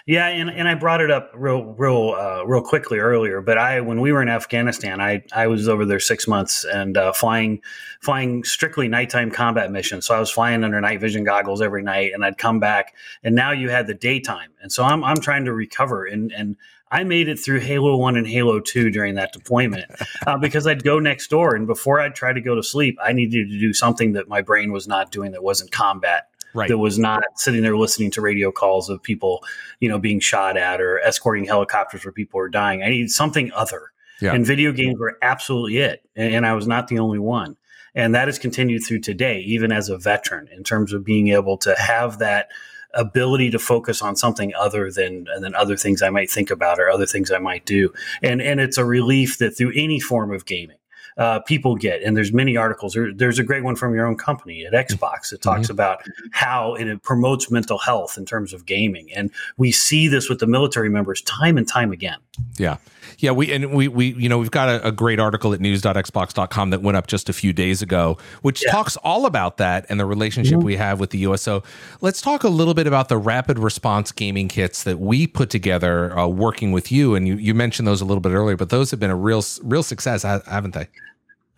yeah, 0.08 0.28
and, 0.28 0.48
and 0.48 0.66
I 0.66 0.74
brought 0.74 1.02
it 1.02 1.10
up 1.10 1.30
real 1.34 1.64
real 1.76 2.16
uh, 2.18 2.42
real 2.46 2.62
quickly 2.62 2.98
earlier, 2.98 3.42
but 3.42 3.58
I 3.58 3.82
when 3.82 4.00
we 4.00 4.10
were 4.10 4.22
in 4.22 4.30
Afghanistan, 4.30 5.02
I 5.02 5.22
I 5.34 5.48
was 5.48 5.68
over 5.68 5.84
there 5.84 6.00
six 6.00 6.26
months 6.26 6.64
and 6.64 6.96
uh, 6.96 7.12
flying 7.12 7.60
flying 8.00 8.42
strictly 8.42 8.88
nighttime 8.88 9.30
combat 9.30 9.70
missions. 9.70 10.06
So 10.06 10.14
I 10.14 10.18
was 10.18 10.30
flying 10.30 10.64
under 10.64 10.80
night 10.80 10.98
vision 10.98 11.24
goggles 11.24 11.60
every 11.60 11.82
night, 11.82 12.12
and 12.14 12.24
I'd 12.24 12.38
come 12.38 12.58
back, 12.58 12.94
and 13.22 13.34
now 13.34 13.52
you 13.52 13.68
had 13.68 13.86
the 13.86 13.92
daytime, 13.92 14.48
and 14.62 14.72
so 14.72 14.82
I'm 14.82 15.04
I'm 15.04 15.18
trying 15.18 15.44
to 15.44 15.52
recover 15.52 16.06
and 16.06 16.32
and. 16.32 16.56
I 16.90 17.04
made 17.04 17.28
it 17.28 17.38
through 17.38 17.60
Halo 17.60 17.98
1 17.98 18.16
and 18.16 18.26
Halo 18.26 18.60
2 18.60 18.88
during 18.88 19.16
that 19.16 19.34
deployment 19.34 19.84
uh, 20.26 20.38
because 20.38 20.66
I'd 20.66 20.82
go 20.82 20.98
next 20.98 21.28
door. 21.28 21.54
And 21.54 21.66
before 21.66 22.00
I'd 22.00 22.14
try 22.14 22.32
to 22.32 22.40
go 22.40 22.54
to 22.54 22.62
sleep, 22.62 22.96
I 23.02 23.12
needed 23.12 23.50
to 23.50 23.60
do 23.60 23.74
something 23.74 24.14
that 24.14 24.26
my 24.26 24.40
brain 24.40 24.72
was 24.72 24.88
not 24.88 25.12
doing 25.12 25.32
that 25.32 25.42
wasn't 25.42 25.70
combat 25.70 26.27
right. 26.54 26.68
that 26.68 26.78
was 26.78 26.98
not 26.98 27.22
sitting 27.36 27.62
there 27.62 27.76
listening 27.76 28.10
to 28.12 28.20
radio 28.20 28.50
calls 28.50 28.88
of 28.88 29.02
people, 29.02 29.44
you 29.80 29.88
know, 29.88 29.98
being 29.98 30.20
shot 30.20 30.56
at 30.56 30.80
or 30.80 31.00
escorting 31.00 31.44
helicopters 31.44 32.04
where 32.04 32.12
people 32.12 32.38
were 32.38 32.48
dying. 32.48 32.82
I 32.82 32.88
needed 32.88 33.10
something 33.10 33.50
other. 33.52 33.92
Yeah. 34.20 34.34
And 34.34 34.44
video 34.44 34.72
games 34.72 34.98
were 34.98 35.16
absolutely 35.22 35.78
it. 35.78 36.02
And, 36.16 36.34
and 36.34 36.46
I 36.46 36.54
was 36.54 36.66
not 36.66 36.88
the 36.88 36.98
only 36.98 37.18
one. 37.18 37.56
And 37.94 38.14
that 38.14 38.28
has 38.28 38.38
continued 38.38 38.84
through 38.84 39.00
today, 39.00 39.40
even 39.40 39.72
as 39.72 39.88
a 39.88 39.98
veteran, 39.98 40.48
in 40.48 40.62
terms 40.64 40.92
of 40.92 41.04
being 41.04 41.28
able 41.28 41.56
to 41.58 41.74
have 41.76 42.18
that 42.18 42.48
ability 42.94 43.50
to 43.50 43.58
focus 43.58 44.02
on 44.02 44.16
something 44.16 44.52
other 44.54 44.90
than 44.90 45.26
than 45.40 45.54
other 45.54 45.76
things 45.76 46.02
I 46.02 46.10
might 46.10 46.30
think 46.30 46.50
about 46.50 46.78
or 46.78 46.88
other 46.90 47.06
things 47.06 47.30
I 47.30 47.38
might 47.38 47.66
do. 47.66 47.92
And 48.22 48.40
and 48.40 48.60
it's 48.60 48.78
a 48.78 48.84
relief 48.84 49.38
that 49.38 49.56
through 49.56 49.72
any 49.74 50.00
form 50.00 50.32
of 50.32 50.46
gaming, 50.46 50.78
uh, 51.18 51.40
people 51.40 51.74
get. 51.74 52.02
And 52.02 52.16
there's 52.16 52.32
many 52.32 52.56
articles. 52.56 52.94
There, 52.94 53.12
there's 53.12 53.38
a 53.38 53.44
great 53.44 53.64
one 53.64 53.76
from 53.76 53.94
your 53.94 54.06
own 54.06 54.16
company 54.16 54.64
at 54.64 54.72
Xbox 54.72 55.30
that 55.30 55.42
talks 55.42 55.62
mm-hmm. 55.62 55.72
about 55.72 56.02
how 56.32 56.74
it 56.74 57.02
promotes 57.02 57.50
mental 57.50 57.78
health 57.78 58.16
in 58.16 58.24
terms 58.24 58.52
of 58.52 58.64
gaming. 58.64 59.12
And 59.12 59.30
we 59.56 59.72
see 59.72 60.08
this 60.08 60.28
with 60.28 60.38
the 60.38 60.46
military 60.46 60.88
members 60.88 61.20
time 61.22 61.58
and 61.58 61.66
time 61.66 61.92
again. 61.92 62.18
Yeah. 62.56 62.76
Yeah, 63.20 63.32
we 63.32 63.52
and 63.52 63.72
we 63.72 63.88
we 63.88 64.14
you 64.14 64.28
know 64.28 64.38
we've 64.38 64.50
got 64.50 64.68
a, 64.68 64.88
a 64.88 64.92
great 64.92 65.18
article 65.18 65.52
at 65.52 65.60
news.xbox.com 65.60 66.70
that 66.70 66.82
went 66.82 66.96
up 66.96 67.08
just 67.08 67.28
a 67.28 67.32
few 67.32 67.52
days 67.52 67.82
ago, 67.82 68.16
which 68.42 68.64
yeah. 68.64 68.70
talks 68.70 68.96
all 68.98 69.26
about 69.26 69.56
that 69.56 69.86
and 69.88 69.98
the 69.98 70.06
relationship 70.06 70.58
mm-hmm. 70.58 70.66
we 70.66 70.76
have 70.76 71.00
with 71.00 71.10
the 71.10 71.18
USO. 71.18 71.64
Let's 72.00 72.20
talk 72.20 72.44
a 72.44 72.48
little 72.48 72.74
bit 72.74 72.86
about 72.86 73.08
the 73.08 73.18
rapid 73.18 73.58
response 73.58 74.12
gaming 74.12 74.46
kits 74.46 74.84
that 74.84 75.00
we 75.00 75.26
put 75.26 75.50
together 75.50 76.16
uh, 76.16 76.28
working 76.28 76.70
with 76.70 76.92
you. 76.92 77.16
And 77.16 77.26
you 77.26 77.34
you 77.34 77.54
mentioned 77.54 77.88
those 77.88 78.00
a 78.00 78.04
little 78.04 78.20
bit 78.20 78.30
earlier, 78.30 78.56
but 78.56 78.70
those 78.70 78.92
have 78.92 79.00
been 79.00 79.10
a 79.10 79.16
real 79.16 79.42
real 79.64 79.82
success, 79.82 80.22
haven't 80.22 80.74
they? 80.74 80.86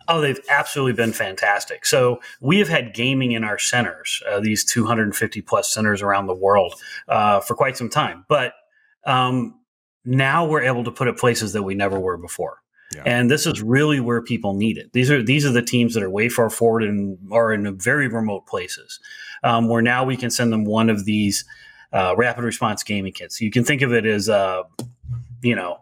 Oh, 0.07 0.21
they've 0.21 0.39
absolutely 0.49 0.93
been 0.93 1.13
fantastic. 1.13 1.85
So 1.85 2.21
we 2.39 2.59
have 2.59 2.67
had 2.67 2.93
gaming 2.93 3.31
in 3.31 3.43
our 3.43 3.57
centers, 3.57 4.21
uh, 4.29 4.39
these 4.39 4.63
250 4.65 5.41
plus 5.41 5.73
centers 5.73 6.01
around 6.01 6.27
the 6.27 6.35
world, 6.35 6.75
uh, 7.07 7.39
for 7.39 7.55
quite 7.55 7.77
some 7.77 7.89
time. 7.89 8.25
But 8.27 8.53
um, 9.05 9.59
now 10.05 10.45
we're 10.45 10.63
able 10.63 10.83
to 10.83 10.91
put 10.91 11.07
it 11.07 11.17
places 11.17 11.53
that 11.53 11.63
we 11.63 11.75
never 11.75 11.99
were 11.99 12.17
before. 12.17 12.57
Yeah. 12.95 13.03
And 13.05 13.31
this 13.31 13.45
is 13.45 13.61
really 13.61 13.99
where 13.99 14.21
people 14.21 14.53
need 14.53 14.77
it. 14.77 14.91
These 14.91 15.09
are 15.09 15.23
these 15.23 15.45
are 15.45 15.51
the 15.51 15.61
teams 15.61 15.93
that 15.93 16.03
are 16.03 16.09
way 16.09 16.27
far 16.27 16.49
forward 16.49 16.83
and 16.83 17.17
are 17.31 17.53
in 17.53 17.77
very 17.79 18.09
remote 18.09 18.47
places, 18.47 18.99
um, 19.43 19.69
where 19.69 19.81
now 19.81 20.03
we 20.03 20.17
can 20.17 20.29
send 20.29 20.51
them 20.51 20.65
one 20.65 20.89
of 20.89 21.05
these 21.05 21.45
uh, 21.93 22.15
rapid 22.17 22.43
response 22.43 22.83
gaming 22.83 23.13
kits. 23.13 23.39
You 23.39 23.51
can 23.51 23.63
think 23.63 23.81
of 23.81 23.93
it 23.93 24.05
as, 24.05 24.29
uh, 24.29 24.63
you 25.41 25.55
know, 25.55 25.80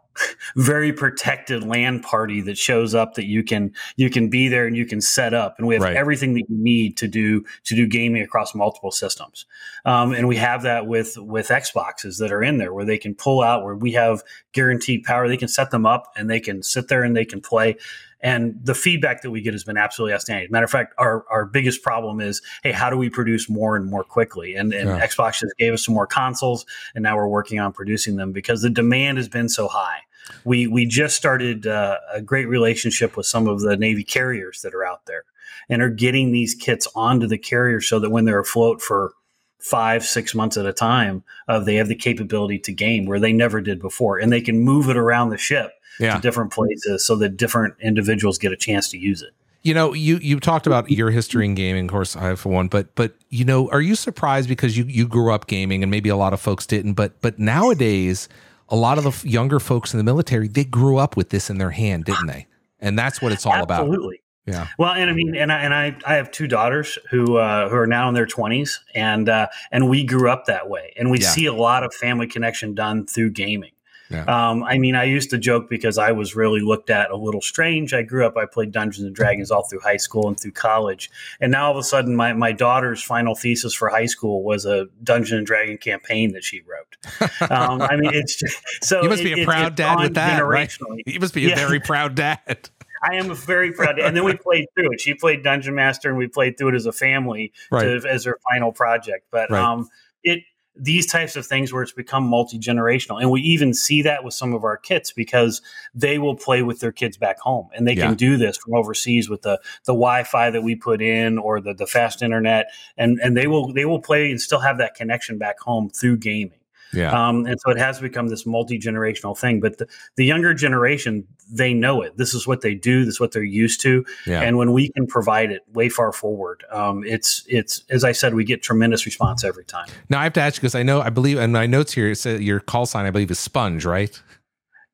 very 0.56 0.92
protected 0.94 1.64
LAN 1.64 2.02
party 2.02 2.42
that 2.42 2.58
shows 2.58 2.96
up 2.96 3.16
that 3.16 3.26
you 3.26 3.44
can 3.44 3.74
you 3.96 4.10
can 4.10 4.30
be 4.30 4.48
there 4.48 4.68
and 4.68 4.76
you 4.76 4.86
can 4.86 5.02
set 5.02 5.34
up 5.34 5.56
and 5.58 5.68
we 5.68 5.76
have 5.76 5.84
right. 5.84 5.96
everything 5.96 6.34
that 6.34 6.46
you 6.50 6.64
need 6.64 6.98
to 6.98 7.08
do 7.08 7.44
to 7.64 7.76
do 7.76 7.88
gaming 7.88 8.22
across 8.22 8.56
multiple 8.56 8.92
systems 8.92 9.46
um, 9.86 10.14
and 10.14 10.28
we 10.28 10.36
have 10.36 10.64
that 10.64 10.88
with 10.88 11.18
with 11.18 11.48
xboxes 11.48 12.20
that 12.20 12.32
are 12.32 12.44
in 12.44 12.58
there 12.58 12.74
where 12.74 12.86
they 12.86 12.98
can 12.98 13.14
pull 13.16 13.42
out 13.42 13.64
where 13.64 13.76
we 13.76 13.92
have 13.92 14.24
guaranteed 14.52 15.04
power 15.04 15.28
they 15.28 15.38
can 15.38 15.48
set 15.48 15.72
them 15.72 15.86
up 15.86 16.12
and 16.16 16.30
they 16.30 16.40
can 16.40 16.64
sit 16.64 16.88
there 16.88 17.04
and 17.04 17.16
they 17.16 17.26
can 17.26 17.42
play 17.42 17.76
and 18.22 18.60
the 18.64 18.76
feedback 18.76 19.22
that 19.22 19.32
we 19.32 19.42
get 19.42 19.54
has 19.54 19.64
been 19.64 19.78
absolutely 19.78 20.14
outstanding. 20.14 20.52
Matter 20.52 20.66
of 20.66 20.72
fact, 20.72 20.94
our, 20.98 21.26
our 21.30 21.46
biggest 21.46 21.82
problem 21.82 22.20
is, 22.20 22.42
hey, 22.64 22.72
how 22.72 22.90
do 22.90 22.98
we 22.98 23.10
produce 23.10 23.50
more 23.50 23.76
and 23.76 23.86
more 23.86 24.04
quickly? 24.04 24.56
And, 24.56 24.74
and 24.74 24.90
yeah. 24.90 25.06
Xbox 25.06 25.40
just 25.40 25.56
gave 25.58 25.74
us 25.74 25.86
some 25.86 25.96
more 25.96 26.08
consoles, 26.08 26.66
and 26.96 27.04
now 27.04 27.16
we're 27.16 27.28
working 27.28 27.60
on 27.60 27.72
producing 27.72 28.18
them 28.18 28.32
because 28.32 28.62
the 28.62 28.70
demand 28.70 29.18
has 29.18 29.30
been 29.30 29.48
so 29.48 29.68
high. 29.68 30.00
We 30.44 30.68
we 30.68 30.86
just 30.86 31.16
started 31.16 31.68
uh, 31.68 31.98
a 32.14 32.22
great 32.22 32.48
relationship 32.48 33.18
with 33.18 33.26
some 33.26 33.48
of 33.48 33.62
the 33.62 33.78
Navy 33.78 34.04
carriers 34.04 34.62
that 34.62 34.74
are 34.74 34.86
out 34.86 35.06
there, 35.06 35.24
and 35.70 35.82
are 35.82 35.90
getting 35.90 36.32
these 36.32 36.56
kits 36.56 36.88
onto 36.96 37.28
the 37.28 37.38
carrier 37.38 37.82
so 37.82 38.00
that 38.00 38.10
when 38.10 38.26
they're 38.26 38.40
afloat 38.40 38.82
for 38.82 39.14
five 39.60 40.06
six 40.06 40.34
months 40.34 40.58
at 40.58 40.66
a 40.66 40.74
time, 40.74 41.24
uh, 41.48 41.60
they 41.60 41.76
have 41.76 41.88
the 41.88 41.96
capability 41.96 42.60
to 42.60 42.72
game 42.72 43.06
where 43.06 43.20
they 43.20 43.34
never 43.34 43.62
did 43.62 43.82
before, 43.82 44.18
and 44.18 44.32
they 44.32 44.42
can 44.42 44.60
move 44.60 44.90
it 44.90 44.98
around 44.98 45.30
the 45.30 45.38
ship 45.38 45.72
yeah. 46.00 46.16
to 46.16 46.22
different 46.22 46.52
places 46.52 47.06
so 47.06 47.16
that 47.18 47.38
different 47.38 47.76
individuals 47.82 48.38
get 48.38 48.52
a 48.52 48.58
chance 48.58 48.90
to 48.90 48.98
use 48.98 49.22
it. 49.22 49.32
You 49.62 49.74
know, 49.74 49.94
you 49.94 50.18
you 50.18 50.40
talked 50.40 50.68
about 50.68 50.90
your 50.90 51.12
history 51.12 51.44
in 51.44 51.54
gaming. 51.54 51.86
Of 51.86 51.92
course, 51.92 52.16
I 52.16 52.28
have 52.28 52.40
for 52.40 52.50
one, 52.50 52.70
but 52.70 52.96
but 52.96 53.16
you 53.30 53.44
know, 53.44 53.70
are 53.72 53.82
you 53.82 53.96
surprised 53.96 54.48
because 54.48 54.78
you 54.78 54.86
you 54.86 55.06
grew 55.06 55.34
up 55.34 55.48
gaming 55.48 55.84
and 55.84 55.92
maybe 55.92 56.08
a 56.08 56.16
lot 56.16 56.32
of 56.32 56.40
folks 56.40 56.66
didn't, 56.66 56.94
but 56.94 57.22
but 57.22 57.40
nowadays 57.40 58.30
a 58.70 58.76
lot 58.76 58.98
of 58.98 59.04
the 59.04 59.30
younger 59.30 59.60
folks 59.60 59.94
in 59.94 59.98
the 59.98 60.04
military 60.04 60.48
they 60.48 60.64
grew 60.64 60.98
up 60.98 61.18
with 61.18 61.30
this 61.30 61.50
in 61.50 61.58
their 61.58 61.72
hand, 61.72 62.06
didn't 62.06 62.28
they? 62.28 62.48
And 62.80 62.98
that's 62.98 63.22
what 63.22 63.32
it's 63.32 63.46
all 63.46 63.54
Absolutely. 63.54 63.76
about. 63.76 63.82
Absolutely. 63.82 64.22
Yeah. 64.46 64.68
Well, 64.80 64.94
and 64.94 65.10
I 65.10 65.14
mean, 65.14 65.36
and 65.36 65.52
I 65.52 65.60
and 65.60 65.74
I, 65.74 65.98
I 66.06 66.16
have 66.16 66.32
two 66.32 66.48
daughters 66.48 66.98
who 67.12 67.38
uh, 67.38 67.70
who 67.70 67.76
are 67.76 67.86
now 67.86 68.08
in 68.08 68.16
their 68.16 68.26
twenties, 68.26 68.80
and 68.96 69.30
uh, 69.30 69.48
and 69.72 69.90
we 69.90 70.04
grew 70.04 70.30
up 70.30 70.46
that 70.46 70.70
way, 70.70 70.94
and 70.98 71.12
we 71.12 71.20
yeah. 71.20 71.30
see 71.30 71.46
a 71.46 71.54
lot 71.54 71.84
of 71.84 71.94
family 71.94 72.26
connection 72.26 72.74
done 72.74 73.06
through 73.06 73.32
gaming. 73.32 73.72
Yeah. 74.10 74.24
Um, 74.24 74.64
I 74.64 74.78
mean, 74.78 74.96
I 74.96 75.04
used 75.04 75.30
to 75.32 75.38
joke 75.38 75.70
because 75.70 75.98
I 75.98 76.12
was 76.12 76.36
really 76.36 76.62
looked 76.62 76.90
at 76.90 77.12
a 77.12 77.16
little 77.16 77.42
strange. 77.42 77.94
I 77.94 78.02
grew 78.02 78.26
up, 78.26 78.38
I 78.38 78.46
played 78.46 78.72
Dungeons 78.72 79.06
and 79.06 79.16
Dragons 79.16 79.52
all 79.52 79.64
through 79.64 79.82
high 79.82 79.98
school 79.98 80.28
and 80.28 80.40
through 80.40 80.54
college. 80.54 81.12
And 81.40 81.52
now 81.52 81.68
all 81.68 81.72
of 81.72 81.78
a 81.78 81.84
sudden, 81.84 82.16
my, 82.16 82.34
my 82.34 82.52
daughter's 82.52 83.04
final 83.04 83.36
thesis 83.36 83.74
for 83.74 83.90
high 83.90 84.08
school 84.08 84.44
was 84.44 84.66
a 84.66 84.88
Dungeon 85.04 85.38
and 85.38 85.48
Dragon 85.48 85.78
campaign 85.78 86.34
that 86.34 86.44
she 86.44 86.62
wrote. 86.62 86.98
Um, 87.50 87.82
I 87.82 87.96
mean, 87.96 88.14
it's 88.14 88.36
just, 88.36 88.62
so. 88.84 89.02
You 89.02 89.10
must 89.10 89.24
be 89.24 89.42
a 89.42 89.46
proud 89.46 89.76
dad 89.76 90.00
with 90.00 90.14
that, 90.16 90.46
right? 90.46 90.72
You 91.06 91.20
must 91.20 91.34
be 91.34 91.46
a 91.46 91.50
yeah. 91.50 91.56
very 91.56 91.80
proud 91.80 92.14
dad. 92.16 92.70
I 93.02 93.16
am 93.16 93.32
a 93.32 93.36
very 93.36 93.72
proud. 93.72 94.00
And 94.00 94.16
then 94.16 94.24
we 94.24 94.36
played 94.44 94.66
through 94.76 94.94
it. 94.94 95.02
She 95.02 95.14
played 95.14 95.44
Dungeon 95.44 95.76
Master, 95.76 96.10
and 96.10 96.18
we 96.18 96.28
played 96.28 96.58
through 96.58 96.70
it 96.70 96.76
as 96.76 96.86
a 96.86 96.92
family 96.92 97.54
right. 97.72 98.02
to, 98.02 98.08
as 98.08 98.26
her 98.26 98.40
final 98.52 98.72
project. 98.72 99.28
But 99.32 99.50
right. 99.50 99.62
um, 99.62 99.90
it 100.24 100.44
these 100.80 101.06
types 101.06 101.36
of 101.36 101.46
things 101.46 101.74
where 101.74 101.84
it's 101.84 101.92
become 101.92 102.24
multi-generational. 102.24 103.22
And 103.22 103.30
we 103.30 103.42
even 103.42 103.74
see 103.74 104.02
that 104.04 104.24
with 104.24 104.34
some 104.34 104.54
of 104.54 104.64
our 104.64 104.78
kits 104.78 105.12
because 105.12 105.62
they 105.94 106.18
will 106.18 106.36
play 106.36 106.62
with 106.62 106.80
their 106.80 106.92
kids 106.92 107.18
back 107.18 107.40
home 107.40 107.70
and 107.76 107.88
they 107.88 107.94
yeah. 107.94 108.08
can 108.08 108.16
do 108.16 108.38
this 108.38 108.58
from 108.58 108.74
overseas 108.74 109.30
with 109.30 109.42
the 109.42 109.60
the 109.86 109.94
wi-fi 109.94 110.50
that 110.50 110.62
we 110.62 110.76
put 110.76 111.02
in 111.02 111.38
or 111.38 111.60
the, 111.60 111.74
the 111.74 111.88
fast 111.88 112.22
internet. 112.22 112.68
And 112.98 113.20
and 113.22 113.36
they 113.36 113.48
will 113.48 113.74
they 113.74 113.86
will 113.86 114.02
play 114.02 114.32
and 114.32 114.40
still 114.40 114.60
have 114.60 114.78
that 114.78 114.96
connection 114.96 115.38
back 115.38 115.60
home 115.60 115.90
through 115.90 116.18
gaming 116.18 116.59
yeah. 116.94 117.12
Um, 117.12 117.46
and 117.46 117.60
so 117.60 117.72
it 117.72 117.78
has 117.78 118.00
become 118.00 118.28
this 118.28 118.46
multi 118.46 118.80
generational 118.80 119.38
thing. 119.38 119.60
But 119.60 119.78
the, 119.78 119.88
the 120.16 120.26
younger 120.26 120.54
generation, 120.54 121.28
they 121.52 121.74
know 121.74 122.02
it. 122.02 122.18
This 122.18 122.34
is 122.34 122.48
what 122.48 122.62
they 122.62 122.76
do. 122.76 123.06
This 123.06 123.16
is 123.16 123.20
what 123.20 123.32
they're 123.32 123.44
used 123.44 123.82
to. 123.82 124.06
Yeah. 124.26 124.42
And 124.42 124.58
when 124.58 124.72
we 124.74 124.90
can 124.90 125.08
provide 125.08 125.52
it 125.52 125.64
way 125.74 125.90
far 125.90 126.12
forward, 126.12 126.64
um, 126.72 127.04
it's 127.06 127.44
it's 127.48 127.84
as 127.90 128.04
I 128.04 128.12
said, 128.12 128.34
we 128.34 128.44
get 128.44 128.64
tremendous 128.64 129.06
response 129.06 129.44
every 129.44 129.66
time. 129.66 129.88
Now 130.10 130.20
I 130.20 130.24
have 130.24 130.34
to 130.34 130.42
ask 130.42 130.58
you 130.58 130.62
because 130.62 130.76
I 130.76 130.84
know 130.84 131.02
I 131.02 131.10
believe 131.10 131.38
in 131.38 131.52
my 131.52 131.66
notes 131.66 131.94
here 131.94 132.10
it 132.10 132.18
says 132.18 132.42
your 132.42 132.60
call 132.60 132.86
sign 132.86 133.06
I 133.06 133.12
believe 133.12 133.32
is 133.32 133.40
Sponge, 133.40 133.86
right? 133.86 134.22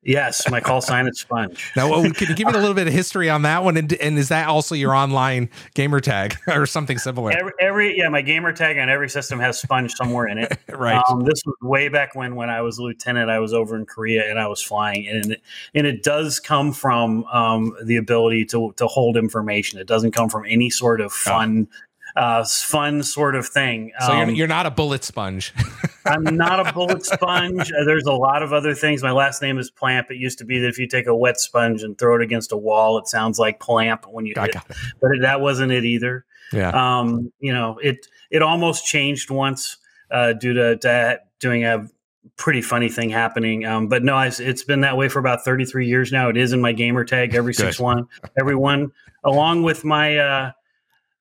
Yes, 0.06 0.48
my 0.48 0.60
call 0.60 0.80
sign 0.80 1.08
is 1.08 1.18
Sponge. 1.18 1.72
Now, 1.74 1.90
well, 1.90 2.02
can 2.12 2.28
you 2.28 2.34
give 2.36 2.46
me 2.46 2.52
a 2.52 2.58
little 2.58 2.74
bit 2.74 2.86
of 2.86 2.92
history 2.92 3.28
on 3.28 3.42
that 3.42 3.64
one? 3.64 3.76
And, 3.76 3.92
and 3.94 4.16
is 4.16 4.28
that 4.28 4.46
also 4.46 4.76
your 4.76 4.94
online 4.94 5.50
gamer 5.74 5.98
tag 5.98 6.36
or 6.46 6.64
something 6.64 6.96
similar? 6.96 7.32
Every, 7.32 7.52
every, 7.60 7.98
yeah, 7.98 8.08
my 8.08 8.22
gamer 8.22 8.52
tag 8.52 8.78
on 8.78 8.88
every 8.88 9.10
system 9.10 9.40
has 9.40 9.60
Sponge 9.60 9.92
somewhere 9.94 10.28
in 10.28 10.38
it. 10.38 10.56
right. 10.68 11.02
Um, 11.08 11.20
this 11.20 11.42
was 11.44 11.56
way 11.60 11.88
back 11.88 12.14
when 12.14 12.36
when 12.36 12.50
I 12.50 12.60
was 12.60 12.78
a 12.78 12.84
lieutenant. 12.84 13.30
I 13.30 13.40
was 13.40 13.52
over 13.52 13.76
in 13.76 13.84
Korea 13.84 14.30
and 14.30 14.38
I 14.38 14.46
was 14.46 14.62
flying, 14.62 15.08
and 15.08 15.32
it, 15.32 15.42
and 15.74 15.86
it 15.88 16.04
does 16.04 16.38
come 16.38 16.72
from 16.72 17.24
um, 17.24 17.76
the 17.82 17.96
ability 17.96 18.44
to 18.46 18.72
to 18.76 18.86
hold 18.86 19.16
information. 19.16 19.80
It 19.80 19.88
doesn't 19.88 20.12
come 20.12 20.28
from 20.28 20.44
any 20.46 20.70
sort 20.70 21.00
of 21.00 21.12
fun. 21.12 21.66
Oh 21.68 21.76
uh, 22.16 22.44
fun 22.44 23.02
sort 23.02 23.34
of 23.34 23.46
thing. 23.46 23.92
So 24.00 24.12
um, 24.12 24.28
you're, 24.28 24.38
you're, 24.38 24.48
not 24.48 24.66
a 24.66 24.70
bullet 24.70 25.04
sponge. 25.04 25.52
I'm 26.06 26.36
not 26.36 26.66
a 26.66 26.72
bullet 26.72 27.04
sponge. 27.04 27.72
Uh, 27.72 27.84
there's 27.84 28.06
a 28.06 28.12
lot 28.12 28.42
of 28.42 28.52
other 28.52 28.74
things. 28.74 29.02
My 29.02 29.12
last 29.12 29.42
name 29.42 29.58
is 29.58 29.70
Plamp. 29.70 30.10
It 30.10 30.16
used 30.16 30.38
to 30.38 30.44
be 30.44 30.58
that 30.60 30.68
if 30.68 30.78
you 30.78 30.86
take 30.86 31.06
a 31.06 31.14
wet 31.14 31.38
sponge 31.38 31.82
and 31.82 31.98
throw 31.98 32.16
it 32.16 32.22
against 32.22 32.52
a 32.52 32.56
wall, 32.56 32.98
it 32.98 33.06
sounds 33.06 33.38
like 33.38 33.60
Plamp 33.60 34.06
when 34.08 34.26
you 34.26 34.34
hit 34.36 34.50
it. 34.50 34.56
it. 34.56 34.62
But 35.00 35.10
it, 35.12 35.22
that 35.22 35.40
wasn't 35.40 35.72
it 35.72 35.84
either. 35.84 36.24
Yeah. 36.52 36.70
Um, 36.70 37.32
you 37.40 37.52
know, 37.52 37.78
it 37.78 38.06
it 38.30 38.42
almost 38.42 38.86
changed 38.86 39.30
once 39.30 39.78
uh, 40.10 40.32
due 40.34 40.54
to, 40.54 40.76
to 40.76 41.20
doing 41.40 41.64
a 41.64 41.88
pretty 42.36 42.62
funny 42.62 42.88
thing 42.88 43.10
happening. 43.10 43.64
Um, 43.64 43.88
but 43.88 44.02
no, 44.04 44.18
it's 44.18 44.62
been 44.62 44.80
that 44.82 44.96
way 44.96 45.08
for 45.08 45.18
about 45.18 45.44
33 45.44 45.86
years 45.86 46.12
now. 46.12 46.28
It 46.28 46.36
is 46.36 46.52
in 46.52 46.60
my 46.60 46.72
gamer 46.72 47.04
tag 47.04 47.34
every 47.34 47.54
six 47.54 47.78
one, 47.78 48.08
everyone, 48.38 48.92
along 49.24 49.62
with 49.62 49.84
my 49.84 50.18
uh, 50.18 50.52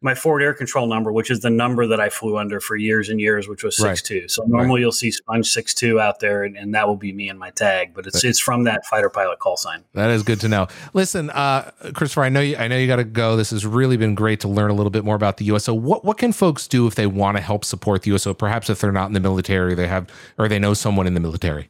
my 0.02 0.14
forward 0.14 0.44
air 0.44 0.54
control 0.54 0.88
number, 0.88 1.12
which 1.12 1.32
is 1.32 1.40
the 1.40 1.50
number 1.50 1.88
that 1.88 2.00
I 2.00 2.10
flew 2.10 2.38
under 2.38 2.60
for 2.60 2.76
years 2.76 3.10
and 3.10 3.20
years, 3.20 3.48
which 3.48 3.64
was 3.64 3.78
six 3.78 4.02
two. 4.02 4.28
So 4.28 4.44
normally 4.44 4.76
right. 4.76 4.82
you'll 4.82 4.92
see 4.92 5.10
Sponge 5.10 5.48
six 5.48 5.74
two 5.74 6.00
out 6.00 6.20
there, 6.20 6.44
and, 6.44 6.58
and, 6.58 6.76
that 6.76 6.88
will 6.88 6.98
be 6.98 7.14
me 7.14 7.30
and 7.30 7.40
my 7.40 7.50
tag. 7.52 7.94
But 7.94 8.06
it's 8.06 8.24
it's 8.24 8.40
from 8.40 8.66
that 8.66 8.86
fighter 8.86 9.10
pilot 9.10 9.40
call 9.40 9.58
sign. 9.58 9.84
That 9.94 10.10
is 10.10 10.24
good 10.24 10.42
to 10.42 10.50
know. 10.50 10.68
Listen, 10.94 11.30
uh, 11.30 11.72
Christopher, 11.94 12.24
I 12.24 12.30
know 12.30 12.42
you 12.42 12.58
I 12.58 12.68
know 12.68 12.78
you 12.78 12.88
got 12.88 12.98
to 12.98 13.04
go. 13.04 13.36
This 13.36 13.52
has 13.52 13.66
really 13.66 13.98
been 13.98 14.16
great 14.16 14.42
to 14.42 14.48
learn 14.48 14.70
a 14.70 14.74
little 14.74 14.92
bit 14.92 15.06
more 15.06 15.16
about 15.16 15.38
the 15.38 15.46
USO. 15.46 15.74
What 15.74 16.04
what 16.04 16.18
can 16.18 16.34
folks 16.34 16.68
do 16.68 16.88
if 16.88 16.96
they 16.96 17.08
want 17.08 17.38
to 17.38 17.42
help 17.42 17.64
support 17.66 18.04
the 18.04 18.12
USO? 18.12 18.34
Perhaps 18.34 18.70
if 18.70 18.82
they're 18.82 18.92
not 18.92 19.08
in 19.08 19.14
the 19.14 19.20
military, 19.20 19.76
they 19.76 19.88
have 19.88 20.10
or 20.38 20.48
they 20.48 20.60
know 20.60 20.74
someone 20.74 21.08
in 21.08 21.14
the 21.14 21.20
military. 21.20 21.70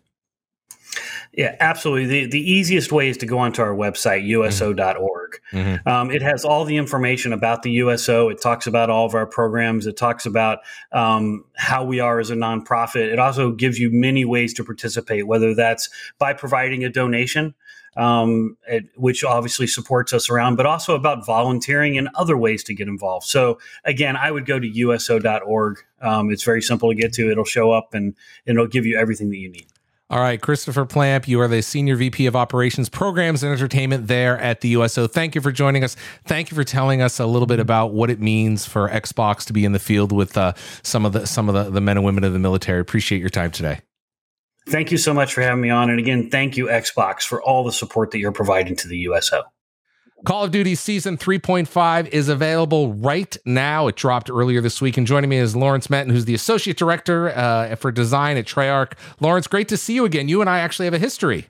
Yeah, 1.35 1.55
absolutely. 1.59 2.05
The, 2.05 2.25
the 2.27 2.51
easiest 2.51 2.93
way 2.93 3.09
is 3.09 3.17
to 3.17 3.25
go 3.25 3.39
onto 3.39 3.61
our 3.61 3.75
website, 3.75 4.25
uso.org. 4.25 5.41
Mm-hmm. 5.51 5.87
Um, 5.87 6.09
it 6.09 6.21
has 6.21 6.45
all 6.45 6.63
the 6.63 6.77
information 6.77 7.33
about 7.33 7.61
the 7.61 7.71
USO. 7.71 8.29
It 8.29 8.41
talks 8.41 8.67
about 8.67 8.89
all 8.89 9.05
of 9.05 9.15
our 9.15 9.27
programs. 9.27 9.85
It 9.85 9.97
talks 9.97 10.25
about 10.25 10.59
um, 10.93 11.43
how 11.55 11.83
we 11.83 11.99
are 11.99 12.19
as 12.21 12.29
a 12.29 12.35
nonprofit. 12.35 13.11
It 13.11 13.19
also 13.19 13.51
gives 13.51 13.77
you 13.77 13.89
many 13.91 14.23
ways 14.23 14.53
to 14.53 14.63
participate, 14.63 15.27
whether 15.27 15.53
that's 15.53 15.89
by 16.19 16.31
providing 16.31 16.85
a 16.85 16.89
donation. 16.89 17.53
Um, 17.97 18.57
it, 18.67 18.89
which 18.97 19.23
obviously 19.23 19.67
supports 19.67 20.11
us 20.11 20.29
around, 20.29 20.57
but 20.57 20.65
also 20.65 20.95
about 20.95 21.25
volunteering 21.25 21.97
and 21.97 22.09
other 22.15 22.35
ways 22.35 22.61
to 22.65 22.73
get 22.73 22.89
involved. 22.89 23.25
So 23.25 23.57
again, 23.85 24.17
I 24.17 24.31
would 24.31 24.45
go 24.45 24.59
to 24.59 24.67
uso.org. 24.67 25.77
Um, 26.01 26.29
it's 26.29 26.43
very 26.43 26.61
simple 26.61 26.89
to 26.89 26.95
get 26.95 27.13
to. 27.13 27.31
It'll 27.31 27.45
show 27.45 27.71
up 27.71 27.93
and, 27.93 28.13
and 28.45 28.57
it'll 28.57 28.67
give 28.67 28.85
you 28.85 28.97
everything 28.97 29.29
that 29.29 29.37
you 29.37 29.49
need. 29.49 29.67
All 30.07 30.19
right, 30.19 30.39
Christopher 30.39 30.85
Plamp, 30.85 31.27
you 31.27 31.41
are 31.41 31.47
the 31.47 31.63
Senior 31.63 31.95
VP 31.95 32.27
of 32.27 32.35
Operations, 32.35 32.89
Programs, 32.89 33.41
and 33.41 33.51
Entertainment 33.51 34.05
there 34.05 34.37
at 34.37 34.61
the 34.61 34.69
USO. 34.69 35.07
Thank 35.07 35.33
you 35.33 35.41
for 35.41 35.51
joining 35.51 35.83
us. 35.83 35.95
Thank 36.25 36.51
you 36.51 36.55
for 36.55 36.63
telling 36.63 37.01
us 37.01 37.19
a 37.19 37.25
little 37.25 37.47
bit 37.47 37.59
about 37.59 37.91
what 37.91 38.11
it 38.11 38.19
means 38.19 38.67
for 38.67 38.87
Xbox 38.87 39.45
to 39.45 39.53
be 39.53 39.65
in 39.65 39.71
the 39.71 39.79
field 39.79 40.11
with 40.11 40.37
uh, 40.37 40.53
some 40.83 41.07
of 41.07 41.13
the 41.13 41.25
some 41.25 41.49
of 41.49 41.55
the, 41.55 41.71
the 41.71 41.81
men 41.81 41.97
and 41.97 42.05
women 42.05 42.23
of 42.23 42.33
the 42.33 42.39
military. 42.39 42.79
Appreciate 42.79 43.19
your 43.19 43.31
time 43.31 43.49
today. 43.49 43.79
Thank 44.69 44.91
you 44.91 44.99
so 44.99 45.11
much 45.11 45.33
for 45.33 45.41
having 45.41 45.61
me 45.61 45.71
on. 45.71 45.89
And 45.89 45.97
again, 45.97 46.29
thank 46.29 46.55
you, 46.55 46.67
Xbox, 46.67 47.23
for 47.23 47.41
all 47.41 47.63
the 47.63 47.71
support 47.71 48.11
that 48.11 48.19
you're 48.19 48.31
providing 48.31 48.75
to 48.75 48.87
the 48.87 48.97
USO. 48.97 49.43
Call 50.25 50.43
of 50.43 50.51
Duty 50.51 50.73
Season 50.73 51.17
3.5 51.17 52.07
is 52.07 52.29
available 52.29 52.93
right 52.93 53.37
now. 53.45 53.87
It 53.87 53.95
dropped 53.95 54.29
earlier 54.29 54.59
this 54.59 54.81
week. 54.81 54.97
And 54.97 55.05
joining 55.05 55.29
me 55.29 55.37
is 55.37 55.55
Lawrence 55.55 55.87
Metten, 55.87 56.11
who's 56.11 56.25
the 56.25 56.33
Associate 56.33 56.75
Director 56.75 57.29
uh, 57.29 57.75
for 57.75 57.91
Design 57.91 58.35
at 58.35 58.45
Treyarch. 58.45 58.93
Lawrence, 59.19 59.45
great 59.45 59.67
to 59.69 59.77
see 59.77 59.93
you 59.93 60.03
again. 60.03 60.27
You 60.27 60.41
and 60.41 60.49
I 60.49 60.59
actually 60.59 60.85
have 60.85 60.95
a 60.95 60.99
history. 60.99 61.47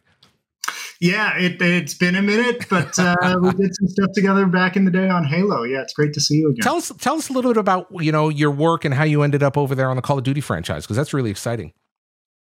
Yeah, 0.99 1.37
it, 1.37 1.61
has 1.61 1.93
been 1.93 2.15
a 2.15 2.21
minute, 2.21 2.65
but 2.69 2.97
uh, 2.99 3.15
we 3.41 3.51
did 3.51 3.75
some 3.75 3.87
stuff 3.87 4.11
together 4.13 4.45
back 4.45 4.75
in 4.75 4.85
the 4.85 4.91
day 4.91 5.09
on 5.09 5.23
Halo. 5.23 5.63
Yeah, 5.63 5.81
it's 5.81 5.93
great 5.93 6.13
to 6.13 6.21
see 6.21 6.35
you 6.35 6.49
again. 6.49 6.63
Tell 6.63 6.75
us, 6.75 6.91
tell 6.99 7.15
us 7.15 7.29
a 7.29 7.33
little 7.33 7.51
bit 7.53 7.59
about 7.59 7.87
you 7.99 8.11
know 8.11 8.29
your 8.29 8.51
work 8.51 8.85
and 8.85 8.93
how 8.93 9.03
you 9.03 9.21
ended 9.21 9.43
up 9.43 9.57
over 9.57 9.75
there 9.75 9.89
on 9.89 9.95
the 9.95 10.01
Call 10.01 10.17
of 10.17 10.23
Duty 10.23 10.41
franchise 10.41 10.83
because 10.83 10.97
that's 10.97 11.13
really 11.13 11.31
exciting. 11.31 11.73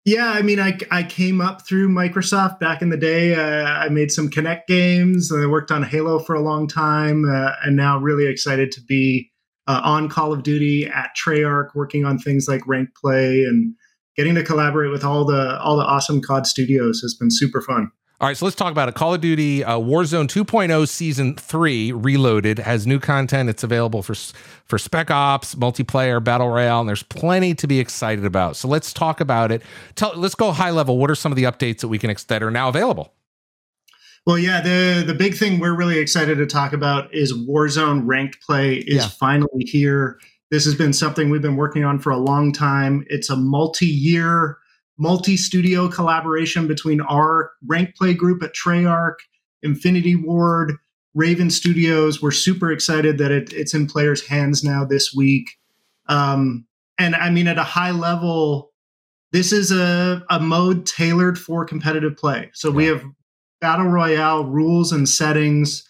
Yeah, 0.05 0.31
I 0.31 0.41
mean, 0.41 0.59
I, 0.59 0.77
I 0.91 1.03
came 1.03 1.39
up 1.39 1.65
through 1.65 1.87
Microsoft 1.87 2.59
back 2.59 2.81
in 2.81 2.89
the 2.89 2.97
day. 2.97 3.35
Uh, 3.35 3.65
I 3.65 3.87
made 3.87 4.11
some 4.11 4.29
Kinect 4.29 4.67
games. 4.67 5.31
I 5.31 5.45
worked 5.45 5.71
on 5.71 5.83
Halo 5.83 6.19
for 6.19 6.35
a 6.35 6.41
long 6.41 6.67
time, 6.67 7.23
uh, 7.23 7.51
and 7.63 7.77
now 7.77 7.97
really 7.97 8.27
excited 8.27 8.71
to 8.73 8.81
be 8.81 9.31
uh, 9.67 9.79
on 9.81 10.09
Call 10.09 10.33
of 10.33 10.43
Duty 10.43 10.87
at 10.87 11.11
Treyarch, 11.15 11.69
working 11.73 12.03
on 12.03 12.19
things 12.19 12.49
like 12.49 12.67
rank 12.67 12.89
play 12.99 13.43
and 13.43 13.75
getting 14.17 14.35
to 14.35 14.43
collaborate 14.43 14.91
with 14.91 15.05
all 15.05 15.23
the 15.23 15.57
all 15.61 15.77
the 15.77 15.85
awesome 15.85 16.21
COD 16.21 16.45
studios 16.45 16.99
has 16.99 17.15
been 17.15 17.31
super 17.31 17.61
fun. 17.61 17.89
All 18.21 18.29
right, 18.29 18.37
so 18.37 18.45
let's 18.45 18.55
talk 18.55 18.71
about 18.71 18.87
it. 18.87 18.95
Call 18.95 19.13
of 19.13 19.21
Duty 19.21 19.65
uh, 19.65 19.77
Warzone 19.77 20.27
2.0 20.27 20.87
Season 20.87 21.35
3 21.35 21.91
Reloaded 21.91 22.59
has 22.59 22.87
new 22.87 22.99
content. 22.99 23.49
It's 23.49 23.63
available 23.63 24.01
for 24.01 24.15
for 24.65 24.77
Spec 24.77 25.11
Ops, 25.11 25.55
multiplayer, 25.55 26.23
Battle 26.23 26.47
Royale, 26.47 26.81
and 26.81 26.87
there's 26.87 27.03
plenty 27.03 27.53
to 27.55 27.67
be 27.67 27.79
excited 27.79 28.23
about. 28.23 28.55
So 28.55 28.67
let's 28.69 28.93
talk 28.93 29.19
about 29.19 29.51
it. 29.51 29.61
Tell, 29.95 30.13
let's 30.15 30.35
go 30.35 30.51
high 30.51 30.71
level. 30.71 30.97
What 30.97 31.11
are 31.11 31.15
some 31.15 31.31
of 31.31 31.35
the 31.35 31.43
updates 31.43 31.79
that 31.79 31.89
we 31.89 31.97
can 31.97 32.15
that 32.27 32.41
are 32.41 32.51
now 32.51 32.69
available? 32.69 33.13
Well, 34.25 34.37
yeah, 34.37 34.61
the 34.61 35.03
the 35.05 35.13
big 35.13 35.35
thing 35.35 35.59
we're 35.59 35.75
really 35.75 35.99
excited 35.99 36.37
to 36.37 36.45
talk 36.45 36.71
about 36.71 37.13
is 37.13 37.33
Warzone 37.33 38.03
ranked 38.05 38.39
play 38.41 38.75
is 38.75 39.03
yeah. 39.03 39.07
finally 39.07 39.65
here. 39.65 40.17
This 40.49 40.63
has 40.63 40.75
been 40.75 40.93
something 40.93 41.29
we've 41.29 41.41
been 41.41 41.57
working 41.57 41.83
on 41.83 41.99
for 41.99 42.11
a 42.11 42.17
long 42.17 42.53
time. 42.53 43.05
It's 43.09 43.29
a 43.29 43.35
multi-year 43.35 44.59
multi-studio 44.97 45.87
collaboration 45.87 46.67
between 46.67 47.01
our 47.01 47.51
rank 47.65 47.95
play 47.95 48.13
group 48.13 48.43
at 48.43 48.53
Treyarch, 48.53 49.15
Infinity 49.61 50.15
Ward, 50.15 50.73
Raven 51.13 51.49
Studios. 51.49 52.21
We're 52.21 52.31
super 52.31 52.71
excited 52.71 53.17
that 53.17 53.31
it, 53.31 53.53
it's 53.53 53.73
in 53.73 53.87
players' 53.87 54.25
hands 54.25 54.63
now 54.63 54.85
this 54.85 55.13
week. 55.13 55.49
Um, 56.07 56.65
and 56.97 57.15
I 57.15 57.29
mean, 57.29 57.47
at 57.47 57.57
a 57.57 57.63
high 57.63 57.91
level, 57.91 58.71
this 59.31 59.51
is 59.51 59.71
a, 59.71 60.23
a 60.29 60.39
mode 60.39 60.85
tailored 60.85 61.39
for 61.39 61.65
competitive 61.65 62.15
play. 62.17 62.51
So 62.53 62.69
yeah. 62.69 62.75
we 62.75 62.85
have 62.85 63.03
battle 63.61 63.87
royale 63.87 64.45
rules 64.45 64.91
and 64.91 65.07
settings 65.07 65.89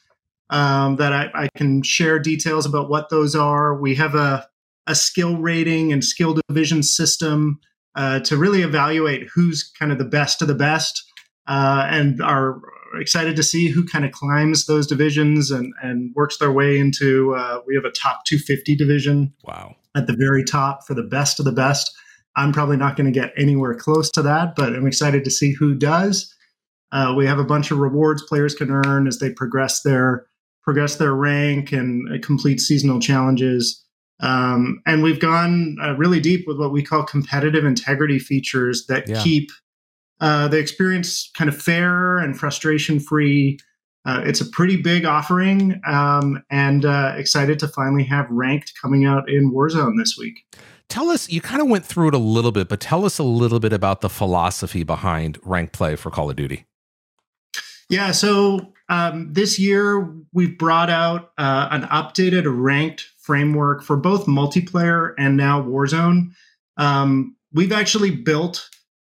um, 0.50 0.98
that 0.98 1.12
I, 1.12 1.32
I, 1.34 1.50
can 1.58 1.82
share 1.82 2.20
details 2.20 2.66
about 2.66 2.90
what 2.90 3.10
those 3.10 3.36
are. 3.36 3.74
We 3.74 3.96
have 3.96 4.14
a, 4.14 4.48
a 4.86 4.94
skill 4.94 5.38
rating 5.38 5.92
and 5.92 6.04
skill 6.04 6.38
division 6.48 6.84
system 6.84 7.60
uh, 7.96 8.20
to 8.22 8.38
really 8.38 8.62
evaluate 8.62 9.28
who's 9.34 9.72
kind 9.80 9.92
of 9.92 9.98
the 9.98 10.06
best 10.06 10.42
of 10.42 10.48
the 10.48 10.56
best 10.56 11.04
uh, 11.48 11.88
and 11.90 12.22
are 12.22 12.62
excited 13.00 13.36
to 13.36 13.44
see 13.44 13.70
who 13.70 13.86
kind 13.86 14.06
of 14.06 14.12
climbs 14.12 14.66
those 14.66 14.88
divisions 14.88 15.52
and, 15.52 15.74
and 15.82 16.14
works 16.16 16.38
their 16.38 16.52
way 16.52 16.78
into. 16.78 17.36
Uh, 17.36 17.60
we 17.66 17.76
have 17.76 17.86
a 17.86 17.92
top 17.92 18.24
250 18.26 18.76
division. 18.76 19.34
Wow. 19.44 19.76
At 19.96 20.08
the 20.08 20.16
very 20.18 20.44
top 20.44 20.86
for 20.86 20.94
the 20.94 21.04
best 21.04 21.40
of 21.40 21.46
the 21.46 21.52
best. 21.52 21.92
I'm 22.36 22.52
probably 22.52 22.78
not 22.78 22.96
going 22.96 23.12
to 23.12 23.20
get 23.20 23.34
anywhere 23.38 23.76
close 23.76 24.10
to 24.12 24.22
that, 24.24 24.56
but 24.56 24.74
I'm 24.74 24.88
excited 24.88 25.24
to 25.24 25.32
see 25.32 25.54
who 25.54 25.76
does. 25.76 26.34
Uh, 26.92 27.14
we 27.16 27.28
have 27.28 27.40
a 27.40 27.44
bunch 27.44 27.72
of 27.72 27.78
rewards 27.78 28.24
players 28.24 28.56
can 28.56 28.72
earn 28.72 29.08
as 29.08 29.20
they 29.20 29.32
progress 29.32 29.82
their 29.82 30.26
progress 30.64 30.96
their 30.96 31.14
rank 31.14 31.72
and 31.74 32.08
uh, 32.12 32.18
complete 32.26 32.60
seasonal 32.60 33.00
challenges. 33.00 33.83
Um, 34.24 34.82
and 34.86 35.04
we've 35.04 35.20
gone 35.20 35.76
uh, 35.84 35.96
really 35.96 36.22
deep 36.22 36.48
with 36.48 36.58
what 36.58 36.72
we 36.72 36.82
call 36.82 37.04
competitive 37.04 37.66
integrity 37.66 38.20
features 38.20 38.86
that 38.88 39.08
yeah. 39.08 39.22
keep 39.22 39.52
uh, 40.22 40.48
the 40.48 40.58
experience 40.58 41.30
kind 41.36 41.50
of 41.50 41.62
fair 41.62 42.20
and 42.20 42.40
frustration 42.40 43.02
free. 43.02 43.60
Uh, 44.06 44.22
it's 44.26 44.40
a 44.40 44.46
pretty 44.46 44.82
big 44.82 45.06
offering, 45.06 45.80
um, 45.86 46.42
and 46.50 46.86
uh, 46.86 47.14
excited 47.18 47.60
to 47.60 47.68
finally 47.68 48.04
have 48.04 48.30
ranked 48.30 48.74
coming 48.82 49.06
out 49.06 49.30
in 49.30 49.52
Warzone 49.52 49.98
this 49.98 50.16
week. 50.18 50.40
Tell 50.90 51.10
us, 51.10 51.30
you 51.30 51.42
kind 51.42 51.62
of 51.62 51.68
went 51.68 51.86
through 51.86 52.10
it 52.10 52.14
a 52.14 52.20
little 52.20 52.52
bit, 52.52 52.70
but 52.70 52.80
tell 52.80 53.06
us 53.06 53.18
a 53.18 53.24
little 53.24 53.60
bit 53.60 53.74
about 53.74 54.02
the 54.02 54.10
philosophy 54.10 54.84
behind 54.84 55.38
ranked 55.44 55.74
play 55.74 55.96
for 55.96 56.10
Call 56.10 56.30
of 56.30 56.36
Duty. 56.36 56.66
Yeah, 57.90 58.12
so 58.12 58.73
um, 58.90 59.32
this 59.32 59.58
year 59.58 60.14
we've 60.34 60.58
brought 60.58 60.90
out 60.90 61.32
uh, 61.38 61.68
an 61.72 61.84
updated 61.84 62.44
ranked 62.46 63.08
framework 63.20 63.84
for 63.84 63.96
both 63.96 64.26
multiplayer 64.26 65.14
and 65.18 65.38
now 65.38 65.62
Warzone. 65.62 66.32
Um, 66.78 67.36
we've 67.54 67.72
actually 67.72 68.12
built 68.12 68.70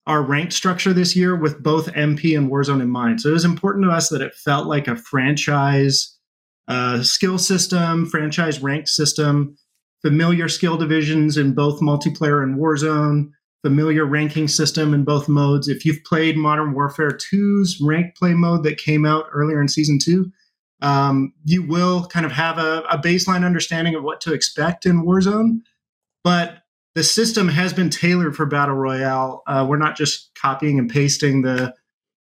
our 0.07 0.23
ranked 0.23 0.55
structure 0.55 0.95
this 0.95 1.15
year 1.15 1.37
with 1.37 1.63
both 1.63 1.93
MP 1.93 2.37
and 2.37 2.51
Warzone 2.51 2.81
in 2.81 2.89
mind. 2.89 3.21
So 3.21 3.29
it 3.29 3.33
was 3.33 3.45
important 3.45 3.85
to 3.85 3.91
us 3.91 4.09
that 4.09 4.23
it 4.23 4.35
felt 4.35 4.67
like 4.67 4.89
a 4.89 4.97
franchise 4.97 6.17
uh, 6.67 7.03
skill 7.03 7.39
system, 7.39 8.07
franchise 8.07 8.63
ranked 8.63 8.89
system, 8.89 9.57
familiar 10.01 10.49
skill 10.49 10.79
divisions 10.79 11.37
in 11.37 11.55
both 11.55 11.81
multiplayer 11.81 12.43
and 12.43 12.57
Warzone, 12.59 13.31
familiar 13.63 14.05
ranking 14.05 14.49
system 14.49 14.95
in 14.95 15.05
both 15.05 15.29
modes. 15.29 15.69
If 15.69 15.85
you've 15.85 16.03
played 16.05 16.37
Modern 16.37 16.73
Warfare 16.73 17.11
2's 17.11 17.81
ranked 17.81 18.17
play 18.17 18.35
mode 18.35 18.63
that 18.65 18.79
came 18.79 19.05
out 19.05 19.27
earlier 19.33 19.61
in 19.61 19.69
season 19.69 19.99
two, 19.99 20.31
um, 20.81 21.33
you 21.45 21.67
will 21.67 22.07
kind 22.07 22.25
of 22.25 22.33
have 22.33 22.59
a, 22.59 22.83
a 22.91 22.99
baseline 22.99 23.45
understanding 23.45 23.95
of 23.95 24.05
what 24.05 24.21
to 24.23 24.33
expect 24.33 24.87
in 24.87 25.05
Warzone. 25.05 25.61
But 26.23 26.59
the 26.95 27.03
system 27.03 27.49
has 27.49 27.73
been 27.73 27.91
tailored 27.91 28.37
for 28.37 28.47
battle 28.47 28.75
royale. 28.75 29.43
Uh, 29.47 29.67
we're 29.69 29.77
not 29.77 29.97
just 29.97 30.31
copying 30.35 30.79
and 30.79 30.91
pasting 30.91 31.43
the 31.43 31.75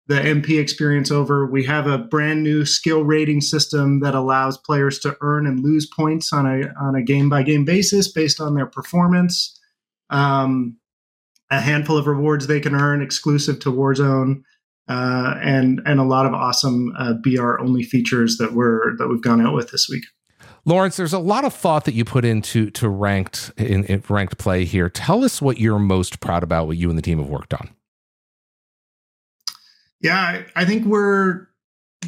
the 0.07 0.17
MP 0.17 0.61
experience 0.61 1.11
over. 1.11 1.47
We 1.47 1.65
have 1.65 1.87
a 1.87 1.97
brand 1.97 2.43
new 2.43 2.67
skill 2.67 3.05
rating 3.05 3.41
system 3.41 4.01
that 4.01 4.15
allows 4.15 4.59
players 4.59 4.99
to 4.99 5.17
earn 5.23 5.47
and 5.47 5.61
lose 5.61 5.87
points 5.87 6.31
on 6.33 6.45
a 6.47 6.73
on 6.79 6.95
a 6.95 7.03
game 7.03 7.29
by 7.29 7.43
game 7.43 7.65
basis 7.65 8.13
based 8.13 8.41
on 8.41 8.55
their 8.55 8.67
performance. 8.67 9.59
Um, 10.11 10.77
a 11.51 11.61
handful 11.61 11.97
of 11.97 12.07
rewards 12.07 12.47
they 12.47 12.61
can 12.61 12.75
earn 12.75 13.03
exclusive 13.03 13.61
to 13.61 13.71
Warzone, 13.71 14.43
uh, 14.89 15.35
and 15.43 15.81
and 15.87 16.01
a 16.01 16.05
lot 16.05 16.27
of 16.27 16.35
awesome 16.35 16.93
uh, 16.99 17.15
BR 17.23 17.59
only 17.61 17.83
features 17.83 18.39
that 18.39 18.53
we're 18.53 18.97
that 18.97 19.09
we've 19.09 19.23
gone 19.23 19.41
out 19.41 19.55
with 19.55 19.71
this 19.71 19.89
week. 19.89 20.05
Lawrence, 20.67 20.97
there's 20.97 21.13
a 21.13 21.19
lot 21.19 21.45
of 21.45 21.53
thought 21.53 21.85
that 21.85 21.95
you 21.95 22.05
put 22.05 22.25
into 22.25 22.71
to 22.71 22.89
ranked 22.89 23.53
in, 23.59 23.85
in 23.85 24.03
ranked 24.09 24.39
play 24.39 24.65
here. 24.65 24.89
Tell 24.89 25.23
us 25.23 25.43
what 25.43 25.59
you're 25.59 25.79
most 25.79 26.21
proud 26.21 26.43
about, 26.43 26.67
what 26.67 26.79
you 26.79 26.89
and 26.89 26.97
the 26.97 27.03
team 27.03 27.19
have 27.19 27.29
worked 27.29 27.53
on. 27.53 27.71
Yeah, 30.01 30.19
I, 30.19 30.47
I 30.57 30.65
think 30.65 30.87
we're 30.87 31.49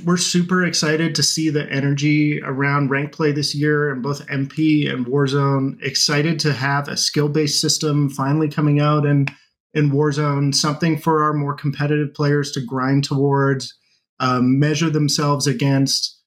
we're 0.05 0.17
super 0.17 0.65
excited 0.65 1.15
to 1.15 1.23
see 1.23 1.51
the 1.51 1.71
energy 1.71 2.41
around 2.43 2.91
rank 2.91 3.13
play 3.13 3.33
this 3.33 3.55
year 3.55 3.91
in 3.91 4.03
both 4.03 4.27
MP 4.27 4.91
and 4.91 5.07
Warzone. 5.07 5.83
Excited 5.83 6.39
to 6.41 6.53
have 6.53 6.89
a 6.89 6.97
skill 6.97 7.29
based 7.29 7.61
system 7.61 8.09
finally 8.11 8.49
coming 8.49 8.81
out 8.81 9.05
in 9.07 9.27
in 9.75 9.91
Warzone, 9.91 10.55
something 10.55 10.97
for 10.97 11.23
our 11.23 11.35
more 11.35 11.55
competitive 11.55 12.15
players 12.15 12.51
to 12.53 12.63
grind 12.63 13.05
towards, 13.05 13.77
um, 14.21 14.59
measure 14.59 14.89
themselves 14.89 15.47
against. 15.47 16.19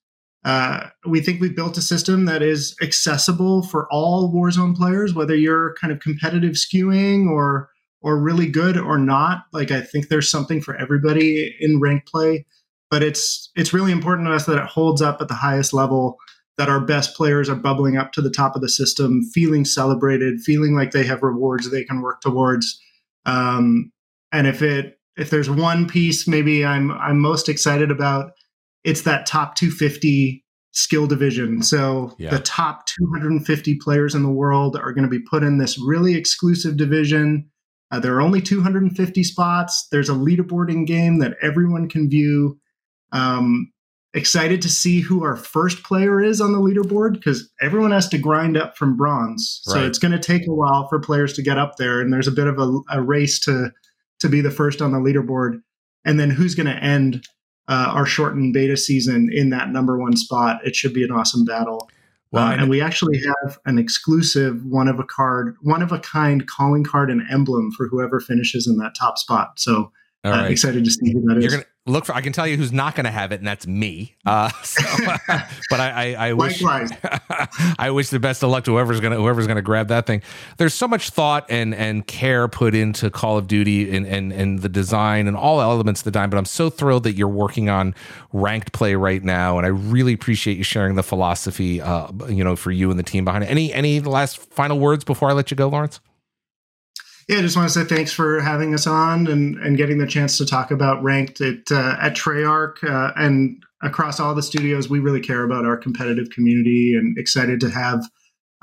Uh, 0.45 0.87
we 1.07 1.19
think 1.19 1.41
we've 1.41 1.55
built 1.55 1.75
a 1.75 1.81
system 1.81 2.25
that 2.25 2.43
is 2.43 2.75
accessible 2.81 3.63
for 3.63 3.87
all 3.91 4.31
Warzone 4.31 4.75
players, 4.75 5.15
whether 5.15 5.35
you're 5.35 5.75
kind 5.81 5.91
of 5.91 5.99
competitive 5.99 6.53
skewing 6.53 7.27
or 7.29 7.69
or 8.01 8.17
really 8.17 8.47
good 8.47 8.77
or 8.77 8.97
not. 8.97 9.43
Like 9.51 9.71
I 9.71 9.81
think 9.81 10.07
there's 10.07 10.29
something 10.29 10.61
for 10.61 10.75
everybody 10.75 11.53
in 11.59 11.79
rank 11.79 12.05
play, 12.05 12.45
but 12.89 13.03
it's 13.03 13.51
it's 13.55 13.73
really 13.73 13.91
important 13.91 14.27
to 14.27 14.33
us 14.33 14.45
that 14.45 14.57
it 14.57 14.65
holds 14.65 15.01
up 15.01 15.21
at 15.21 15.27
the 15.27 15.33
highest 15.33 15.73
level. 15.73 16.17
That 16.57 16.69
our 16.69 16.81
best 16.81 17.15
players 17.15 17.47
are 17.47 17.55
bubbling 17.55 17.95
up 17.95 18.11
to 18.13 18.21
the 18.21 18.29
top 18.29 18.53
of 18.53 18.61
the 18.61 18.67
system, 18.67 19.23
feeling 19.33 19.63
celebrated, 19.63 20.41
feeling 20.41 20.75
like 20.75 20.91
they 20.91 21.05
have 21.05 21.23
rewards 21.23 21.71
they 21.71 21.85
can 21.85 22.01
work 22.01 22.19
towards. 22.19 22.81
Um, 23.25 23.93
and 24.33 24.45
if 24.45 24.61
it 24.61 24.99
if 25.15 25.29
there's 25.29 25.49
one 25.49 25.87
piece 25.87 26.27
maybe 26.27 26.65
I'm 26.65 26.91
I'm 26.91 27.19
most 27.19 27.47
excited 27.47 27.91
about 27.91 28.31
it's 28.83 29.01
that 29.03 29.25
top 29.25 29.55
250 29.55 30.43
skill 30.71 31.07
division. 31.07 31.61
So 31.61 32.15
yeah. 32.17 32.29
the 32.29 32.39
top 32.39 32.85
250 32.85 33.75
players 33.75 34.15
in 34.15 34.23
the 34.23 34.29
world 34.29 34.77
are 34.77 34.93
going 34.93 35.03
to 35.03 35.09
be 35.09 35.19
put 35.19 35.43
in 35.43 35.57
this 35.57 35.79
really 35.79 36.15
exclusive 36.15 36.77
division. 36.77 37.49
Uh, 37.91 37.99
there 37.99 38.15
are 38.15 38.21
only 38.21 38.41
250 38.41 39.23
spots. 39.23 39.87
There's 39.91 40.09
a 40.09 40.13
leaderboarding 40.13 40.85
game 40.85 41.19
that 41.19 41.37
everyone 41.41 41.89
can 41.89 42.09
view. 42.09 42.59
Um, 43.11 43.71
excited 44.13 44.61
to 44.63 44.69
see 44.69 45.01
who 45.01 45.23
our 45.23 45.35
first 45.35 45.83
player 45.83 46.19
is 46.19 46.41
on 46.41 46.51
the 46.51 46.57
leaderboard 46.57 47.13
because 47.13 47.49
everyone 47.61 47.91
has 47.91 48.07
to 48.09 48.17
grind 48.17 48.57
up 48.57 48.75
from 48.75 48.97
bronze. 48.97 49.61
So 49.63 49.75
right. 49.75 49.85
it's 49.85 49.99
going 49.99 50.11
to 50.11 50.19
take 50.19 50.47
a 50.47 50.53
while 50.53 50.87
for 50.87 50.99
players 50.99 51.33
to 51.33 51.43
get 51.43 51.57
up 51.57 51.77
there, 51.77 52.01
and 52.01 52.11
there's 52.11 52.27
a 52.27 52.31
bit 52.31 52.47
of 52.47 52.57
a, 52.59 52.79
a 52.91 53.01
race 53.01 53.39
to 53.41 53.71
to 54.19 54.29
be 54.29 54.41
the 54.41 54.51
first 54.51 54.81
on 54.81 54.91
the 54.91 54.97
leaderboard. 54.97 55.61
And 56.05 56.19
then 56.19 56.29
who's 56.29 56.55
going 56.55 56.67
to 56.67 56.83
end 56.83 57.25
uh, 57.69 57.91
our 57.93 58.05
shortened 58.05 58.51
beta 58.51 58.75
season 58.75 59.29
in 59.31 59.51
that 59.51 59.69
number 59.69 59.97
one 59.97 60.17
spot. 60.17 60.59
It 60.65 60.75
should 60.75 60.93
be 60.93 61.03
an 61.03 61.11
awesome 61.11 61.45
battle. 61.45 61.87
Well, 62.31 62.47
uh, 62.47 62.55
and 62.55 62.69
we 62.69 62.81
actually 62.81 63.21
have 63.21 63.59
an 63.65 63.77
exclusive 63.77 64.65
one 64.65 64.87
of 64.87 64.99
a 64.99 65.03
card, 65.03 65.55
one 65.61 65.81
of 65.81 65.91
a 65.91 65.99
kind 65.99 66.47
calling 66.47 66.83
card 66.83 67.09
and 67.09 67.21
emblem 67.31 67.71
for 67.71 67.87
whoever 67.87 68.19
finishes 68.19 68.67
in 68.67 68.77
that 68.77 68.95
top 68.99 69.17
spot. 69.17 69.59
So 69.59 69.91
uh, 70.25 70.29
right. 70.31 70.51
excited 70.51 70.83
to 70.83 70.91
see 70.91 71.13
who 71.13 71.21
that 71.21 71.35
You're 71.35 71.45
is. 71.45 71.53
Gonna, 71.53 71.65
look 71.85 72.05
for. 72.05 72.13
I 72.13 72.21
can 72.21 72.33
tell 72.33 72.47
you 72.47 72.57
who's 72.57 72.71
not 72.71 72.95
going 72.95 73.05
to 73.05 73.11
have 73.11 73.31
it, 73.31 73.39
and 73.39 73.47
that's 73.47 73.65
me. 73.65 74.15
Uh, 74.25 74.49
so, 74.63 74.83
but 75.69 75.79
I, 75.79 76.13
I, 76.13 76.27
I 76.29 76.33
wish. 76.33 76.61
I 77.79 77.91
wish 77.91 78.09
the 78.09 78.19
best 78.19 78.43
of 78.43 78.49
luck 78.49 78.65
to 78.65 78.71
whoever's 78.71 78.99
going 78.99 79.13
to 79.13 79.17
whoever's 79.17 79.47
going 79.47 79.57
to 79.57 79.61
grab 79.61 79.87
that 79.87 80.05
thing. 80.05 80.21
There's 80.57 80.73
so 80.73 80.87
much 80.87 81.09
thought 81.09 81.45
and 81.49 81.73
and 81.73 82.05
care 82.05 82.47
put 82.47 82.75
into 82.75 83.09
Call 83.09 83.37
of 83.37 83.47
Duty 83.47 83.95
and 83.95 84.05
and 84.05 84.31
and 84.31 84.59
the 84.59 84.69
design 84.69 85.27
and 85.27 85.35
all 85.35 85.61
elements 85.61 86.01
of 86.01 86.05
the 86.05 86.11
design. 86.11 86.29
But 86.29 86.37
I'm 86.37 86.45
so 86.45 86.69
thrilled 86.69 87.03
that 87.03 87.13
you're 87.13 87.27
working 87.27 87.69
on 87.69 87.95
ranked 88.33 88.71
play 88.71 88.95
right 88.95 89.23
now, 89.23 89.57
and 89.57 89.65
I 89.65 89.69
really 89.69 90.13
appreciate 90.13 90.57
you 90.57 90.63
sharing 90.63 90.95
the 90.95 91.03
philosophy. 91.03 91.81
Uh, 91.81 92.11
you 92.27 92.43
know, 92.43 92.55
for 92.55 92.71
you 92.71 92.89
and 92.89 92.99
the 92.99 93.03
team 93.03 93.25
behind 93.25 93.43
it. 93.43 93.47
Any 93.47 93.73
any 93.73 93.99
last 93.99 94.37
final 94.51 94.79
words 94.79 95.03
before 95.03 95.29
I 95.29 95.33
let 95.33 95.51
you 95.51 95.57
go, 95.57 95.69
Lawrence? 95.69 95.99
Yeah, 97.29 97.37
I 97.37 97.41
just 97.41 97.55
want 97.55 97.69
to 97.69 97.73
say 97.79 97.85
thanks 97.85 98.11
for 98.11 98.41
having 98.41 98.73
us 98.73 98.87
on 98.87 99.27
and, 99.27 99.55
and 99.59 99.77
getting 99.77 99.99
the 99.99 100.07
chance 100.07 100.35
to 100.39 100.47
talk 100.47 100.71
about 100.71 101.03
ranked 101.03 101.41
at 101.41 101.71
uh, 101.71 101.95
at 102.01 102.15
Treyarch 102.15 102.83
uh, 102.83 103.13
and 103.15 103.61
across 103.83 104.19
all 104.19 104.33
the 104.33 104.41
studios. 104.41 104.89
We 104.89 104.97
really 104.97 105.21
care 105.21 105.43
about 105.43 105.63
our 105.63 105.77
competitive 105.77 106.31
community 106.31 106.95
and 106.95 107.15
excited 107.19 107.59
to 107.59 107.69
have 107.69 108.03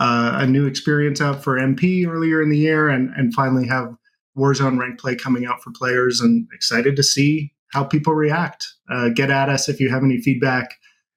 uh, 0.00 0.32
a 0.40 0.48
new 0.48 0.66
experience 0.66 1.20
out 1.20 1.44
for 1.44 1.54
MP 1.54 2.08
earlier 2.08 2.42
in 2.42 2.50
the 2.50 2.58
year 2.58 2.88
and 2.88 3.10
and 3.16 3.32
finally 3.32 3.68
have 3.68 3.94
Warzone 4.36 4.80
ranked 4.80 5.00
play 5.00 5.14
coming 5.14 5.46
out 5.46 5.62
for 5.62 5.70
players 5.70 6.20
and 6.20 6.48
excited 6.52 6.96
to 6.96 7.04
see 7.04 7.52
how 7.72 7.84
people 7.84 8.14
react. 8.14 8.66
Uh, 8.90 9.10
get 9.10 9.30
at 9.30 9.48
us 9.48 9.68
if 9.68 9.78
you 9.78 9.90
have 9.90 10.02
any 10.02 10.20
feedback. 10.20 10.74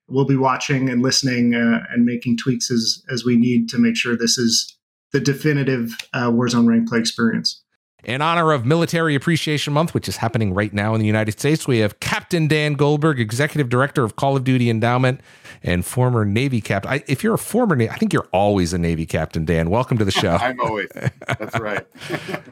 We'll 0.08 0.26
be 0.26 0.38
watching 0.38 0.88
and 0.88 1.02
listening 1.02 1.56
uh, 1.56 1.80
and 1.90 2.06
making 2.06 2.38
tweaks 2.38 2.70
as 2.70 3.02
as 3.10 3.26
we 3.26 3.38
need 3.38 3.70
to 3.70 3.80
make 3.80 3.98
sure 3.98 4.16
this 4.16 4.38
is 4.38 4.78
the 5.12 5.20
definitive 5.20 5.96
uh, 6.14 6.30
Warzone 6.30 6.68
rank 6.68 6.88
play 6.88 7.00
experience. 7.00 7.64
In 8.04 8.22
honor 8.22 8.54
of 8.54 8.66
Military 8.66 9.14
Appreciation 9.14 9.74
Month, 9.74 9.94
which 9.94 10.08
is 10.08 10.18
happening 10.18 10.54
right 10.54 10.74
now 10.74 10.94
in 10.94 11.02
the 11.02 11.06
United 11.06 11.34
States, 11.34 11.68
we 11.68 11.80
have 11.80 12.00
Captain 12.00 12.48
Dan 12.48 12.78
Goldenberg, 12.78 13.20
Executive 13.20 13.68
Director 13.68 14.06
of 14.06 14.16
Call 14.16 14.38
of 14.38 14.46
Duty 14.46 14.70
Endowment 14.70 15.20
and 15.64 15.86
former 15.86 16.24
Navy 16.24 16.62
captain. 16.62 17.04
if 17.08 17.24
you're 17.24 17.34
a 17.34 17.40
former 17.40 17.76
Navy, 17.76 17.90
I 17.90 17.98
think 17.98 18.14
you're 18.14 18.30
always 18.32 18.72
a 18.72 18.78
Navy 18.78 19.06
captain, 19.06 19.44
Dan. 19.44 19.70
Welcome 19.70 19.98
to 19.98 20.06
the 20.06 20.12
show. 20.12 20.32
I'm 20.42 20.62
always. 20.62 20.88
That's 20.94 21.60
right. 21.60 21.86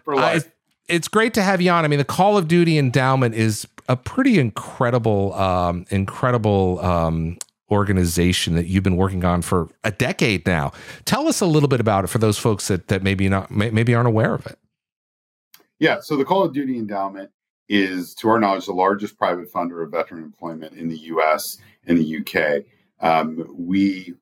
For 0.04 0.16
life. 0.16 0.48
Uh, 0.48 0.50
it's 0.90 1.08
great 1.08 1.34
to 1.36 1.42
have 1.42 1.62
you 1.62 1.72
on. 1.72 1.86
I 1.86 1.88
mean, 1.88 2.00
the 2.00 2.06
Call 2.06 2.38
of 2.38 2.50
Duty 2.50 2.78
Endowment 2.78 3.34
is 3.34 3.66
a 3.88 3.96
pretty 3.96 4.40
incredible, 4.40 5.34
um, 5.34 5.86
incredible 5.90 6.80
um, 6.82 7.38
organization 7.70 8.56
that 8.56 8.68
you've 8.68 8.84
been 8.84 8.98
working 8.98 9.24
on 9.24 9.42
for 9.42 9.70
a 9.84 9.92
decade 9.92 10.46
now. 10.46 10.72
Tell 11.06 11.28
us 11.28 11.42
a 11.42 11.46
little 11.46 11.70
bit 11.70 11.80
about 11.80 12.04
it 12.04 12.08
for 12.08 12.18
those 12.18 12.38
folks 12.38 12.68
that 12.68 12.88
that 12.88 13.04
maybe 13.04 13.28
not 13.30 13.52
maybe 13.52 13.94
aren't 13.94 14.08
aware 14.08 14.34
of 14.34 14.46
it. 14.46 14.58
Yeah, 15.80 16.00
so 16.02 16.16
the 16.16 16.26
Call 16.26 16.44
of 16.44 16.54
Duty 16.54 16.78
Endowment 16.78 17.30
is, 17.70 18.16
to 18.16 18.30
our 18.30 18.40
knowledge, 18.40 18.66
the 18.66 18.74
largest 18.74 19.18
private 19.18 19.52
funder 19.52 19.84
of 19.84 19.92
veteran 19.92 20.24
employment 20.24 20.74
in 20.74 20.88
the 20.88 20.98
U.S. 20.98 21.58
and 21.86 21.98
the 21.98 22.18
UK. 22.18 22.64
Um, 23.00 23.46
we 23.56 24.16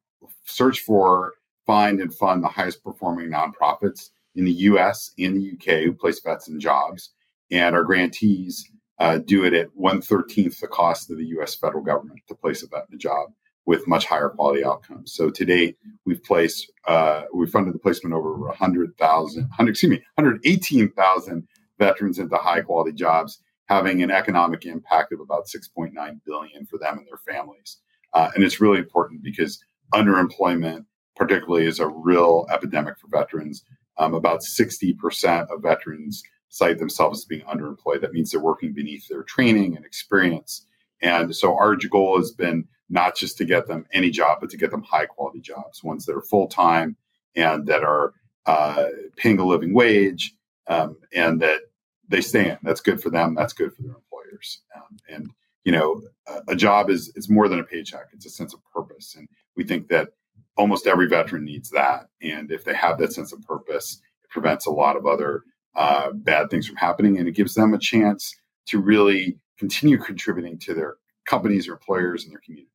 search 0.43 0.81
for, 0.81 1.33
find, 1.65 2.01
and 2.01 2.13
fund 2.13 2.43
the 2.43 2.49
highest 2.49 2.83
performing 2.83 3.29
nonprofits 3.29 4.09
in 4.35 4.43
the 4.43 4.51
U.S. 4.51 5.11
and 5.17 5.37
the 5.37 5.53
UK 5.53 5.83
who 5.83 5.93
place 5.93 6.19
vets 6.19 6.47
in 6.47 6.59
jobs, 6.59 7.11
and 7.51 7.75
our 7.75 7.83
grantees 7.83 8.69
uh, 8.99 9.17
do 9.17 9.45
it 9.45 9.53
at 9.53 9.67
one 9.75 10.01
thirteenth 10.01 10.59
the 10.59 10.67
cost 10.67 11.11
of 11.11 11.17
the 11.17 11.25
U.S. 11.27 11.55
federal 11.55 11.83
government 11.83 12.19
to 12.27 12.35
place 12.35 12.63
a 12.63 12.67
vet 12.67 12.85
in 12.89 12.95
a 12.95 12.97
job 12.97 13.29
with 13.65 13.87
much 13.87 14.05
higher 14.05 14.29
quality 14.29 14.63
outcomes. 14.63 15.13
So 15.13 15.29
to 15.29 15.45
date, 15.45 15.77
we've 16.05 16.23
placed 16.23 16.71
uh, 16.87 17.23
we 17.33 17.47
funded 17.47 17.73
the 17.73 17.79
placement 17.79 18.13
over 18.15 18.37
100,000, 18.37 19.41
100, 19.41 19.69
excuse 19.69 19.89
me, 19.89 20.03
118,000 20.15 21.47
veterans 21.79 22.19
into 22.19 22.37
high 22.37 22.61
quality 22.61 22.93
jobs, 22.93 23.41
having 23.65 24.03
an 24.03 24.11
economic 24.11 24.65
impact 24.65 25.11
of 25.11 25.19
about 25.19 25.47
6.9 25.47 25.93
billion 26.25 26.65
for 26.65 26.77
them 26.77 26.99
and 26.99 27.07
their 27.07 27.17
families. 27.33 27.79
Uh, 28.13 28.29
and 28.35 28.43
it's 28.43 28.61
really 28.61 28.79
important 28.79 29.23
because 29.23 29.59
underemployment, 29.93 30.85
particularly, 31.15 31.65
is 31.65 31.79
a 31.79 31.87
real 31.87 32.45
epidemic 32.51 32.97
for 32.99 33.07
veterans. 33.07 33.63
Um, 33.97 34.13
about 34.13 34.41
60% 34.41 35.49
of 35.49 35.61
veterans 35.61 36.21
cite 36.55 36.79
themselves 36.79 37.19
as 37.19 37.25
being 37.25 37.41
underemployed. 37.41 37.99
That 37.99 38.13
means 38.13 38.31
they're 38.31 38.39
working 38.39 38.71
beneath 38.71 39.09
their 39.09 39.23
training 39.23 39.75
and 39.75 39.85
experience. 39.85 40.65
And 41.01 41.35
so 41.35 41.57
our 41.57 41.75
goal 41.75 42.17
has 42.17 42.31
been 42.31 42.65
not 42.89 43.17
just 43.17 43.37
to 43.39 43.45
get 43.45 43.67
them 43.67 43.85
any 43.91 44.09
job, 44.09 44.37
but 44.39 44.49
to 44.51 44.57
get 44.57 44.71
them 44.71 44.83
high 44.83 45.05
quality 45.05 45.41
jobs, 45.41 45.83
ones 45.83 46.05
that 46.05 46.15
are 46.15 46.21
full 46.21 46.47
time 46.47 46.95
and 47.35 47.67
that 47.67 47.83
are 47.83 48.13
uh, 48.45 48.85
paying 49.17 49.37
a 49.39 49.45
living 49.45 49.73
wage 49.73 50.33
um, 50.67 50.95
and 51.13 51.41
that 51.41 51.59
they 52.07 52.21
stay 52.21 52.51
in. 52.51 52.57
That's 52.63 52.79
good 52.79 53.01
for 53.01 53.09
them. 53.09 53.35
That's 53.35 53.53
good 53.53 53.73
for 53.73 53.81
their 53.81 53.95
employers. 53.95 54.61
Um, 54.77 54.97
and 55.09 55.29
you 55.65 55.73
know, 55.73 56.03
a, 56.27 56.53
a 56.53 56.55
job 56.55 56.89
is 56.89 57.11
it's 57.15 57.29
more 57.29 57.49
than 57.49 57.59
a 57.59 57.63
paycheck. 57.65 58.07
It's 58.13 58.27
a 58.27 58.29
sense 58.29 58.53
of 58.53 58.61
purpose, 58.73 59.15
and 59.17 59.27
we 59.57 59.65
think 59.65 59.89
that 59.89 60.09
almost 60.55 60.87
every 60.87 61.07
veteran 61.07 61.43
needs 61.43 61.69
that. 61.71 62.07
And 62.21 62.49
if 62.49 62.63
they 62.63 62.75
have 62.75 62.97
that 62.99 63.11
sense 63.11 63.33
of 63.33 63.41
purpose, 63.41 63.99
it 64.23 64.29
prevents 64.29 64.67
a 64.67 64.71
lot 64.71 64.95
of 64.95 65.05
other 65.05 65.43
uh, 65.75 66.11
bad 66.13 66.49
things 66.49 66.67
from 66.67 66.75
happening, 66.77 67.17
and 67.17 67.27
it 67.27 67.35
gives 67.35 67.53
them 67.53 67.73
a 67.73 67.79
chance 67.79 68.33
to 68.67 68.79
really 68.79 69.37
continue 69.57 69.97
contributing 69.97 70.57
to 70.59 70.73
their 70.73 70.95
companies 71.25 71.67
or 71.67 71.73
employers 71.73 72.23
and 72.23 72.31
their 72.31 72.41
communities. 72.43 72.71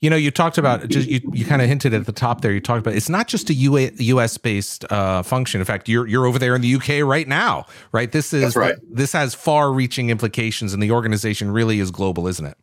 You 0.00 0.10
know, 0.10 0.16
you 0.16 0.30
talked 0.30 0.58
about 0.58 0.88
just 0.88 1.08
you, 1.08 1.20
you 1.32 1.44
kind 1.44 1.62
of 1.62 1.68
hinted 1.68 1.92
at 1.94 2.06
the 2.06 2.12
top 2.12 2.40
there. 2.40 2.52
You 2.52 2.60
talked 2.60 2.80
about 2.80 2.94
it's 2.94 3.08
not 3.08 3.28
just 3.28 3.50
a 3.50 3.54
U.S. 3.54 4.38
based 4.38 4.90
uh, 4.90 5.22
function. 5.22 5.60
In 5.60 5.64
fact, 5.64 5.88
you're 5.88 6.06
you're 6.06 6.26
over 6.26 6.38
there 6.38 6.54
in 6.54 6.62
the 6.62 6.74
UK 6.74 7.06
right 7.06 7.26
now, 7.26 7.66
right? 7.92 8.10
This 8.10 8.32
is 8.32 8.42
That's 8.42 8.56
right. 8.56 8.74
this 8.90 9.12
has 9.12 9.34
far 9.34 9.72
reaching 9.72 10.10
implications, 10.10 10.72
and 10.72 10.82
the 10.82 10.90
organization 10.90 11.50
really 11.50 11.80
is 11.80 11.90
global, 11.90 12.26
isn't 12.26 12.44
it? 12.44 12.56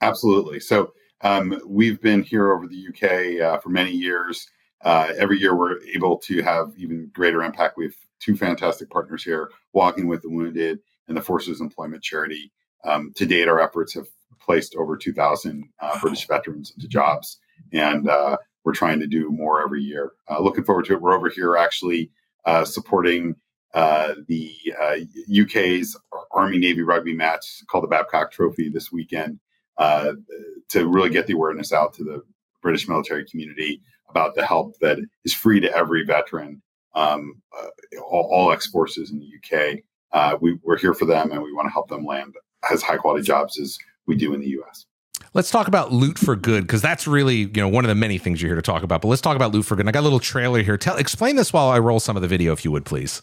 Absolutely. 0.00 0.60
So 0.60 0.92
um, 1.22 1.60
we've 1.66 2.00
been 2.00 2.22
here 2.22 2.52
over 2.52 2.66
the 2.66 2.88
UK 2.88 3.40
uh, 3.40 3.58
for 3.58 3.68
many 3.68 3.92
years. 3.92 4.48
Uh, 4.82 5.12
every 5.18 5.38
year, 5.38 5.54
we're 5.54 5.78
able 5.94 6.16
to 6.16 6.42
have 6.42 6.72
even 6.76 7.10
greater 7.12 7.42
impact. 7.42 7.76
We 7.76 7.84
have 7.84 7.94
two 8.20 8.36
fantastic 8.36 8.90
partners 8.90 9.24
here, 9.24 9.50
Walking 9.72 10.06
with 10.06 10.22
the 10.22 10.30
Wounded 10.30 10.80
and 11.08 11.16
the 11.16 11.22
Forces 11.22 11.60
Employment 11.60 12.02
Charity. 12.02 12.52
Um, 12.84 13.12
to 13.16 13.26
date, 13.26 13.48
our 13.48 13.60
efforts 13.60 13.94
have 13.94 14.06
placed 14.40 14.74
over 14.76 14.96
2,000 14.96 15.68
uh, 15.80 16.00
British 16.00 16.26
veterans 16.26 16.72
into 16.74 16.88
jobs, 16.88 17.38
and 17.72 18.08
uh, 18.08 18.36
we're 18.64 18.72
trying 18.72 19.00
to 19.00 19.06
do 19.06 19.30
more 19.30 19.62
every 19.62 19.82
year. 19.82 20.12
Uh, 20.30 20.40
looking 20.40 20.64
forward 20.64 20.86
to 20.86 20.94
it. 20.94 21.02
We're 21.02 21.16
over 21.16 21.28
here 21.28 21.56
actually 21.56 22.10
uh, 22.44 22.64
supporting 22.64 23.36
uh, 23.74 24.14
the 24.28 24.54
UK's 25.42 25.96
uh, 26.12 26.18
Army 26.32 26.58
Navy 26.58 26.82
rugby 26.82 27.14
match 27.14 27.62
called 27.68 27.84
the 27.84 27.88
Babcock 27.88 28.32
Trophy 28.32 28.68
this 28.68 28.90
weekend 28.90 29.38
to 29.78 30.86
really 30.86 31.10
get 31.10 31.26
the 31.26 31.32
awareness 31.32 31.72
out 31.72 31.92
to 31.94 32.04
the 32.04 32.22
British 32.62 32.88
military 32.88 33.24
community 33.24 33.82
about 34.08 34.34
the 34.34 34.44
help 34.44 34.78
that 34.80 34.98
is 35.24 35.32
free 35.32 35.60
to 35.60 35.74
every 35.74 36.04
veteran, 36.04 36.62
um, 36.94 37.40
all, 37.98 38.28
all 38.32 38.52
ex 38.52 38.66
forces 38.66 39.10
in 39.10 39.18
the 39.20 39.26
UK. 39.26 40.40
we, 40.40 40.58
we're 40.62 40.78
here 40.78 40.94
for 40.94 41.04
them, 41.04 41.32
and 41.32 41.42
we 41.42 41.52
want 41.52 41.66
to 41.66 41.72
help 41.72 41.88
them 41.88 42.04
land 42.04 42.34
as 42.70 42.82
high 42.82 42.96
quality 42.96 43.24
jobs 43.24 43.58
as 43.58 43.78
we 44.06 44.16
do 44.16 44.34
in 44.34 44.40
the 44.40 44.48
US. 44.60 44.86
Let's 45.32 45.50
talk 45.50 45.68
about 45.68 45.92
loot 45.92 46.18
for 46.18 46.34
good 46.34 46.62
because 46.64 46.82
that's 46.82 47.06
really 47.06 47.36
you 47.36 47.50
know 47.52 47.68
one 47.68 47.84
of 47.84 47.88
the 47.88 47.94
many 47.94 48.18
things 48.18 48.42
you're 48.42 48.48
here 48.48 48.56
to 48.56 48.62
talk 48.62 48.82
about. 48.82 49.00
But 49.02 49.08
let's 49.08 49.22
talk 49.22 49.36
about 49.36 49.52
loot 49.52 49.64
for 49.64 49.76
good. 49.76 49.82
And 49.82 49.88
I 49.88 49.92
got 49.92 50.00
a 50.00 50.02
little 50.02 50.18
trailer 50.20 50.62
here. 50.62 50.76
Tell 50.76 50.96
explain 50.96 51.36
this 51.36 51.52
while 51.52 51.68
I 51.68 51.78
roll 51.78 52.00
some 52.00 52.16
of 52.16 52.22
the 52.22 52.28
video, 52.28 52.52
if 52.52 52.64
you 52.64 52.72
would, 52.72 52.84
please. 52.84 53.22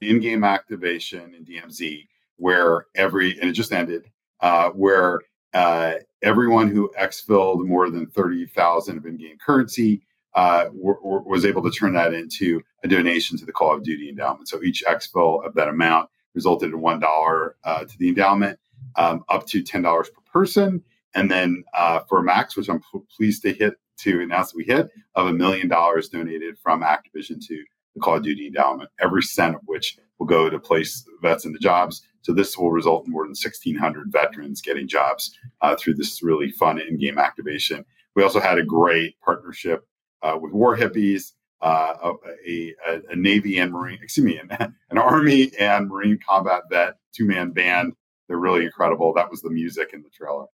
In-game 0.00 0.44
activation 0.44 1.34
in 1.34 1.44
DMZ, 1.44 2.06
where 2.36 2.86
every 2.96 3.38
and 3.40 3.48
it 3.48 3.52
just 3.52 3.72
ended, 3.72 4.10
uh, 4.40 4.70
where 4.70 5.20
uh, 5.54 5.94
everyone 6.22 6.68
who 6.68 6.90
exfilled 6.98 7.64
more 7.64 7.88
than 7.88 8.06
thirty 8.06 8.46
thousand 8.46 8.98
of 8.98 9.06
in-game 9.06 9.38
currency 9.44 10.02
uh, 10.36 10.64
w- 10.66 11.00
w- 11.02 11.24
was 11.26 11.44
able 11.44 11.62
to 11.62 11.70
turn 11.70 11.94
that 11.94 12.14
into 12.14 12.62
a 12.84 12.88
donation 12.88 13.38
to 13.38 13.46
the 13.46 13.52
Call 13.52 13.74
of 13.74 13.82
Duty 13.82 14.08
endowment. 14.10 14.48
So 14.48 14.62
each 14.62 14.84
expo 14.86 15.44
of 15.44 15.54
that 15.54 15.68
amount 15.68 16.10
resulted 16.34 16.70
in 16.70 16.80
one 16.80 17.00
dollar 17.00 17.56
uh, 17.64 17.84
to 17.84 17.98
the 17.98 18.08
endowment, 18.08 18.60
um, 18.96 19.24
up 19.28 19.46
to 19.48 19.62
ten 19.62 19.82
dollars 19.82 20.10
per 20.10 20.22
person, 20.32 20.82
and 21.14 21.30
then 21.30 21.64
uh, 21.76 22.00
for 22.08 22.22
max, 22.22 22.56
which 22.56 22.68
I'm 22.68 22.80
p- 22.80 23.00
pleased 23.16 23.42
to 23.42 23.52
hit 23.52 23.74
to 23.98 24.20
announce 24.22 24.52
that 24.52 24.58
we 24.58 24.64
hit 24.64 24.90
of 25.16 25.26
a 25.26 25.32
million 25.32 25.68
dollars 25.68 26.10
donated 26.10 26.58
from 26.58 26.82
Activision 26.82 27.44
to 27.48 27.64
the 27.94 28.00
Call 28.00 28.16
of 28.18 28.22
Duty 28.22 28.46
endowment. 28.46 28.90
Every 29.00 29.22
cent 29.22 29.56
of 29.56 29.62
which 29.64 29.98
will 30.18 30.26
go 30.26 30.50
to 30.50 30.58
place 30.58 31.04
vets 31.22 31.46
into 31.46 31.58
jobs. 31.58 32.02
So 32.22 32.32
this 32.34 32.58
will 32.58 32.72
result 32.72 33.06
in 33.06 33.12
more 33.12 33.24
than 33.24 33.30
1,600 33.30 34.12
veterans 34.12 34.60
getting 34.60 34.88
jobs 34.88 35.38
uh, 35.62 35.76
through 35.76 35.94
this 35.94 36.22
really 36.22 36.50
fun 36.50 36.80
in-game 36.80 37.18
activation. 37.18 37.84
We 38.14 38.22
also 38.22 38.40
had 38.40 38.58
a 38.58 38.64
great 38.64 39.18
partnership 39.20 39.86
uh, 40.22 40.38
with 40.40 40.52
War 40.52 40.76
Hippies 40.76 41.32
uh, 41.60 42.12
a, 42.46 42.74
a, 42.86 43.02
a, 43.10 43.16
Navy 43.16 43.58
and 43.58 43.72
Marine, 43.72 43.98
excuse 44.02 44.26
me, 44.26 44.38
an, 44.38 44.74
an 44.90 44.98
Army 44.98 45.50
and 45.58 45.88
Marine 45.88 46.18
combat 46.26 46.62
vet 46.70 46.94
two 47.14 47.26
man 47.26 47.50
band. 47.50 47.94
They're 48.28 48.38
really 48.38 48.64
incredible. 48.64 49.14
That 49.14 49.30
was 49.30 49.40
the 49.42 49.50
music 49.50 49.90
in 49.92 50.02
the 50.02 50.10
trailer. 50.10 50.46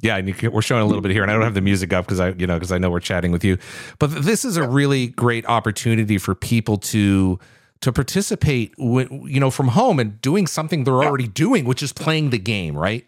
Yeah, 0.00 0.16
and 0.16 0.36
can, 0.36 0.52
we're 0.52 0.62
showing 0.62 0.82
a 0.82 0.86
little 0.86 1.00
bit 1.00 1.12
here, 1.12 1.22
and 1.22 1.30
I 1.30 1.34
don't 1.34 1.42
have 1.42 1.54
the 1.54 1.60
music 1.60 1.92
up 1.92 2.04
because 2.04 2.20
I, 2.20 2.30
you 2.30 2.46
know, 2.46 2.54
because 2.54 2.70
I 2.70 2.78
know 2.78 2.90
we're 2.90 3.00
chatting 3.00 3.32
with 3.32 3.44
you. 3.44 3.58
But 3.98 4.08
this 4.08 4.44
is 4.44 4.56
a 4.56 4.66
really 4.66 5.08
great 5.08 5.46
opportunity 5.46 6.18
for 6.18 6.34
people 6.34 6.78
to 6.78 7.38
to 7.82 7.92
participate, 7.92 8.74
you 8.78 9.38
know, 9.40 9.50
from 9.50 9.68
home 9.68 10.00
and 10.00 10.20
doing 10.20 10.46
something 10.46 10.84
they're 10.84 11.02
yeah. 11.02 11.08
already 11.08 11.28
doing, 11.28 11.66
which 11.66 11.82
is 11.82 11.92
playing 11.92 12.30
the 12.30 12.38
game, 12.38 12.76
right? 12.76 13.06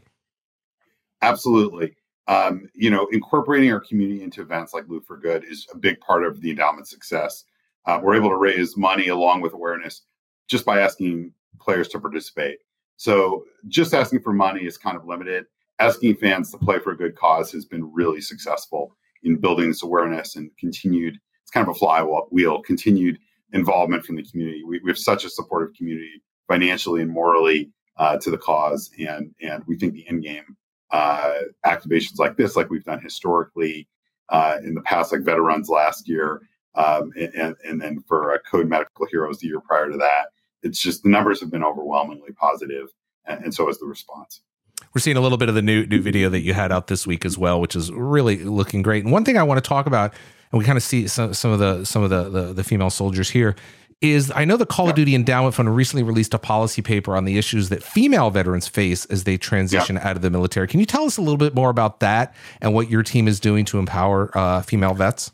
Absolutely 1.22 1.97
um, 2.28 2.68
you 2.74 2.90
know, 2.90 3.06
incorporating 3.10 3.72
our 3.72 3.80
community 3.80 4.22
into 4.22 4.42
events 4.42 4.74
like 4.74 4.86
Loot 4.86 5.04
for 5.06 5.16
Good 5.16 5.44
is 5.44 5.66
a 5.72 5.78
big 5.78 5.98
part 6.00 6.24
of 6.24 6.40
the 6.40 6.50
endowment 6.50 6.86
success. 6.86 7.44
Uh, 7.86 7.98
we're 8.02 8.16
able 8.16 8.28
to 8.28 8.36
raise 8.36 8.76
money 8.76 9.08
along 9.08 9.40
with 9.40 9.54
awareness 9.54 10.02
just 10.46 10.66
by 10.66 10.80
asking 10.80 11.32
players 11.58 11.88
to 11.88 11.98
participate. 11.98 12.58
So 12.96 13.44
just 13.68 13.94
asking 13.94 14.20
for 14.20 14.34
money 14.34 14.66
is 14.66 14.76
kind 14.76 14.96
of 14.96 15.06
limited. 15.06 15.46
Asking 15.78 16.16
fans 16.16 16.50
to 16.50 16.58
play 16.58 16.78
for 16.78 16.92
a 16.92 16.96
good 16.96 17.16
cause 17.16 17.50
has 17.52 17.64
been 17.64 17.90
really 17.92 18.20
successful 18.20 18.94
in 19.22 19.36
building 19.36 19.68
this 19.68 19.82
awareness 19.82 20.36
and 20.36 20.50
continued. 20.58 21.18
It's 21.42 21.50
kind 21.50 21.66
of 21.66 21.74
a 21.74 21.78
flywheel, 21.78 22.60
continued 22.62 23.18
involvement 23.52 24.04
from 24.04 24.16
the 24.16 24.24
community. 24.24 24.64
We, 24.64 24.80
we 24.80 24.90
have 24.90 24.98
such 24.98 25.24
a 25.24 25.30
supportive 25.30 25.74
community 25.74 26.22
financially 26.46 27.00
and 27.00 27.10
morally 27.10 27.70
uh, 27.96 28.18
to 28.18 28.30
the 28.30 28.38
cause, 28.38 28.90
and 28.98 29.34
and 29.40 29.64
we 29.66 29.76
think 29.76 29.94
the 29.94 30.06
end 30.08 30.22
game 30.22 30.56
uh, 30.90 31.34
activations 31.66 32.18
like 32.18 32.36
this, 32.36 32.56
like 32.56 32.70
we've 32.70 32.84
done 32.84 33.00
historically 33.00 33.88
uh, 34.28 34.58
in 34.64 34.74
the 34.74 34.82
past, 34.82 35.12
like 35.12 35.22
Veterans 35.22 35.68
last 35.68 36.08
year, 36.08 36.42
um, 36.74 37.12
and, 37.16 37.56
and 37.64 37.80
then 37.80 38.02
for 38.06 38.32
uh, 38.32 38.38
Code 38.50 38.68
Medical 38.68 39.06
Heroes 39.06 39.38
the 39.38 39.48
year 39.48 39.60
prior 39.60 39.90
to 39.90 39.96
that. 39.98 40.28
It's 40.62 40.80
just 40.80 41.02
the 41.02 41.08
numbers 41.08 41.40
have 41.40 41.50
been 41.50 41.64
overwhelmingly 41.64 42.32
positive, 42.32 42.88
and, 43.26 43.44
and 43.44 43.54
so 43.54 43.66
has 43.66 43.78
the 43.78 43.86
response. 43.86 44.40
We're 44.94 45.00
seeing 45.00 45.16
a 45.16 45.20
little 45.20 45.38
bit 45.38 45.48
of 45.48 45.54
the 45.54 45.62
new 45.62 45.86
new 45.86 46.00
video 46.00 46.28
that 46.30 46.40
you 46.40 46.54
had 46.54 46.72
out 46.72 46.86
this 46.86 47.06
week 47.06 47.24
as 47.24 47.36
well, 47.36 47.60
which 47.60 47.76
is 47.76 47.92
really 47.92 48.38
looking 48.38 48.82
great. 48.82 49.04
And 49.04 49.12
one 49.12 49.24
thing 49.24 49.36
I 49.36 49.42
want 49.42 49.62
to 49.62 49.68
talk 49.68 49.86
about, 49.86 50.14
and 50.52 50.58
we 50.58 50.64
kind 50.64 50.78
of 50.78 50.82
see 50.82 51.06
some, 51.08 51.34
some 51.34 51.50
of 51.50 51.58
the 51.58 51.84
some 51.84 52.02
of 52.02 52.10
the, 52.10 52.28
the, 52.28 52.52
the 52.54 52.64
female 52.64 52.90
soldiers 52.90 53.30
here, 53.30 53.56
is 54.00 54.30
I 54.34 54.44
know 54.44 54.56
the 54.56 54.66
Call 54.66 54.88
of 54.88 54.94
Duty 54.94 55.14
Endowment 55.14 55.54
Fund 55.54 55.74
recently 55.74 56.02
released 56.02 56.32
a 56.32 56.38
policy 56.38 56.82
paper 56.82 57.16
on 57.16 57.24
the 57.24 57.36
issues 57.36 57.68
that 57.70 57.82
female 57.82 58.30
veterans 58.30 58.68
face 58.68 59.04
as 59.06 59.24
they 59.24 59.36
transition 59.36 59.98
out 59.98 60.14
of 60.16 60.22
the 60.22 60.30
military. 60.30 60.68
Can 60.68 60.78
you 60.78 60.86
tell 60.86 61.04
us 61.04 61.16
a 61.16 61.20
little 61.20 61.36
bit 61.36 61.54
more 61.54 61.70
about 61.70 62.00
that 62.00 62.34
and 62.60 62.74
what 62.74 62.88
your 62.90 63.02
team 63.02 63.26
is 63.26 63.40
doing 63.40 63.64
to 63.66 63.78
empower 63.78 64.36
uh, 64.36 64.62
female 64.62 64.94
vets? 64.94 65.32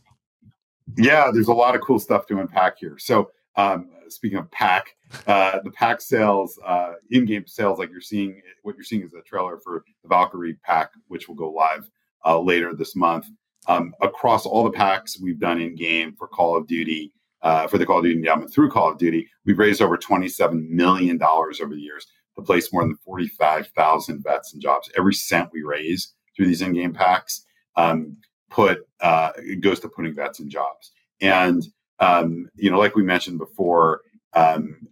Yeah, 0.97 1.31
there's 1.33 1.49
a 1.49 1.53
lot 1.55 1.75
of 1.75 1.83
cool 1.83 1.99
stuff 1.99 2.27
to 2.27 2.41
unpack 2.41 2.79
here. 2.79 2.97
So, 2.99 3.31
um, 3.57 3.91
speaking 4.09 4.39
of 4.39 4.51
pack, 4.51 4.97
uh, 5.27 5.61
the 5.63 5.71
pack 5.71 6.01
sales, 6.01 6.59
uh, 6.65 6.95
in-game 7.11 7.47
sales, 7.47 7.79
like 7.79 7.91
you're 7.91 8.01
seeing, 8.01 8.41
what 8.63 8.77
you're 8.77 8.85
seeing 8.85 9.03
is 9.03 9.15
a 9.15 9.23
trailer 9.23 9.59
for 9.59 9.85
the 10.03 10.09
Valkyrie 10.09 10.59
pack, 10.65 10.91
which 11.09 11.29
will 11.29 11.37
go 11.37 11.51
live 11.51 11.89
uh, 12.25 12.39
later 12.39 12.75
this 12.75 12.97
month. 12.97 13.27
Um, 13.67 13.95
across 14.03 14.45
all 14.45 14.63
the 14.63 14.71
packs 14.71 15.19
we've 15.19 15.41
done 15.41 15.59
in 15.59 15.75
game 15.75 16.15
for 16.19 16.29
Call 16.29 16.55
of 16.55 16.67
Duty, 16.67 17.15
uh, 17.45 17.67
for 17.69 17.79
the 17.79 17.87
Call 17.87 17.99
of 17.99 18.05
Duty 18.05 18.17
endowment 18.17 18.53
through 18.53 18.71
Call 18.71 18.91
of 18.91 18.99
Duty, 18.99 19.29
we've 19.45 19.59
raised 19.59 19.81
over 19.81 19.97
$27 19.97 20.69
million 20.69 21.23
over 21.23 21.75
the 21.75 21.81
years 21.81 22.07
to 22.35 22.43
place 22.43 22.73
more 22.73 22.83
than 22.83 22.97
45,000 23.05 24.25
vets 24.25 24.53
and 24.53 24.63
jobs. 24.63 24.91
Every 24.97 25.15
cent 25.15 25.51
we 25.53 25.63
raise 25.63 26.13
through 26.35 26.47
these 26.47 26.63
in-game 26.63 26.95
packs 26.95 27.45
um, 27.77 28.17
put 28.51 28.87
uh, 29.01 29.33
goes 29.61 29.79
to 29.81 29.89
putting 29.89 30.15
vets 30.15 30.41
in 30.41 30.49
jobs. 30.51 30.91
And 31.21 31.63
um, 32.01 32.49
you 32.57 32.71
know, 32.71 32.79
like 32.79 32.97
we 32.97 33.03
mentioned 33.03 33.39
before, 33.39 34.01
um, 34.33 34.89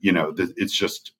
you 0.00 0.12
know, 0.12 0.32
th- 0.32 0.50
it's 0.56 0.76
just 0.76 1.12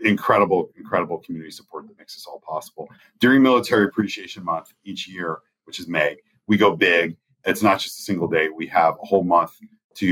incredible, 0.00 0.70
incredible 0.76 1.18
community 1.18 1.50
support 1.50 1.86
that 1.86 1.98
makes 1.98 2.14
this 2.14 2.26
all 2.26 2.40
possible. 2.46 2.88
During 3.20 3.42
Military 3.42 3.84
Appreciation 3.84 4.44
Month 4.44 4.72
each 4.84 5.08
year, 5.08 5.38
which 5.64 5.80
is 5.80 5.88
May, 5.88 6.16
we 6.46 6.56
go 6.56 6.74
big. 6.74 7.16
It's 7.44 7.62
not 7.62 7.80
just 7.80 7.98
a 7.98 8.02
single 8.02 8.28
day. 8.28 8.48
We 8.48 8.66
have 8.68 8.94
a 9.02 9.06
whole 9.06 9.24
month 9.24 9.52
to 9.98 10.06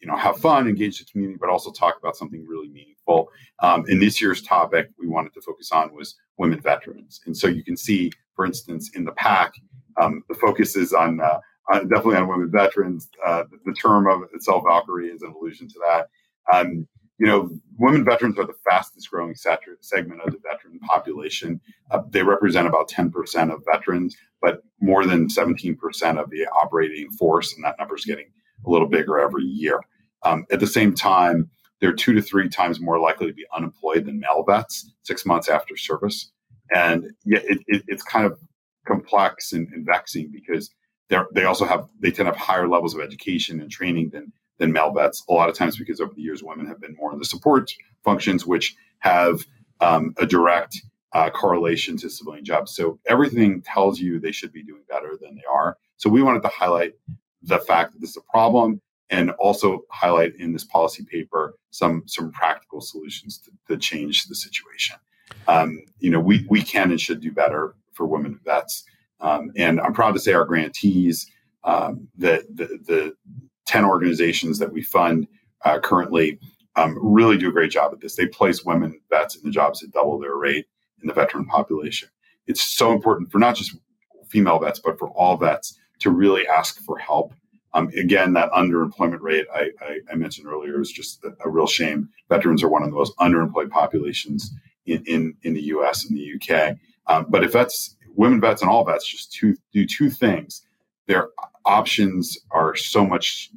you 0.00 0.08
know 0.08 0.16
have 0.16 0.38
fun, 0.38 0.68
engage 0.68 0.98
the 0.98 1.04
community, 1.04 1.38
but 1.40 1.50
also 1.50 1.70
talk 1.70 1.96
about 1.98 2.16
something 2.16 2.44
really 2.46 2.68
meaningful. 2.68 3.28
Um, 3.60 3.84
and 3.88 4.00
this 4.00 4.20
year's 4.20 4.42
topic 4.42 4.90
we 4.98 5.08
wanted 5.08 5.34
to 5.34 5.40
focus 5.42 5.70
on 5.72 5.94
was 5.94 6.16
women 6.38 6.60
veterans. 6.60 7.20
And 7.26 7.36
so 7.36 7.46
you 7.46 7.62
can 7.62 7.76
see, 7.76 8.10
for 8.34 8.44
instance, 8.44 8.90
in 8.94 9.04
the 9.04 9.12
pack, 9.12 9.52
um, 10.00 10.22
the 10.28 10.34
focus 10.34 10.76
is 10.76 10.92
on 10.92 11.20
uh, 11.20 11.38
uh, 11.72 11.80
definitely 11.80 12.16
on 12.16 12.28
women 12.28 12.50
veterans. 12.50 13.08
Uh, 13.24 13.44
the, 13.50 13.58
the, 13.66 13.74
term 13.74 14.08
of 14.08 14.22
itself, 14.34 14.64
Valkyrie, 14.66 15.08
is 15.08 15.22
an 15.22 15.32
allusion 15.36 15.68
to 15.68 15.80
that. 15.86 16.08
Um, 16.52 16.86
you 17.18 17.26
know, 17.26 17.50
women 17.78 18.04
veterans 18.04 18.36
are 18.38 18.46
the 18.46 18.54
fastest 18.68 19.08
growing 19.10 19.34
segment 19.36 20.20
of 20.22 20.32
the 20.32 20.40
veteran 20.42 20.80
population. 20.80 21.60
Uh, 21.92 22.00
they 22.10 22.22
represent 22.22 22.66
about 22.66 22.90
10% 22.90 23.52
of 23.52 23.62
veterans, 23.70 24.16
but 24.40 24.62
more 24.80 25.06
than 25.06 25.28
17% 25.28 25.76
of 26.18 26.30
the 26.30 26.46
operating 26.46 27.10
force, 27.12 27.54
and 27.54 27.64
that 27.64 27.76
number 27.78 27.94
is 27.94 28.04
getting 28.04 28.26
a 28.66 28.70
little 28.70 28.88
bigger 28.88 29.18
every 29.18 29.44
year. 29.44 29.80
Um, 30.22 30.46
at 30.50 30.60
the 30.60 30.66
same 30.66 30.94
time, 30.94 31.50
they're 31.80 31.92
two 31.92 32.12
to 32.12 32.22
three 32.22 32.48
times 32.48 32.80
more 32.80 32.98
likely 32.98 33.26
to 33.26 33.32
be 33.32 33.44
unemployed 33.54 34.06
than 34.06 34.20
male 34.20 34.44
vets 34.46 34.90
six 35.02 35.26
months 35.26 35.48
after 35.48 35.76
service. 35.76 36.30
And 36.74 37.10
yeah, 37.24 37.40
it, 37.42 37.58
it, 37.66 37.82
it's 37.88 38.04
kind 38.04 38.24
of 38.24 38.38
complex 38.86 39.52
and, 39.52 39.68
and 39.72 39.84
vexing 39.84 40.30
because 40.32 40.70
they 41.34 41.44
also 41.44 41.66
have 41.66 41.88
they 42.00 42.10
tend 42.10 42.26
to 42.26 42.32
have 42.32 42.36
higher 42.36 42.68
levels 42.68 42.94
of 42.94 43.00
education 43.00 43.60
and 43.60 43.70
training 43.70 44.10
than 44.10 44.32
than 44.58 44.72
male 44.72 44.92
vets. 44.92 45.24
A 45.28 45.32
lot 45.32 45.48
of 45.48 45.56
times 45.56 45.76
because 45.76 46.00
over 46.00 46.14
the 46.14 46.22
years 46.22 46.42
women 46.42 46.66
have 46.66 46.80
been 46.80 46.96
more 46.98 47.12
in 47.12 47.18
the 47.18 47.24
support 47.24 47.72
functions, 48.04 48.46
which 48.46 48.74
have 49.00 49.44
um, 49.80 50.14
a 50.18 50.24
direct 50.24 50.80
uh, 51.12 51.30
correlation 51.30 51.96
to 51.98 52.08
civilian 52.08 52.44
jobs. 52.44 52.74
So 52.74 52.98
everything 53.06 53.62
tells 53.62 54.00
you 54.00 54.18
they 54.18 54.32
should 54.32 54.52
be 54.52 54.62
doing 54.62 54.82
better 54.88 55.18
than 55.20 55.34
they 55.34 55.42
are. 55.52 55.76
So 55.96 56.08
we 56.08 56.22
wanted 56.22 56.42
to 56.42 56.48
highlight 56.48 56.92
the 57.42 57.58
fact 57.58 57.92
that 57.92 58.00
this 58.00 58.10
is 58.10 58.16
a 58.16 58.30
problem 58.30 58.80
and 59.10 59.30
also 59.32 59.82
highlight 59.90 60.34
in 60.36 60.52
this 60.52 60.64
policy 60.64 61.04
paper 61.04 61.54
some 61.70 62.02
some 62.06 62.32
practical 62.32 62.80
solutions 62.80 63.38
to, 63.38 63.50
to 63.68 63.78
change 63.78 64.24
the 64.24 64.34
situation. 64.34 64.96
Um, 65.48 65.80
you 65.98 66.10
know, 66.10 66.20
we 66.20 66.46
we 66.48 66.62
can 66.62 66.90
and 66.90 67.00
should 67.00 67.20
do 67.20 67.32
better 67.32 67.74
for 67.92 68.06
women 68.06 68.38
vets. 68.44 68.84
Um, 69.20 69.52
and 69.56 69.80
I'm 69.80 69.92
proud 69.92 70.12
to 70.12 70.20
say 70.20 70.32
our 70.32 70.44
grantees, 70.44 71.30
um, 71.64 72.08
the, 72.16 72.44
the, 72.52 72.66
the 72.84 73.14
10 73.66 73.84
organizations 73.84 74.58
that 74.58 74.72
we 74.72 74.82
fund 74.82 75.28
uh, 75.64 75.78
currently, 75.78 76.40
um, 76.74 76.98
really 77.00 77.36
do 77.36 77.48
a 77.48 77.52
great 77.52 77.70
job 77.70 77.92
at 77.92 78.00
this. 78.00 78.16
They 78.16 78.26
place 78.26 78.64
women 78.64 79.00
vets 79.10 79.36
in 79.36 79.42
the 79.44 79.50
jobs 79.50 79.80
that 79.80 79.92
double 79.92 80.18
their 80.18 80.34
rate 80.34 80.66
in 81.00 81.06
the 81.06 81.14
veteran 81.14 81.46
population. 81.46 82.08
It's 82.46 82.62
so 82.62 82.92
important 82.92 83.30
for 83.30 83.38
not 83.38 83.54
just 83.54 83.76
female 84.28 84.58
vets, 84.58 84.80
but 84.80 84.98
for 84.98 85.10
all 85.10 85.36
vets 85.36 85.78
to 86.02 86.10
really 86.10 86.46
ask 86.46 86.80
for 86.80 86.98
help. 86.98 87.32
Um, 87.74 87.88
again, 87.96 88.34
that 88.34 88.50
underemployment 88.52 89.20
rate 89.20 89.46
I, 89.52 89.70
I, 89.80 89.98
I, 90.10 90.14
mentioned 90.14 90.46
earlier 90.46 90.80
is 90.82 90.92
just 90.92 91.24
a, 91.24 91.30
a, 91.42 91.48
real 91.48 91.66
shame. 91.66 92.10
Veterans 92.28 92.62
are 92.62 92.68
one 92.68 92.82
of 92.82 92.90
the 92.90 92.94
most 92.94 93.16
underemployed 93.16 93.70
populations 93.70 94.52
in, 94.84 95.02
in, 95.06 95.34
in 95.42 95.54
the 95.54 95.62
US 95.62 96.04
and 96.04 96.18
the 96.18 96.34
UK. 96.34 96.76
Um, 97.06 97.26
but 97.30 97.42
if 97.44 97.52
that's 97.52 97.96
women 98.14 98.42
vets 98.42 98.60
and 98.60 98.70
all 98.70 98.84
vets 98.84 99.06
just 99.06 99.32
two, 99.32 99.56
do 99.72 99.86
two 99.86 100.10
things. 100.10 100.66
Their 101.06 101.30
options 101.64 102.38
are 102.50 102.76
so 102.76 103.06
much 103.06 103.50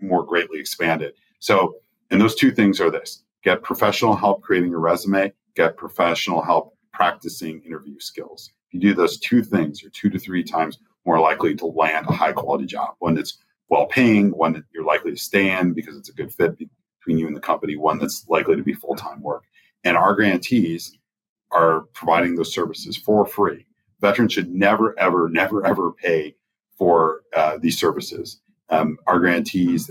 more 0.00 0.24
greatly 0.24 0.58
expanded. 0.58 1.14
So, 1.38 1.76
and 2.10 2.20
those 2.20 2.34
two 2.34 2.50
things 2.50 2.80
are 2.80 2.90
this 2.90 3.22
get 3.42 3.62
professional 3.62 4.16
help 4.16 4.42
creating 4.42 4.70
your 4.70 4.80
resume, 4.80 5.32
get 5.54 5.76
professional 5.76 6.42
help 6.42 6.76
practicing 6.92 7.62
interview 7.62 7.98
skills. 7.98 8.50
If 8.68 8.74
you 8.74 8.80
do 8.80 8.94
those 8.94 9.18
two 9.18 9.42
things, 9.42 9.82
you're 9.82 9.90
two 9.90 10.10
to 10.10 10.18
three 10.18 10.44
times 10.44 10.78
more 11.04 11.20
likely 11.20 11.54
to 11.56 11.66
land 11.66 12.06
a 12.08 12.12
high 12.12 12.32
quality 12.32 12.66
job, 12.66 12.94
one 12.98 13.14
that's 13.14 13.38
well 13.68 13.86
paying, 13.86 14.30
one 14.30 14.52
that 14.52 14.64
you're 14.72 14.84
likely 14.84 15.10
to 15.10 15.16
stay 15.16 15.50
in 15.50 15.72
because 15.72 15.96
it's 15.96 16.10
a 16.10 16.14
good 16.14 16.32
fit 16.32 16.56
between 16.58 17.18
you 17.18 17.26
and 17.26 17.36
the 17.36 17.40
company, 17.40 17.76
one 17.76 17.98
that's 17.98 18.26
likely 18.28 18.56
to 18.56 18.62
be 18.62 18.74
full 18.74 18.94
time 18.94 19.22
work. 19.22 19.44
And 19.84 19.96
our 19.96 20.14
grantees 20.14 20.96
are 21.50 21.82
providing 21.92 22.36
those 22.36 22.52
services 22.52 22.96
for 22.96 23.26
free 23.26 23.66
veterans 24.02 24.34
should 24.34 24.52
never, 24.52 24.98
ever, 24.98 25.30
never, 25.30 25.64
ever 25.64 25.92
pay 25.92 26.34
for 26.76 27.22
uh, 27.34 27.56
these 27.62 27.78
services. 27.78 28.40
Um, 28.68 28.98
our 29.06 29.18
grantees 29.18 29.90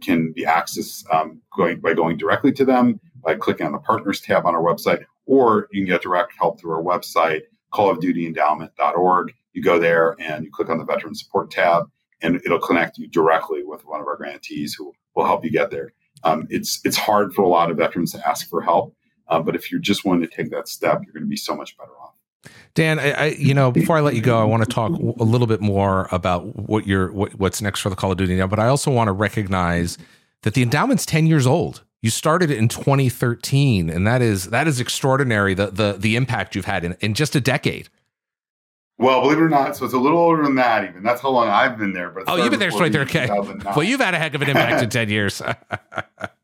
can 0.00 0.32
be 0.32 0.44
accessed 0.44 1.04
um, 1.14 1.40
going, 1.56 1.78
by 1.78 1.94
going 1.94 2.16
directly 2.16 2.50
to 2.52 2.64
them 2.64 2.98
by 3.22 3.34
clicking 3.36 3.66
on 3.66 3.72
the 3.72 3.78
partners 3.78 4.20
tab 4.20 4.44
on 4.46 4.54
our 4.54 4.62
website, 4.62 5.04
or 5.26 5.68
you 5.70 5.82
can 5.82 5.94
get 5.94 6.02
direct 6.02 6.32
help 6.38 6.60
through 6.60 6.72
our 6.72 6.82
website, 6.82 7.42
callofdutyendowment.org. 7.72 9.34
You 9.54 9.62
go 9.62 9.78
there 9.78 10.16
and 10.18 10.44
you 10.44 10.50
click 10.50 10.68
on 10.68 10.78
the 10.78 10.84
veteran 10.84 11.14
support 11.14 11.50
tab, 11.50 11.90
and 12.20 12.36
it'll 12.44 12.60
connect 12.60 12.98
you 12.98 13.08
directly 13.08 13.62
with 13.64 13.86
one 13.86 14.00
of 14.00 14.06
our 14.06 14.16
grantees 14.16 14.74
who 14.74 14.92
will 15.14 15.24
help 15.24 15.44
you 15.44 15.50
get 15.50 15.70
there. 15.70 15.92
Um, 16.22 16.46
it's 16.50 16.80
it's 16.84 16.96
hard 16.96 17.34
for 17.34 17.42
a 17.42 17.48
lot 17.48 17.70
of 17.70 17.76
veterans 17.76 18.12
to 18.12 18.28
ask 18.28 18.48
for 18.48 18.60
help, 18.60 18.94
uh, 19.28 19.40
but 19.40 19.54
if 19.54 19.70
you're 19.70 19.80
just 19.80 20.04
willing 20.04 20.20
to 20.20 20.26
take 20.26 20.50
that 20.50 20.68
step, 20.68 21.00
you're 21.04 21.12
going 21.12 21.24
to 21.24 21.28
be 21.28 21.36
so 21.36 21.56
much 21.56 21.76
better 21.78 21.90
off. 22.02 22.14
Dan, 22.74 22.98
I, 22.98 23.10
I, 23.12 23.24
you 23.38 23.54
know, 23.54 23.70
before 23.70 23.96
I 23.96 24.00
let 24.00 24.14
you 24.14 24.20
go, 24.20 24.38
I 24.38 24.44
want 24.44 24.62
to 24.64 24.68
talk 24.68 24.90
a 24.90 25.24
little 25.24 25.46
bit 25.46 25.60
more 25.60 26.08
about 26.10 26.68
what 26.68 26.86
you're, 26.86 27.10
what, 27.12 27.32
what's 27.36 27.62
next 27.62 27.80
for 27.80 27.88
the 27.88 27.96
Call 27.96 28.10
of 28.10 28.18
Duty 28.18 28.36
now. 28.36 28.46
But 28.46 28.58
I 28.58 28.66
also 28.66 28.90
want 28.90 29.08
to 29.08 29.12
recognize 29.12 29.96
that 30.42 30.54
the 30.54 30.62
endowment's 30.62 31.06
ten 31.06 31.26
years 31.26 31.46
old. 31.46 31.84
You 32.02 32.10
started 32.10 32.50
it 32.50 32.58
in 32.58 32.68
2013, 32.68 33.88
and 33.88 34.06
that 34.06 34.20
is 34.20 34.50
that 34.50 34.68
is 34.68 34.78
extraordinary. 34.78 35.54
The 35.54 35.68
the 35.68 35.96
the 35.98 36.16
impact 36.16 36.54
you've 36.54 36.66
had 36.66 36.84
in, 36.84 36.96
in 37.00 37.14
just 37.14 37.34
a 37.34 37.40
decade. 37.40 37.88
Well, 38.96 39.22
believe 39.22 39.38
it 39.38 39.42
or 39.42 39.48
not, 39.48 39.76
so 39.76 39.84
it's 39.84 39.94
a 39.94 39.98
little 39.98 40.18
older 40.18 40.44
than 40.44 40.54
that. 40.54 40.84
Even 40.84 41.02
that's 41.02 41.20
how 41.20 41.30
long 41.30 41.48
I've 41.48 41.76
been 41.76 41.92
there. 41.92 42.10
But 42.10 42.24
oh, 42.28 42.36
you've 42.36 42.50
been 42.50 42.60
there 42.60 42.70
straight 42.70 42.92
there. 42.92 43.02
Okay. 43.02 43.28
Well, 43.28 43.82
you've 43.82 44.00
had 44.00 44.14
a 44.14 44.18
heck 44.18 44.34
of 44.34 44.42
an 44.42 44.50
impact 44.50 44.82
in 44.82 44.90
ten 44.90 45.08
years. 45.08 45.42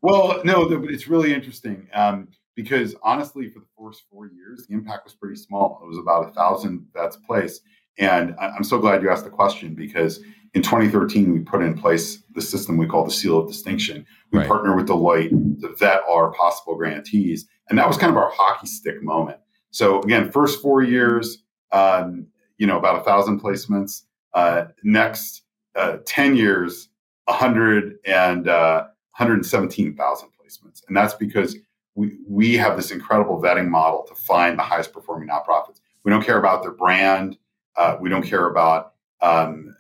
well, 0.03 0.41
no, 0.45 0.69
it's 0.85 1.07
really 1.07 1.33
interesting. 1.33 1.87
Um, 1.95 2.29
because 2.57 2.95
honestly, 3.03 3.49
for 3.49 3.61
the 3.61 3.67
first 3.79 4.03
four 4.11 4.27
years, 4.27 4.67
the 4.67 4.75
impact 4.75 5.05
was 5.05 5.15
pretty 5.15 5.37
small. 5.37 5.81
It 5.83 5.87
was 5.87 5.99
about 5.99 6.29
a 6.29 6.33
thousand 6.33 6.87
vets 6.93 7.17
placed. 7.17 7.63
And 7.99 8.35
I'm 8.39 8.65
so 8.65 8.79
glad 8.79 9.03
you 9.03 9.11
asked 9.11 9.25
the 9.25 9.31
question 9.31 9.75
because 9.75 10.21
in 10.55 10.63
2013, 10.63 11.33
we 11.33 11.41
put 11.41 11.63
in 11.63 11.79
place 11.79 12.23
the 12.35 12.43
system 12.43 12.77
we 12.77 12.87
call 12.87 13.05
the 13.05 13.11
Seal 13.11 13.39
of 13.39 13.49
Distinction. 13.49 14.05
We 14.33 14.41
right. 14.41 14.49
partner 14.49 14.75
with 14.75 14.89
Deloitte 14.89 15.61
to 15.61 15.75
vet 15.77 16.01
our 16.09 16.33
possible 16.33 16.77
grantees. 16.77 17.47
And 17.69 17.79
that 17.79 17.87
was 17.87 17.97
kind 17.97 18.11
of 18.11 18.17
our 18.17 18.31
hockey 18.31 18.67
stick 18.67 19.03
moment. 19.03 19.39
So 19.71 20.01
again, 20.03 20.33
first 20.33 20.61
four 20.61 20.83
years, 20.83 21.45
um, 21.73 22.27
you 22.61 22.67
know, 22.67 22.79
about 22.79 23.01
a 23.01 23.05
thousand 23.05 23.41
placements. 23.43 24.03
Uh, 24.35 24.67
next 24.85 25.43
uh, 25.75 25.97
10 26.05 26.37
years, 26.37 26.91
100 27.25 27.97
and 28.05 28.49
uh, 28.49 28.85
117,000 29.17 30.29
placements. 30.29 30.83
And 30.87 30.97
that's 30.97 31.15
because 31.15 31.57
we, 31.95 32.19
we 32.29 32.57
have 32.59 32.77
this 32.77 32.91
incredible 32.91 33.41
vetting 33.43 33.69
model 33.69 34.05
to 34.09 34.15
find 34.15 34.59
the 34.59 34.63
highest 34.63 34.93
performing 34.93 35.31
nonprofits. 35.31 35.81
We 36.05 36.11
don't 36.11 36.23
care 36.23 36.39
about 36.39 36.63
their 36.63 36.73
brand. 36.73 37.39
Uh, 37.77 37.97
we 37.99 38.11
don't 38.11 38.23
care 38.23 38.47
about 38.47 38.93
um, 39.23 39.75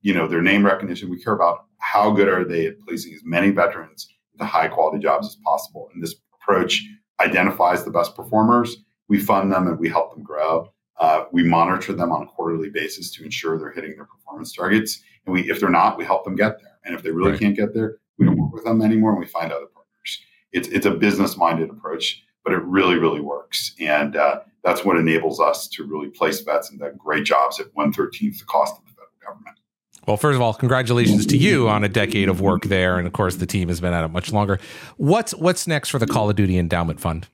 you 0.00 0.14
know 0.14 0.26
their 0.26 0.42
name 0.42 0.64
recognition. 0.64 1.10
We 1.10 1.22
care 1.22 1.34
about 1.34 1.66
how 1.78 2.10
good 2.10 2.28
are 2.28 2.44
they 2.44 2.66
at 2.66 2.80
placing 2.80 3.14
as 3.14 3.22
many 3.24 3.50
veterans 3.50 4.08
into 4.32 4.44
high 4.44 4.68
quality 4.68 4.98
jobs 4.98 5.28
as 5.28 5.36
possible. 5.36 5.90
And 5.92 6.02
this 6.02 6.14
approach 6.34 6.82
identifies 7.20 7.84
the 7.84 7.90
best 7.90 8.16
performers. 8.16 8.76
We 9.08 9.18
fund 9.18 9.52
them 9.52 9.66
and 9.66 9.78
we 9.78 9.88
help 9.88 10.14
them 10.14 10.22
grow. 10.22 10.72
Uh, 11.02 11.24
we 11.32 11.42
monitor 11.42 11.92
them 11.92 12.12
on 12.12 12.22
a 12.22 12.26
quarterly 12.26 12.70
basis 12.70 13.10
to 13.10 13.24
ensure 13.24 13.58
they're 13.58 13.72
hitting 13.72 13.96
their 13.96 14.04
performance 14.04 14.52
targets. 14.52 15.02
And 15.26 15.34
we, 15.34 15.50
if 15.50 15.58
they're 15.58 15.68
not, 15.68 15.98
we 15.98 16.04
help 16.04 16.24
them 16.24 16.36
get 16.36 16.60
there. 16.60 16.78
And 16.84 16.94
if 16.94 17.02
they 17.02 17.10
really 17.10 17.32
right. 17.32 17.40
can't 17.40 17.56
get 17.56 17.74
there, 17.74 17.98
we 18.18 18.26
don't 18.26 18.38
work 18.38 18.52
with 18.52 18.64
them 18.64 18.82
anymore 18.82 19.10
and 19.10 19.20
we 19.20 19.26
find 19.26 19.52
other 19.52 19.66
partners. 19.66 20.20
it's 20.52 20.68
it's 20.68 20.86
a 20.86 20.90
business 20.90 21.36
minded 21.36 21.70
approach, 21.70 22.22
but 22.44 22.52
it 22.52 22.62
really 22.62 22.96
really 22.96 23.20
works, 23.20 23.74
and 23.80 24.16
uh, 24.16 24.40
that's 24.62 24.84
what 24.84 24.96
enables 24.96 25.40
us 25.40 25.66
to 25.68 25.84
really 25.84 26.08
place 26.08 26.40
bets 26.40 26.68
vets 26.68 26.72
into 26.72 26.90
great 26.96 27.24
jobs 27.24 27.58
at 27.58 27.66
one 27.74 27.92
thirteenth 27.92 28.38
the 28.38 28.44
cost 28.44 28.76
of 28.78 28.84
the 28.84 28.90
federal 28.90 29.12
government. 29.26 29.58
Well, 30.06 30.16
first 30.16 30.36
of 30.36 30.42
all, 30.42 30.52
congratulations 30.52 31.26
to 31.26 31.36
you 31.36 31.68
on 31.68 31.84
a 31.84 31.88
decade 31.88 32.28
of 32.28 32.40
work 32.40 32.64
there, 32.64 32.98
and 32.98 33.06
of 33.06 33.12
course, 33.12 33.36
the 33.36 33.46
team 33.46 33.68
has 33.68 33.80
been 33.80 33.92
at 33.92 34.04
it 34.04 34.08
much 34.08 34.32
longer. 34.32 34.58
What's 34.96 35.34
what's 35.34 35.66
next 35.66 35.90
for 35.90 35.98
the 35.98 36.06
Call 36.06 36.28
of 36.28 36.36
Duty 36.36 36.58
Endowment 36.58 37.00
Fund? 37.00 37.28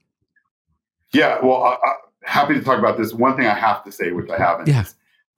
Yeah, 1.12 1.38
well, 1.42 1.62
I, 1.62 1.78
I, 1.82 1.94
happy 2.28 2.54
to 2.54 2.60
talk 2.60 2.78
about 2.78 2.98
this. 2.98 3.14
One 3.14 3.36
thing 3.36 3.46
I 3.46 3.54
have 3.54 3.82
to 3.84 3.92
say, 3.92 4.12
which 4.12 4.30
I 4.30 4.38
haven't, 4.38 4.68
yeah. 4.68 4.84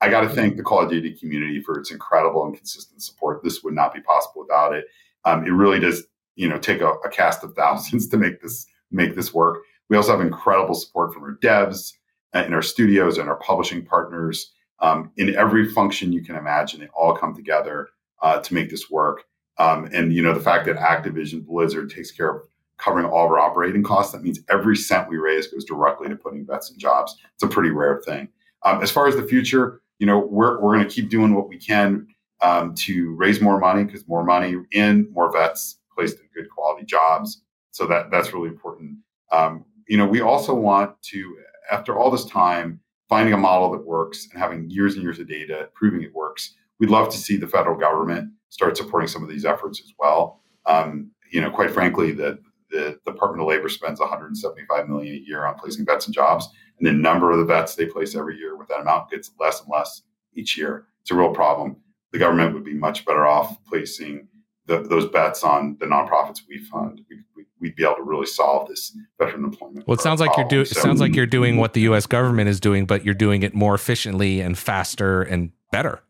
I 0.01 0.09
got 0.09 0.21
to 0.21 0.29
thank 0.29 0.57
the 0.57 0.63
Call 0.63 0.81
of 0.81 0.89
Duty 0.89 1.13
community 1.13 1.61
for 1.61 1.79
its 1.79 1.91
incredible 1.91 2.45
and 2.45 2.55
consistent 2.55 3.01
support. 3.01 3.43
This 3.43 3.63
would 3.63 3.73
not 3.73 3.93
be 3.93 4.01
possible 4.01 4.41
without 4.41 4.73
it. 4.73 4.85
Um, 5.23 5.45
it 5.45 5.51
really 5.51 5.79
does, 5.79 6.03
you 6.35 6.49
know, 6.49 6.57
take 6.57 6.81
a, 6.81 6.89
a, 6.89 7.09
cast 7.09 7.43
of 7.43 7.53
thousands 7.55 8.07
to 8.09 8.17
make 8.17 8.41
this 8.41 8.65
make 8.91 9.15
this 9.15 9.33
work. 9.33 9.63
We 9.89 9.97
also 9.97 10.11
have 10.11 10.21
incredible 10.21 10.75
support 10.75 11.13
from 11.13 11.23
our 11.23 11.37
devs 11.41 11.93
and 12.33 12.53
our 12.53 12.61
studios 12.61 13.17
and 13.17 13.29
our 13.29 13.37
publishing 13.37 13.85
partners. 13.85 14.51
Um, 14.79 15.11
in 15.17 15.35
every 15.35 15.71
function 15.71 16.11
you 16.11 16.23
can 16.23 16.35
imagine, 16.35 16.79
they 16.79 16.87
all 16.87 17.15
come 17.15 17.35
together 17.35 17.89
uh, 18.21 18.39
to 18.39 18.53
make 18.53 18.69
this 18.69 18.89
work. 18.89 19.23
Um, 19.59 19.87
and 19.93 20.11
you 20.11 20.23
know, 20.23 20.33
the 20.33 20.39
fact 20.39 20.65
that 20.65 20.77
Activision 20.77 21.45
Blizzard 21.45 21.91
takes 21.91 22.11
care 22.11 22.35
of 22.35 22.41
covering 22.81 23.05
all 23.05 23.25
of 23.25 23.31
our 23.31 23.39
operating 23.39 23.83
costs, 23.83 24.11
that 24.11 24.23
means 24.23 24.39
every 24.49 24.75
cent 24.75 25.07
we 25.07 25.17
raise 25.17 25.47
goes 25.47 25.65
directly 25.65 26.09
to 26.09 26.15
putting 26.15 26.45
vets 26.45 26.71
in 26.71 26.79
jobs. 26.79 27.15
It's 27.33 27.43
a 27.43 27.47
pretty 27.47 27.69
rare 27.69 28.01
thing. 28.05 28.27
Um, 28.63 28.81
as 28.81 28.91
far 28.91 29.07
as 29.07 29.15
the 29.15 29.23
future, 29.23 29.81
you 29.99 30.07
know, 30.07 30.19
we're, 30.19 30.59
we're 30.59 30.75
going 30.75 30.87
to 30.87 30.93
keep 30.93 31.09
doing 31.09 31.35
what 31.35 31.47
we 31.47 31.57
can 31.57 32.07
um, 32.41 32.73
to 32.75 33.15
raise 33.15 33.39
more 33.39 33.59
money 33.59 33.83
because 33.83 34.07
more 34.07 34.23
money 34.23 34.55
in 34.71 35.07
more 35.11 35.31
vets 35.31 35.77
placed 35.95 36.19
in 36.19 36.25
good 36.35 36.49
quality 36.49 36.85
jobs. 36.85 37.43
So 37.71 37.85
that 37.87 38.11
that's 38.11 38.33
really 38.33 38.49
important. 38.49 38.97
Um, 39.31 39.65
you 39.87 39.97
know, 39.97 40.05
we 40.05 40.21
also 40.21 40.53
want 40.53 41.01
to, 41.03 41.37
after 41.71 41.97
all 41.97 42.11
this 42.11 42.25
time, 42.25 42.79
finding 43.09 43.33
a 43.33 43.37
model 43.37 43.71
that 43.71 43.85
works 43.85 44.27
and 44.31 44.41
having 44.41 44.69
years 44.69 44.95
and 44.95 45.03
years 45.03 45.19
of 45.19 45.27
data 45.27 45.69
proving 45.75 46.01
it 46.01 46.13
works. 46.13 46.55
We'd 46.79 46.89
love 46.89 47.09
to 47.09 47.17
see 47.17 47.37
the 47.37 47.47
federal 47.47 47.77
government 47.77 48.31
start 48.49 48.77
supporting 48.77 49.07
some 49.07 49.23
of 49.23 49.29
these 49.29 49.45
efforts 49.45 49.79
as 49.81 49.93
well. 49.99 50.41
Um, 50.65 51.11
you 51.31 51.41
know, 51.41 51.51
quite 51.51 51.71
frankly, 51.71 52.11
the 52.11 52.39
the 52.71 52.99
Department 53.05 53.41
of 53.41 53.47
Labor 53.47 53.69
spends 53.69 53.99
175 53.99 54.89
million 54.89 55.15
a 55.15 55.17
year 55.17 55.45
on 55.45 55.55
placing 55.55 55.85
vets 55.85 56.07
in 56.07 56.13
jobs, 56.13 56.47
and 56.79 56.87
the 56.87 56.91
number 56.91 57.31
of 57.31 57.37
the 57.37 57.45
vets 57.45 57.75
they 57.75 57.85
place 57.85 58.15
every 58.15 58.37
year 58.37 58.57
with 58.57 58.67
that 58.69 58.81
amount 58.81 59.11
gets 59.11 59.31
less 59.39 59.61
and 59.61 59.69
less 59.71 60.01
each 60.33 60.57
year. 60.57 60.87
It's 61.01 61.11
a 61.11 61.15
real 61.15 61.33
problem. 61.33 61.77
The 62.11 62.19
government 62.19 62.53
would 62.53 62.65
be 62.65 62.73
much 62.73 63.05
better 63.05 63.25
off 63.25 63.57
placing 63.65 64.27
the, 64.65 64.81
those 64.81 65.07
bets 65.07 65.43
on 65.43 65.77
the 65.79 65.85
nonprofits 65.85 66.41
we 66.47 66.59
fund. 66.59 67.01
We, 67.09 67.17
would 67.35 67.45
we, 67.59 67.71
be 67.71 67.83
able 67.83 67.95
to 67.95 68.03
really 68.03 68.25
solve 68.25 68.67
this 68.67 68.95
veteran 69.19 69.43
employment. 69.43 69.87
Well, 69.87 69.95
it 69.95 70.01
sounds 70.01 70.19
like 70.19 70.35
you're 70.37 70.47
doing. 70.47 70.65
So, 70.65 70.79
sounds 70.79 71.01
like 71.01 71.15
you're 71.15 71.25
doing 71.25 71.57
what 71.57 71.73
the 71.73 71.81
U.S. 71.81 72.05
government 72.05 72.49
is 72.49 72.59
doing, 72.59 72.85
but 72.85 73.03
you're 73.03 73.13
doing 73.13 73.43
it 73.43 73.53
more 73.53 73.73
efficiently 73.73 74.39
and 74.39 74.57
faster 74.57 75.21
and 75.21 75.51
better. 75.71 76.01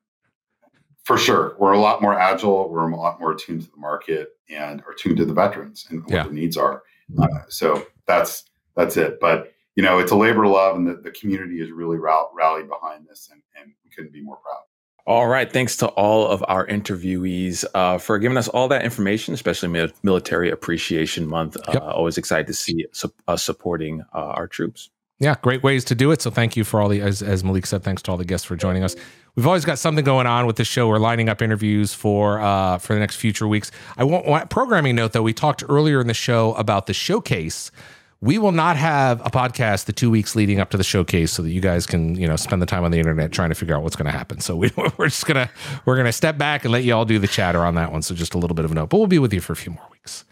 For 1.12 1.18
sure, 1.18 1.56
we're 1.60 1.74
a 1.74 1.80
lot 1.80 2.02
more 2.02 2.18
agile. 2.18 2.70
We're 2.70 2.90
a 2.90 2.96
lot 2.96 3.20
more 3.20 3.34
attuned 3.34 3.64
to 3.64 3.70
the 3.70 3.76
market 3.76 4.30
and 4.50 4.82
are 4.88 4.94
tuned 4.94 5.18
to 5.18 5.26
the 5.26 5.34
veterans 5.34 5.86
and 5.90 6.04
what 6.04 6.10
yeah. 6.10 6.24
their 6.24 6.32
needs 6.32 6.56
are. 6.56 6.84
Uh, 7.22 7.28
so 7.50 7.86
that's 8.06 8.46
that's 8.78 8.96
it. 8.96 9.20
But 9.20 9.52
you 9.76 9.84
know, 9.84 10.00
it's 10.00 10.14
a 10.14 10.16
labor 10.16 10.46
of 10.46 10.52
love, 10.52 10.78
and 10.78 10.88
the, 10.88 10.94
the 10.94 11.12
community 11.12 11.60
is 11.60 11.70
really 11.70 11.98
rallied 11.98 12.70
behind 12.70 13.10
this, 13.10 13.28
and, 13.30 13.42
and 13.60 13.74
we 13.84 13.92
couldn't 13.94 14.14
be 14.14 14.22
more 14.22 14.38
proud. 14.38 14.62
All 15.06 15.28
right. 15.28 15.52
Thanks 15.52 15.76
to 15.78 15.88
all 15.88 16.30
of 16.30 16.46
our 16.48 16.66
interviewees 16.66 17.66
uh, 17.74 17.98
for 17.98 18.18
giving 18.18 18.38
us 18.38 18.48
all 18.48 18.70
that 18.70 18.86
information, 18.86 19.34
especially 19.34 19.90
Military 20.04 20.50
Appreciation 20.50 21.28
Month. 21.28 21.58
Uh, 21.58 21.72
yep. 21.74 21.82
Always 21.82 22.18
excited 22.18 22.48
to 22.48 22.54
see 22.54 22.86
su- 22.94 23.12
us 23.28 23.44
supporting 23.44 24.02
uh, 24.14 24.18
our 24.18 24.48
troops. 24.48 24.90
Yeah, 25.22 25.36
great 25.44 25.62
ways 25.62 25.86
to 25.86 25.94
do 25.94 26.10
it. 26.10 26.20
So 26.20 26.32
thank 26.32 26.58
you 26.58 26.64
for 26.64 26.82
all 26.82 26.90
the, 26.90 27.00
as, 27.00 27.22
as 27.22 27.44
Malik 27.44 27.68
said, 27.68 27.84
thanks 27.84 28.02
to 28.02 28.12
all 28.12 28.18
the 28.18 28.26
guests 28.26 28.44
for 28.44 28.56
joining 28.56 28.84
us. 28.84 28.96
We've 29.36 29.46
always 29.46 29.64
got 29.64 29.78
something 29.78 30.04
going 30.04 30.26
on 30.26 30.48
with 30.48 30.56
the 30.56 30.66
show. 30.66 30.88
We're 30.88 30.98
lining 30.98 31.30
up 31.30 31.44
interviews 31.44 31.94
for 31.94 32.42
uh, 32.42 32.80
for 32.80 32.96
the 32.96 33.00
next 33.00 33.18
future 33.18 33.48
weeks. 33.48 33.72
I 33.98 34.04
want, 34.04 34.26
want 34.26 34.50
programming 34.50 34.96
note 34.96 35.14
though. 35.14 35.22
We 35.22 35.32
talked 35.32 35.64
earlier 35.70 36.02
in 36.02 36.08
the 36.08 36.16
show 36.16 36.54
about 36.56 36.88
the 36.88 36.94
showcase. 36.94 37.72
We 38.20 38.40
will 38.40 38.52
not 38.52 38.78
have 38.78 39.22
a 39.22 39.30
podcast 39.30 39.86
the 39.86 39.94
two 39.94 40.10
weeks 40.10 40.36
leading 40.36 40.60
up 40.60 40.72
to 40.72 40.78
the 40.78 40.84
showcase, 40.84 41.32
so 41.32 41.44
that 41.44 41.52
you 41.52 41.62
guys 41.62 41.86
can 41.86 42.16
you 42.16 42.28
know 42.28 42.36
spend 42.36 42.60
the 42.62 42.66
time 42.66 42.84
on 42.84 42.90
the 42.90 42.98
internet 42.98 43.32
trying 43.32 43.50
to 43.50 43.56
figure 43.56 43.76
out 43.76 43.84
what's 43.84 43.96
going 43.96 44.12
to 44.12 44.18
happen. 44.18 44.42
So 44.42 44.56
we, 44.56 44.72
we're 44.98 45.08
just 45.08 45.28
gonna 45.28 45.50
we're 45.86 45.98
gonna 45.98 46.12
step 46.12 46.40
back 46.40 46.66
and 46.66 46.72
let 46.74 46.84
you 46.84 46.94
all 46.94 47.06
do 47.06 47.20
the 47.20 47.28
chatter 47.28 47.64
on 47.64 47.76
that 47.76 47.92
one. 47.92 48.02
So 48.02 48.16
just 48.16 48.34
a 48.34 48.40
little 48.40 48.56
bit 48.56 48.66
of 48.66 48.72
a 48.72 48.76
note, 48.76 48.90
but 48.90 48.98
we'll 48.98 49.08
be 49.08 49.20
with 49.20 49.34
you 49.34 49.40
for 49.40 49.54
a 49.54 49.56
few 49.56 49.72
more 49.72 49.88
weeks. 49.92 50.26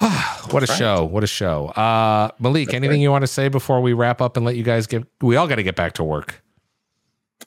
what 0.50 0.62
a 0.62 0.66
right. 0.66 0.78
show! 0.78 1.04
What 1.04 1.24
a 1.24 1.26
show! 1.26 1.68
Uh, 1.68 2.30
Malik, 2.38 2.66
That's 2.66 2.74
anything 2.74 2.98
right. 2.98 3.02
you 3.02 3.10
want 3.10 3.22
to 3.22 3.28
say 3.28 3.48
before 3.48 3.80
we 3.80 3.92
wrap 3.92 4.20
up 4.20 4.36
and 4.36 4.44
let 4.44 4.56
you 4.56 4.62
guys 4.62 4.86
get? 4.86 5.04
We 5.20 5.36
all 5.36 5.46
got 5.48 5.56
to 5.56 5.62
get 5.62 5.76
back 5.76 5.94
to 5.94 6.04
work. 6.04 6.42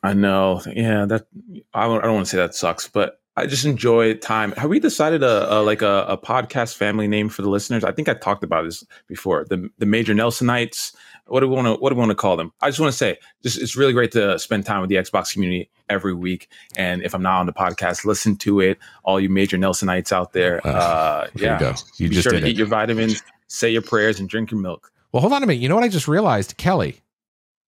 I 0.02 0.14
know. 0.14 0.62
Yeah, 0.66 1.06
that 1.06 1.28
I 1.74 1.86
don't, 1.86 2.00
I 2.00 2.06
don't 2.06 2.16
want 2.16 2.26
to 2.26 2.30
say 2.30 2.38
that 2.38 2.56
sucks, 2.56 2.88
but 2.88 3.18
I 3.40 3.46
just 3.46 3.66
enjoy 3.66 4.16
time. 4.16 4.52
Have 4.54 4.70
we 4.70 4.80
decided 4.80 5.24
a, 5.24 5.60
a 5.60 5.64
like 5.64 5.82
a, 5.82 6.06
a, 6.10 6.18
podcast 6.18 6.76
family 6.76 7.08
name 7.08 7.30
for 7.30 7.42
the 7.42 7.50
listeners? 7.50 7.84
I 7.84 7.92
think 7.92 8.10
I 8.10 8.14
talked 8.14 8.44
about 8.44 8.66
this 8.66 8.84
before. 9.08 9.46
The 9.50 9.70
the 9.78 9.86
Major 9.86 10.14
Nelsonites. 10.14 10.94
What 11.28 11.40
do 11.40 11.48
we 11.48 11.56
want 11.56 11.68
to 11.68 11.76
What 11.76 11.90
do 11.90 11.96
we 11.96 12.00
want 12.00 12.12
to 12.12 12.16
call 12.16 12.36
them? 12.36 12.52
I 12.62 12.68
just 12.70 12.80
want 12.80 12.92
to 12.92 12.98
say, 12.98 13.18
just 13.42 13.62
it's 13.62 13.78
really 13.78 13.94
great 13.94 14.12
to 14.12 14.38
spend 14.40 14.66
time 14.66 14.82
with 14.82 14.90
the 14.90 14.98
Xbox 14.98 15.32
community 15.32 15.70
every 15.90 16.14
week. 16.14 16.50
And 16.76 17.02
if 17.02 17.16
I'm 17.16 17.22
not 17.22 17.40
on 17.40 17.46
the 17.46 17.54
podcast, 17.54 18.04
listen 18.04 18.36
to 18.38 18.60
it. 18.60 18.78
All 19.04 19.20
you 19.20 19.30
Major 19.30 19.58
Nelsonites 19.58 20.12
out 20.12 20.34
there, 20.34 20.66
uh, 20.68 20.70
uh 20.72 21.28
yeah, 21.36 21.76
you, 21.98 22.08
you 22.08 22.10
just 22.10 22.24
sure 22.24 22.34
did 22.34 22.42
to 22.42 22.48
it. 22.48 22.50
eat 22.52 22.58
your 22.58 22.68
vitamins, 22.68 23.24
say 23.48 23.70
your 23.72 23.82
prayers, 23.82 24.20
and 24.20 24.28
drink 24.28 24.52
your 24.52 24.60
milk. 24.60 24.92
Well, 25.12 25.22
hold 25.22 25.34
on 25.34 25.44
a 25.44 25.48
minute. 25.48 25.62
You 25.62 25.70
know 25.70 25.76
what 25.76 25.84
I 25.84 25.90
just 25.90 26.08
realized, 26.08 26.58
Kelly? 26.58 27.02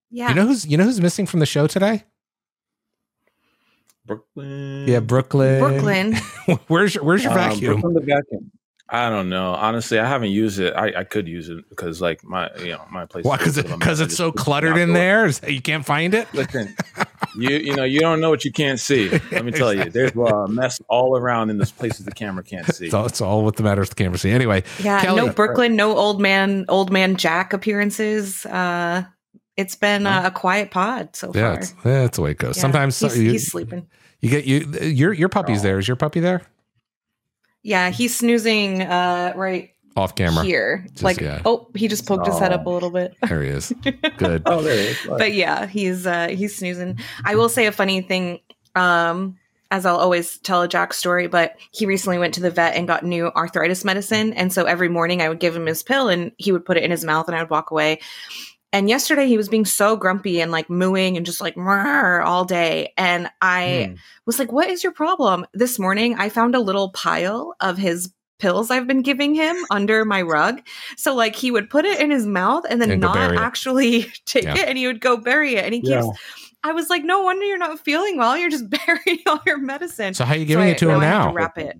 Yeah. 0.09 0.29
You 0.29 0.35
know 0.35 0.45
who's 0.47 0.67
you 0.67 0.75
know 0.75 0.83
who's 0.83 0.99
missing 0.99 1.25
from 1.25 1.39
the 1.39 1.45
show 1.45 1.67
today? 1.67 2.03
Brooklyn. 4.15 4.87
Yeah, 4.87 4.99
Brooklyn. 4.99 5.59
Brooklyn. 5.59 6.15
where's 6.67 6.95
your, 6.95 7.03
where's 7.03 7.23
your 7.23 7.31
um, 7.31 7.37
vacuum? 7.37 7.73
Brooklyn 7.73 7.93
the 7.93 8.01
vacuum. 8.01 8.51
I 8.93 9.09
don't 9.09 9.29
know. 9.29 9.53
Honestly, 9.53 9.99
I 9.99 10.05
haven't 10.05 10.31
used 10.31 10.59
it. 10.59 10.73
I, 10.73 10.91
I 10.99 11.03
could 11.05 11.25
use 11.25 11.47
it 11.47 11.69
because 11.69 12.01
like 12.01 12.25
my 12.25 12.49
you 12.59 12.73
know 12.73 12.83
my 12.91 13.05
place. 13.05 13.23
Why? 13.23 13.37
Because 13.37 13.57
it, 13.57 13.69
because 13.69 14.01
it's 14.01 14.17
so 14.17 14.33
cluttered 14.33 14.75
in 14.75 14.91
there. 14.91 15.31
You 15.47 15.61
can't 15.61 15.85
find 15.85 16.13
it. 16.13 16.27
Listen, 16.33 16.75
you 17.37 17.51
you 17.51 17.73
know 17.73 17.85
you 17.85 18.01
don't 18.01 18.19
know 18.19 18.29
what 18.29 18.43
you 18.43 18.51
can't 18.51 18.81
see. 18.81 19.07
Let 19.31 19.45
me 19.45 19.53
tell 19.53 19.73
you, 19.73 19.85
there's 19.89 20.11
a 20.11 20.47
mess 20.49 20.81
all 20.89 21.15
around 21.15 21.49
in 21.49 21.57
this 21.57 21.71
places 21.71 22.05
the 22.05 22.11
camera 22.11 22.43
can't 22.43 22.67
see. 22.75 22.87
It's 22.87 22.93
all, 22.93 23.05
it's 23.05 23.21
all 23.21 23.45
what 23.45 23.55
the 23.55 23.63
matters 23.63 23.87
the 23.87 23.95
camera 23.95 24.17
see. 24.17 24.31
Anyway, 24.31 24.65
yeah. 24.83 24.99
Kelly, 24.99 25.25
no 25.25 25.31
Brooklyn, 25.31 25.77
no 25.77 25.95
old 25.95 26.19
man, 26.19 26.65
old 26.67 26.91
man 26.91 27.15
Jack 27.15 27.53
appearances. 27.53 28.45
Uh, 28.45 29.05
it's 29.55 29.75
been 29.75 30.05
uh, 30.05 30.23
a 30.25 30.31
quiet 30.31 30.71
pod 30.71 31.15
so 31.15 31.31
yeah, 31.33 31.53
far. 31.53 31.59
It's, 31.59 31.73
yeah, 31.85 32.01
that's 32.01 32.17
the 32.17 32.23
way 32.23 32.31
it 32.31 32.37
goes. 32.37 32.57
Yeah, 32.57 32.61
Sometimes 32.61 32.99
he's, 32.99 33.17
you, 33.17 33.31
he's 33.31 33.51
sleeping. 33.51 33.87
You 34.21 34.29
get 34.29 34.45
you 34.45 34.59
your 34.81 35.13
your 35.13 35.29
puppy's 35.29 35.63
there. 35.63 35.79
Is 35.79 35.87
your 35.87 35.97
puppy 35.97 36.19
there? 36.19 36.41
Yeah, 37.63 37.89
he's 37.89 38.15
snoozing 38.15 38.81
uh 38.81 39.33
right 39.35 39.71
off 39.97 40.15
camera 40.15 40.43
here. 40.43 40.85
Just, 40.91 41.03
like 41.03 41.19
yeah. 41.19 41.41
oh, 41.43 41.67
he 41.75 41.87
just 41.87 42.05
poked 42.05 42.27
oh. 42.27 42.31
his 42.31 42.39
head 42.39 42.53
up 42.53 42.65
a 42.65 42.69
little 42.69 42.91
bit. 42.91 43.15
There 43.27 43.41
he 43.41 43.49
is. 43.49 43.73
Good. 44.17 44.43
oh, 44.45 44.61
there 44.61 44.75
he 44.75 44.89
is. 44.89 45.07
But 45.07 45.33
yeah, 45.33 45.65
he's 45.65 46.05
uh 46.05 46.29
he's 46.29 46.55
snoozing. 46.55 46.99
I 47.25 47.35
will 47.35 47.49
say 47.49 47.65
a 47.65 47.71
funny 47.71 48.01
thing. 48.01 48.39
Um, 48.75 49.37
as 49.71 49.85
I'll 49.85 49.97
always 49.97 50.37
tell 50.39 50.61
a 50.61 50.67
Jack 50.67 50.93
story, 50.93 51.27
but 51.27 51.55
he 51.71 51.85
recently 51.85 52.19
went 52.19 52.33
to 52.33 52.41
the 52.41 52.51
vet 52.51 52.75
and 52.75 52.87
got 52.87 53.05
new 53.05 53.27
arthritis 53.27 53.85
medicine. 53.85 54.33
And 54.33 54.51
so 54.51 54.65
every 54.65 54.89
morning 54.89 55.21
I 55.21 55.29
would 55.29 55.39
give 55.39 55.55
him 55.55 55.65
his 55.65 55.81
pill 55.81 56.09
and 56.09 56.33
he 56.37 56.51
would 56.51 56.65
put 56.65 56.75
it 56.75 56.83
in 56.83 56.91
his 56.91 57.05
mouth 57.05 57.27
and 57.27 57.37
I 57.37 57.41
would 57.41 57.49
walk 57.49 57.71
away. 57.71 58.01
And 58.73 58.87
yesterday 58.87 59.27
he 59.27 59.37
was 59.37 59.49
being 59.49 59.65
so 59.65 59.95
grumpy 59.97 60.41
and 60.41 60.51
like 60.51 60.69
mooing 60.69 61.17
and 61.17 61.25
just 61.25 61.41
like 61.41 61.57
all 61.57 62.45
day. 62.45 62.93
And 62.97 63.29
I 63.41 63.91
mm. 63.91 63.97
was 64.25 64.39
like, 64.39 64.51
what 64.51 64.69
is 64.69 64.83
your 64.83 64.93
problem? 64.93 65.45
This 65.53 65.77
morning 65.77 66.15
I 66.17 66.29
found 66.29 66.55
a 66.55 66.59
little 66.59 66.91
pile 66.91 67.53
of 67.59 67.77
his 67.77 68.13
pills 68.39 68.71
I've 68.71 68.87
been 68.87 69.03
giving 69.03 69.35
him 69.35 69.55
under 69.69 70.03
my 70.03 70.21
rug. 70.21 70.61
So 70.97 71.13
like 71.13 71.35
he 71.35 71.51
would 71.51 71.69
put 71.69 71.85
it 71.85 71.99
in 71.99 72.11
his 72.11 72.25
mouth 72.25 72.65
and 72.69 72.81
then 72.81 72.91
and 72.91 73.01
not 73.01 73.35
actually 73.35 74.03
take 74.25 74.45
yeah. 74.45 74.57
it 74.57 74.67
and 74.67 74.77
he 74.77 74.87
would 74.87 75.01
go 75.01 75.17
bury 75.17 75.55
it. 75.55 75.65
And 75.65 75.73
he 75.73 75.81
keeps 75.81 76.05
yeah. 76.05 76.11
I 76.63 76.73
was 76.73 76.89
like, 76.89 77.03
no 77.03 77.21
wonder 77.21 77.45
you're 77.45 77.57
not 77.57 77.79
feeling 77.79 78.17
well. 78.17 78.37
You're 78.37 78.49
just 78.49 78.69
burying 78.87 79.19
all 79.25 79.39
your 79.45 79.59
medicine. 79.59 80.13
So 80.13 80.25
how 80.25 80.33
are 80.33 80.37
you 80.37 80.45
giving 80.45 80.67
so 80.67 80.71
it 80.71 80.77
to 80.79 80.91
I, 80.91 80.93
him 80.95 81.01
now? 81.01 81.27
To 81.27 81.33
wrap 81.33 81.57
it. 81.57 81.79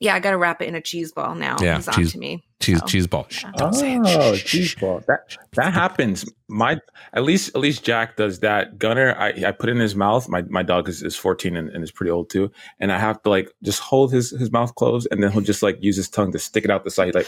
Yeah, 0.00 0.14
I 0.14 0.20
got 0.20 0.30
to 0.30 0.38
wrap 0.38 0.62
it 0.62 0.68
in 0.68 0.76
a 0.76 0.80
cheese 0.80 1.10
ball 1.10 1.34
now. 1.34 1.56
Yeah, 1.60 1.76
He's 1.76 1.88
cheese, 1.88 2.12
to 2.12 2.18
me. 2.18 2.44
Cheese, 2.60 2.78
so. 2.78 2.86
cheese 2.86 3.06
ball. 3.08 3.26
Don't 3.56 4.06
oh, 4.06 4.36
cheese 4.36 4.74
ball. 4.76 5.02
That 5.08 5.36
that 5.54 5.72
happens. 5.74 6.24
My 6.46 6.80
at 7.12 7.24
least 7.24 7.48
at 7.56 7.60
least 7.60 7.84
Jack 7.84 8.16
does 8.16 8.38
that. 8.40 8.78
Gunner, 8.78 9.16
I, 9.18 9.30
I 9.46 9.50
put 9.50 9.68
in 9.68 9.78
his 9.78 9.96
mouth. 9.96 10.28
My 10.28 10.42
my 10.42 10.62
dog 10.62 10.88
is, 10.88 11.02
is 11.02 11.16
14 11.16 11.56
and, 11.56 11.68
and 11.70 11.82
is 11.82 11.90
pretty 11.90 12.12
old 12.12 12.30
too, 12.30 12.52
and 12.78 12.92
I 12.92 12.98
have 12.98 13.20
to 13.22 13.30
like 13.30 13.50
just 13.64 13.80
hold 13.80 14.12
his 14.12 14.30
his 14.30 14.52
mouth 14.52 14.74
closed, 14.76 15.08
and 15.10 15.20
then 15.20 15.32
he'll 15.32 15.40
just 15.42 15.64
like 15.64 15.78
use 15.80 15.96
his 15.96 16.08
tongue 16.08 16.30
to 16.30 16.38
stick 16.38 16.64
it 16.64 16.70
out 16.70 16.84
the 16.84 16.90
side, 16.90 17.16
like 17.16 17.26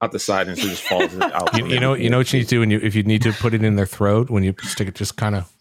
out 0.00 0.10
the 0.10 0.18
side, 0.18 0.48
and 0.48 0.58
so 0.58 0.66
it 0.66 0.70
just 0.70 0.82
falls 0.82 1.16
out. 1.20 1.54
You, 1.56 1.66
you 1.68 1.78
know, 1.78 1.94
you 1.94 2.10
know 2.10 2.18
what 2.18 2.32
you 2.32 2.40
need 2.40 2.46
to 2.46 2.50
do 2.50 2.60
when 2.60 2.70
you 2.70 2.80
if 2.82 2.96
you 2.96 3.04
need 3.04 3.22
to 3.22 3.32
put 3.32 3.54
it 3.54 3.62
in 3.62 3.76
their 3.76 3.86
throat 3.86 4.28
when 4.28 4.42
you 4.42 4.54
stick 4.62 4.88
it, 4.88 4.96
just 4.96 5.16
kind 5.16 5.36
of 5.36 5.52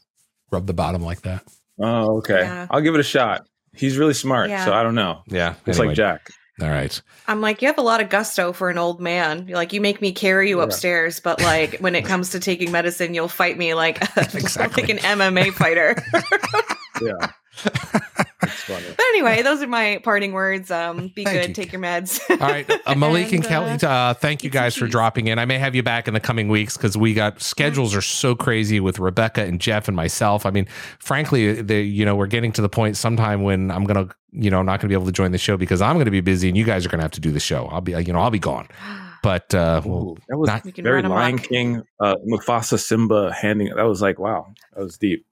rub 0.52 0.66
the 0.66 0.74
bottom 0.74 1.04
like 1.04 1.22
that. 1.22 1.44
Oh, 1.80 2.18
okay. 2.18 2.42
Yeah. 2.42 2.68
I'll 2.70 2.82
give 2.82 2.94
it 2.94 3.00
a 3.00 3.04
shot. 3.04 3.48
He's 3.74 3.98
really 3.98 4.14
smart, 4.14 4.50
yeah. 4.50 4.66
so 4.66 4.74
I 4.74 4.84
don't 4.84 4.96
know. 4.96 5.22
Yeah, 5.28 5.56
it's 5.66 5.78
anyway. 5.78 5.88
like 5.88 5.96
Jack. 5.96 6.32
All 6.62 6.70
right. 6.70 7.02
I'm 7.28 7.42
like, 7.42 7.62
you 7.62 7.68
have 7.68 7.78
a 7.78 7.84
lot 7.84 8.02
of 8.02 8.10
gusto 8.10 8.54
for 8.54 8.70
an 8.70 8.78
old 8.78 9.02
man. 9.02 9.48
You're 9.48 9.58
like, 9.58 9.74
you 9.74 9.82
make 9.82 10.02
me 10.02 10.12
carry 10.12 10.50
you 10.50 10.58
yeah. 10.58 10.66
upstairs, 10.66 11.20
but 11.20 11.42
like 11.42 11.80
when 11.80 11.96
it 11.96 12.06
comes 12.06 12.32
to 12.32 12.40
taking 12.40 12.72
medicine, 12.72 13.14
you'll 13.14 13.28
fight 13.28 13.58
me 13.58 13.74
like 13.74 14.02
exactly. 14.18 14.84
like 14.84 14.92
an 14.92 14.98
MMA 14.98 15.54
fighter. 15.54 15.96
yeah. 17.02 17.32
But 17.64 18.96
anyway, 19.00 19.42
those 19.42 19.62
are 19.62 19.68
my 19.68 20.00
parting 20.04 20.34
words. 20.34 20.72
Um, 20.72 21.10
be 21.10 21.24
thank 21.24 21.42
good, 21.42 21.48
you. 21.50 21.54
take 21.54 21.72
your 21.72 21.82
meds. 21.82 22.20
All 22.30 22.48
right, 22.48 22.70
uh, 22.86 22.96
Malik 22.96 23.26
and, 23.26 23.36
and 23.36 23.46
Kelly, 23.46 23.72
uh, 23.84 23.88
uh, 23.88 24.14
thank 24.14 24.44
you 24.44 24.50
guys 24.50 24.76
for 24.76 24.88
dropping 24.88 25.28
in. 25.28 25.40
I 25.40 25.46
may 25.46 25.58
have 25.58 25.76
you 25.76 25.84
back 25.84 26.08
in 26.08 26.14
the 26.14 26.20
coming 26.20 26.48
weeks 26.48 26.78
because 26.78 26.98
we 26.98 27.14
got 27.14 27.42
schedules 27.42 27.96
are 27.96 28.02
so 28.02 28.36
crazy 28.36 28.80
with 28.80 29.00
Rebecca 29.00 29.44
and 29.44 29.60
Jeff 29.62 29.88
and 29.88 29.96
myself. 29.96 30.46
I 30.46 30.52
mean, 30.52 30.68
frankly, 31.00 31.62
the 31.62 31.82
you 31.82 32.06
know 32.06 32.16
we're 32.16 32.28
getting 32.28 32.52
to 32.54 32.62
the 32.62 32.70
point 32.70 32.98
sometime 32.98 33.44
when 33.44 33.72
I'm 33.72 33.84
gonna 33.84 34.10
you 34.32 34.50
know 34.50 34.60
I'm 34.60 34.66
not 34.66 34.80
gonna 34.80 34.90
be 34.90 34.96
able 34.96 35.06
to 35.06 35.12
join 35.12 35.32
the 35.32 35.38
show 35.38 35.58
because 35.58 35.82
I'm 35.82 35.98
gonna 35.98 36.12
be 36.12 36.22
busy 36.22 36.48
and 36.48 36.58
you 36.58 36.66
guys 36.66 36.86
are 36.86 36.90
gonna 36.90 37.04
have 37.04 37.12
to 37.12 37.22
do 37.22 37.32
the 37.32 37.40
show. 37.40 37.66
I'll 37.68 37.82
be 37.82 37.92
you 37.92 38.14
know 38.14 38.20
I'll 38.20 38.32
be 38.32 38.40
gone. 38.40 38.68
But 39.24 39.54
uh, 39.54 39.84
well, 39.86 40.18
that 40.30 40.38
was 40.40 40.48
not, 40.48 40.64
very 40.64 41.04
Lion 41.04 41.38
King, 41.38 41.84
uh, 42.00 42.16
Mufasa, 42.28 42.80
Simba 42.80 43.32
handing. 43.32 43.72
That 43.76 43.84
was 43.84 44.02
like 44.02 44.18
wow, 44.18 44.52
that 44.74 44.82
was 44.82 44.98
deep. 44.98 45.28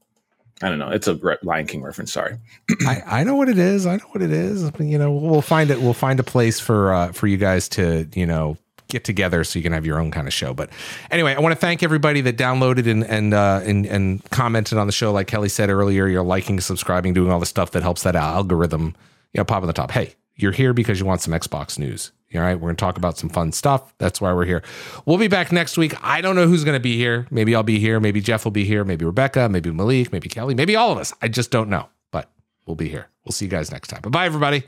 I 0.61 0.69
don't 0.69 0.79
know. 0.79 0.89
It's 0.89 1.07
a 1.07 1.17
Lion 1.43 1.67
King 1.67 1.81
reference. 1.81 2.11
Sorry. 2.11 2.37
I, 2.85 3.01
I 3.05 3.23
know 3.23 3.35
what 3.35 3.47
it 3.49 3.57
is. 3.57 3.87
I 3.87 3.95
know 3.95 4.05
what 4.11 4.21
it 4.21 4.31
is. 4.31 4.69
You 4.79 4.97
know, 4.97 5.11
we'll 5.11 5.41
find 5.41 5.71
it. 5.71 5.81
We'll 5.81 5.93
find 5.93 6.19
a 6.19 6.23
place 6.23 6.59
for 6.59 6.93
uh, 6.93 7.11
for 7.11 7.27
you 7.27 7.37
guys 7.37 7.69
to 7.69 8.07
you 8.13 8.25
know 8.25 8.57
get 8.89 9.03
together 9.03 9.43
so 9.43 9.57
you 9.57 9.63
can 9.63 9.71
have 9.71 9.85
your 9.85 9.99
own 9.99 10.11
kind 10.11 10.27
of 10.27 10.33
show. 10.33 10.53
But 10.53 10.69
anyway, 11.11 11.35
I 11.35 11.39
want 11.39 11.53
to 11.53 11.59
thank 11.59 11.81
everybody 11.81 12.21
that 12.21 12.37
downloaded 12.37 12.89
and 12.89 13.05
and 13.05 13.33
uh, 13.33 13.61
and, 13.63 13.85
and 13.85 14.29
commented 14.31 14.77
on 14.77 14.87
the 14.87 14.93
show. 14.93 15.11
Like 15.13 15.27
Kelly 15.27 15.49
said 15.49 15.69
earlier, 15.69 16.07
you're 16.07 16.23
liking, 16.23 16.59
subscribing, 16.59 17.13
doing 17.13 17.31
all 17.31 17.39
the 17.39 17.45
stuff 17.45 17.71
that 17.71 17.83
helps 17.83 18.03
that 18.03 18.15
algorithm 18.15 18.95
you 19.33 19.39
know 19.39 19.45
pop 19.45 19.61
on 19.61 19.67
the 19.67 19.73
top. 19.73 19.91
Hey, 19.91 20.15
you're 20.35 20.51
here 20.51 20.73
because 20.73 20.99
you 20.99 21.05
want 21.05 21.21
some 21.21 21.33
Xbox 21.33 21.79
news. 21.79 22.11
All 22.35 22.41
right, 22.41 22.55
we're 22.55 22.67
going 22.67 22.75
to 22.75 22.79
talk 22.79 22.97
about 22.97 23.17
some 23.17 23.29
fun 23.29 23.51
stuff. 23.51 23.93
That's 23.97 24.21
why 24.21 24.31
we're 24.33 24.45
here. 24.45 24.61
We'll 25.05 25.17
be 25.17 25.27
back 25.27 25.51
next 25.51 25.77
week. 25.77 25.95
I 26.03 26.21
don't 26.21 26.35
know 26.35 26.47
who's 26.47 26.63
going 26.63 26.75
to 26.75 26.79
be 26.79 26.95
here. 26.95 27.25
Maybe 27.31 27.55
I'll 27.55 27.63
be 27.63 27.79
here. 27.79 27.99
Maybe 27.99 28.21
Jeff 28.21 28.43
will 28.43 28.51
be 28.51 28.65
here. 28.65 28.83
Maybe 28.83 29.03
Rebecca. 29.03 29.49
Maybe 29.49 29.71
Malik. 29.71 30.11
Maybe 30.11 30.29
Kelly. 30.29 30.53
Maybe 30.53 30.75
all 30.75 30.91
of 30.91 30.99
us. 30.99 31.11
I 31.23 31.27
just 31.27 31.49
don't 31.49 31.69
know. 31.69 31.89
But 32.11 32.29
we'll 32.67 32.75
be 32.75 32.87
here. 32.87 33.07
We'll 33.25 33.31
see 33.31 33.45
you 33.45 33.51
guys 33.51 33.71
next 33.71 33.87
time. 33.87 34.01
Bye 34.01 34.09
bye, 34.09 34.25
everybody. 34.25 34.63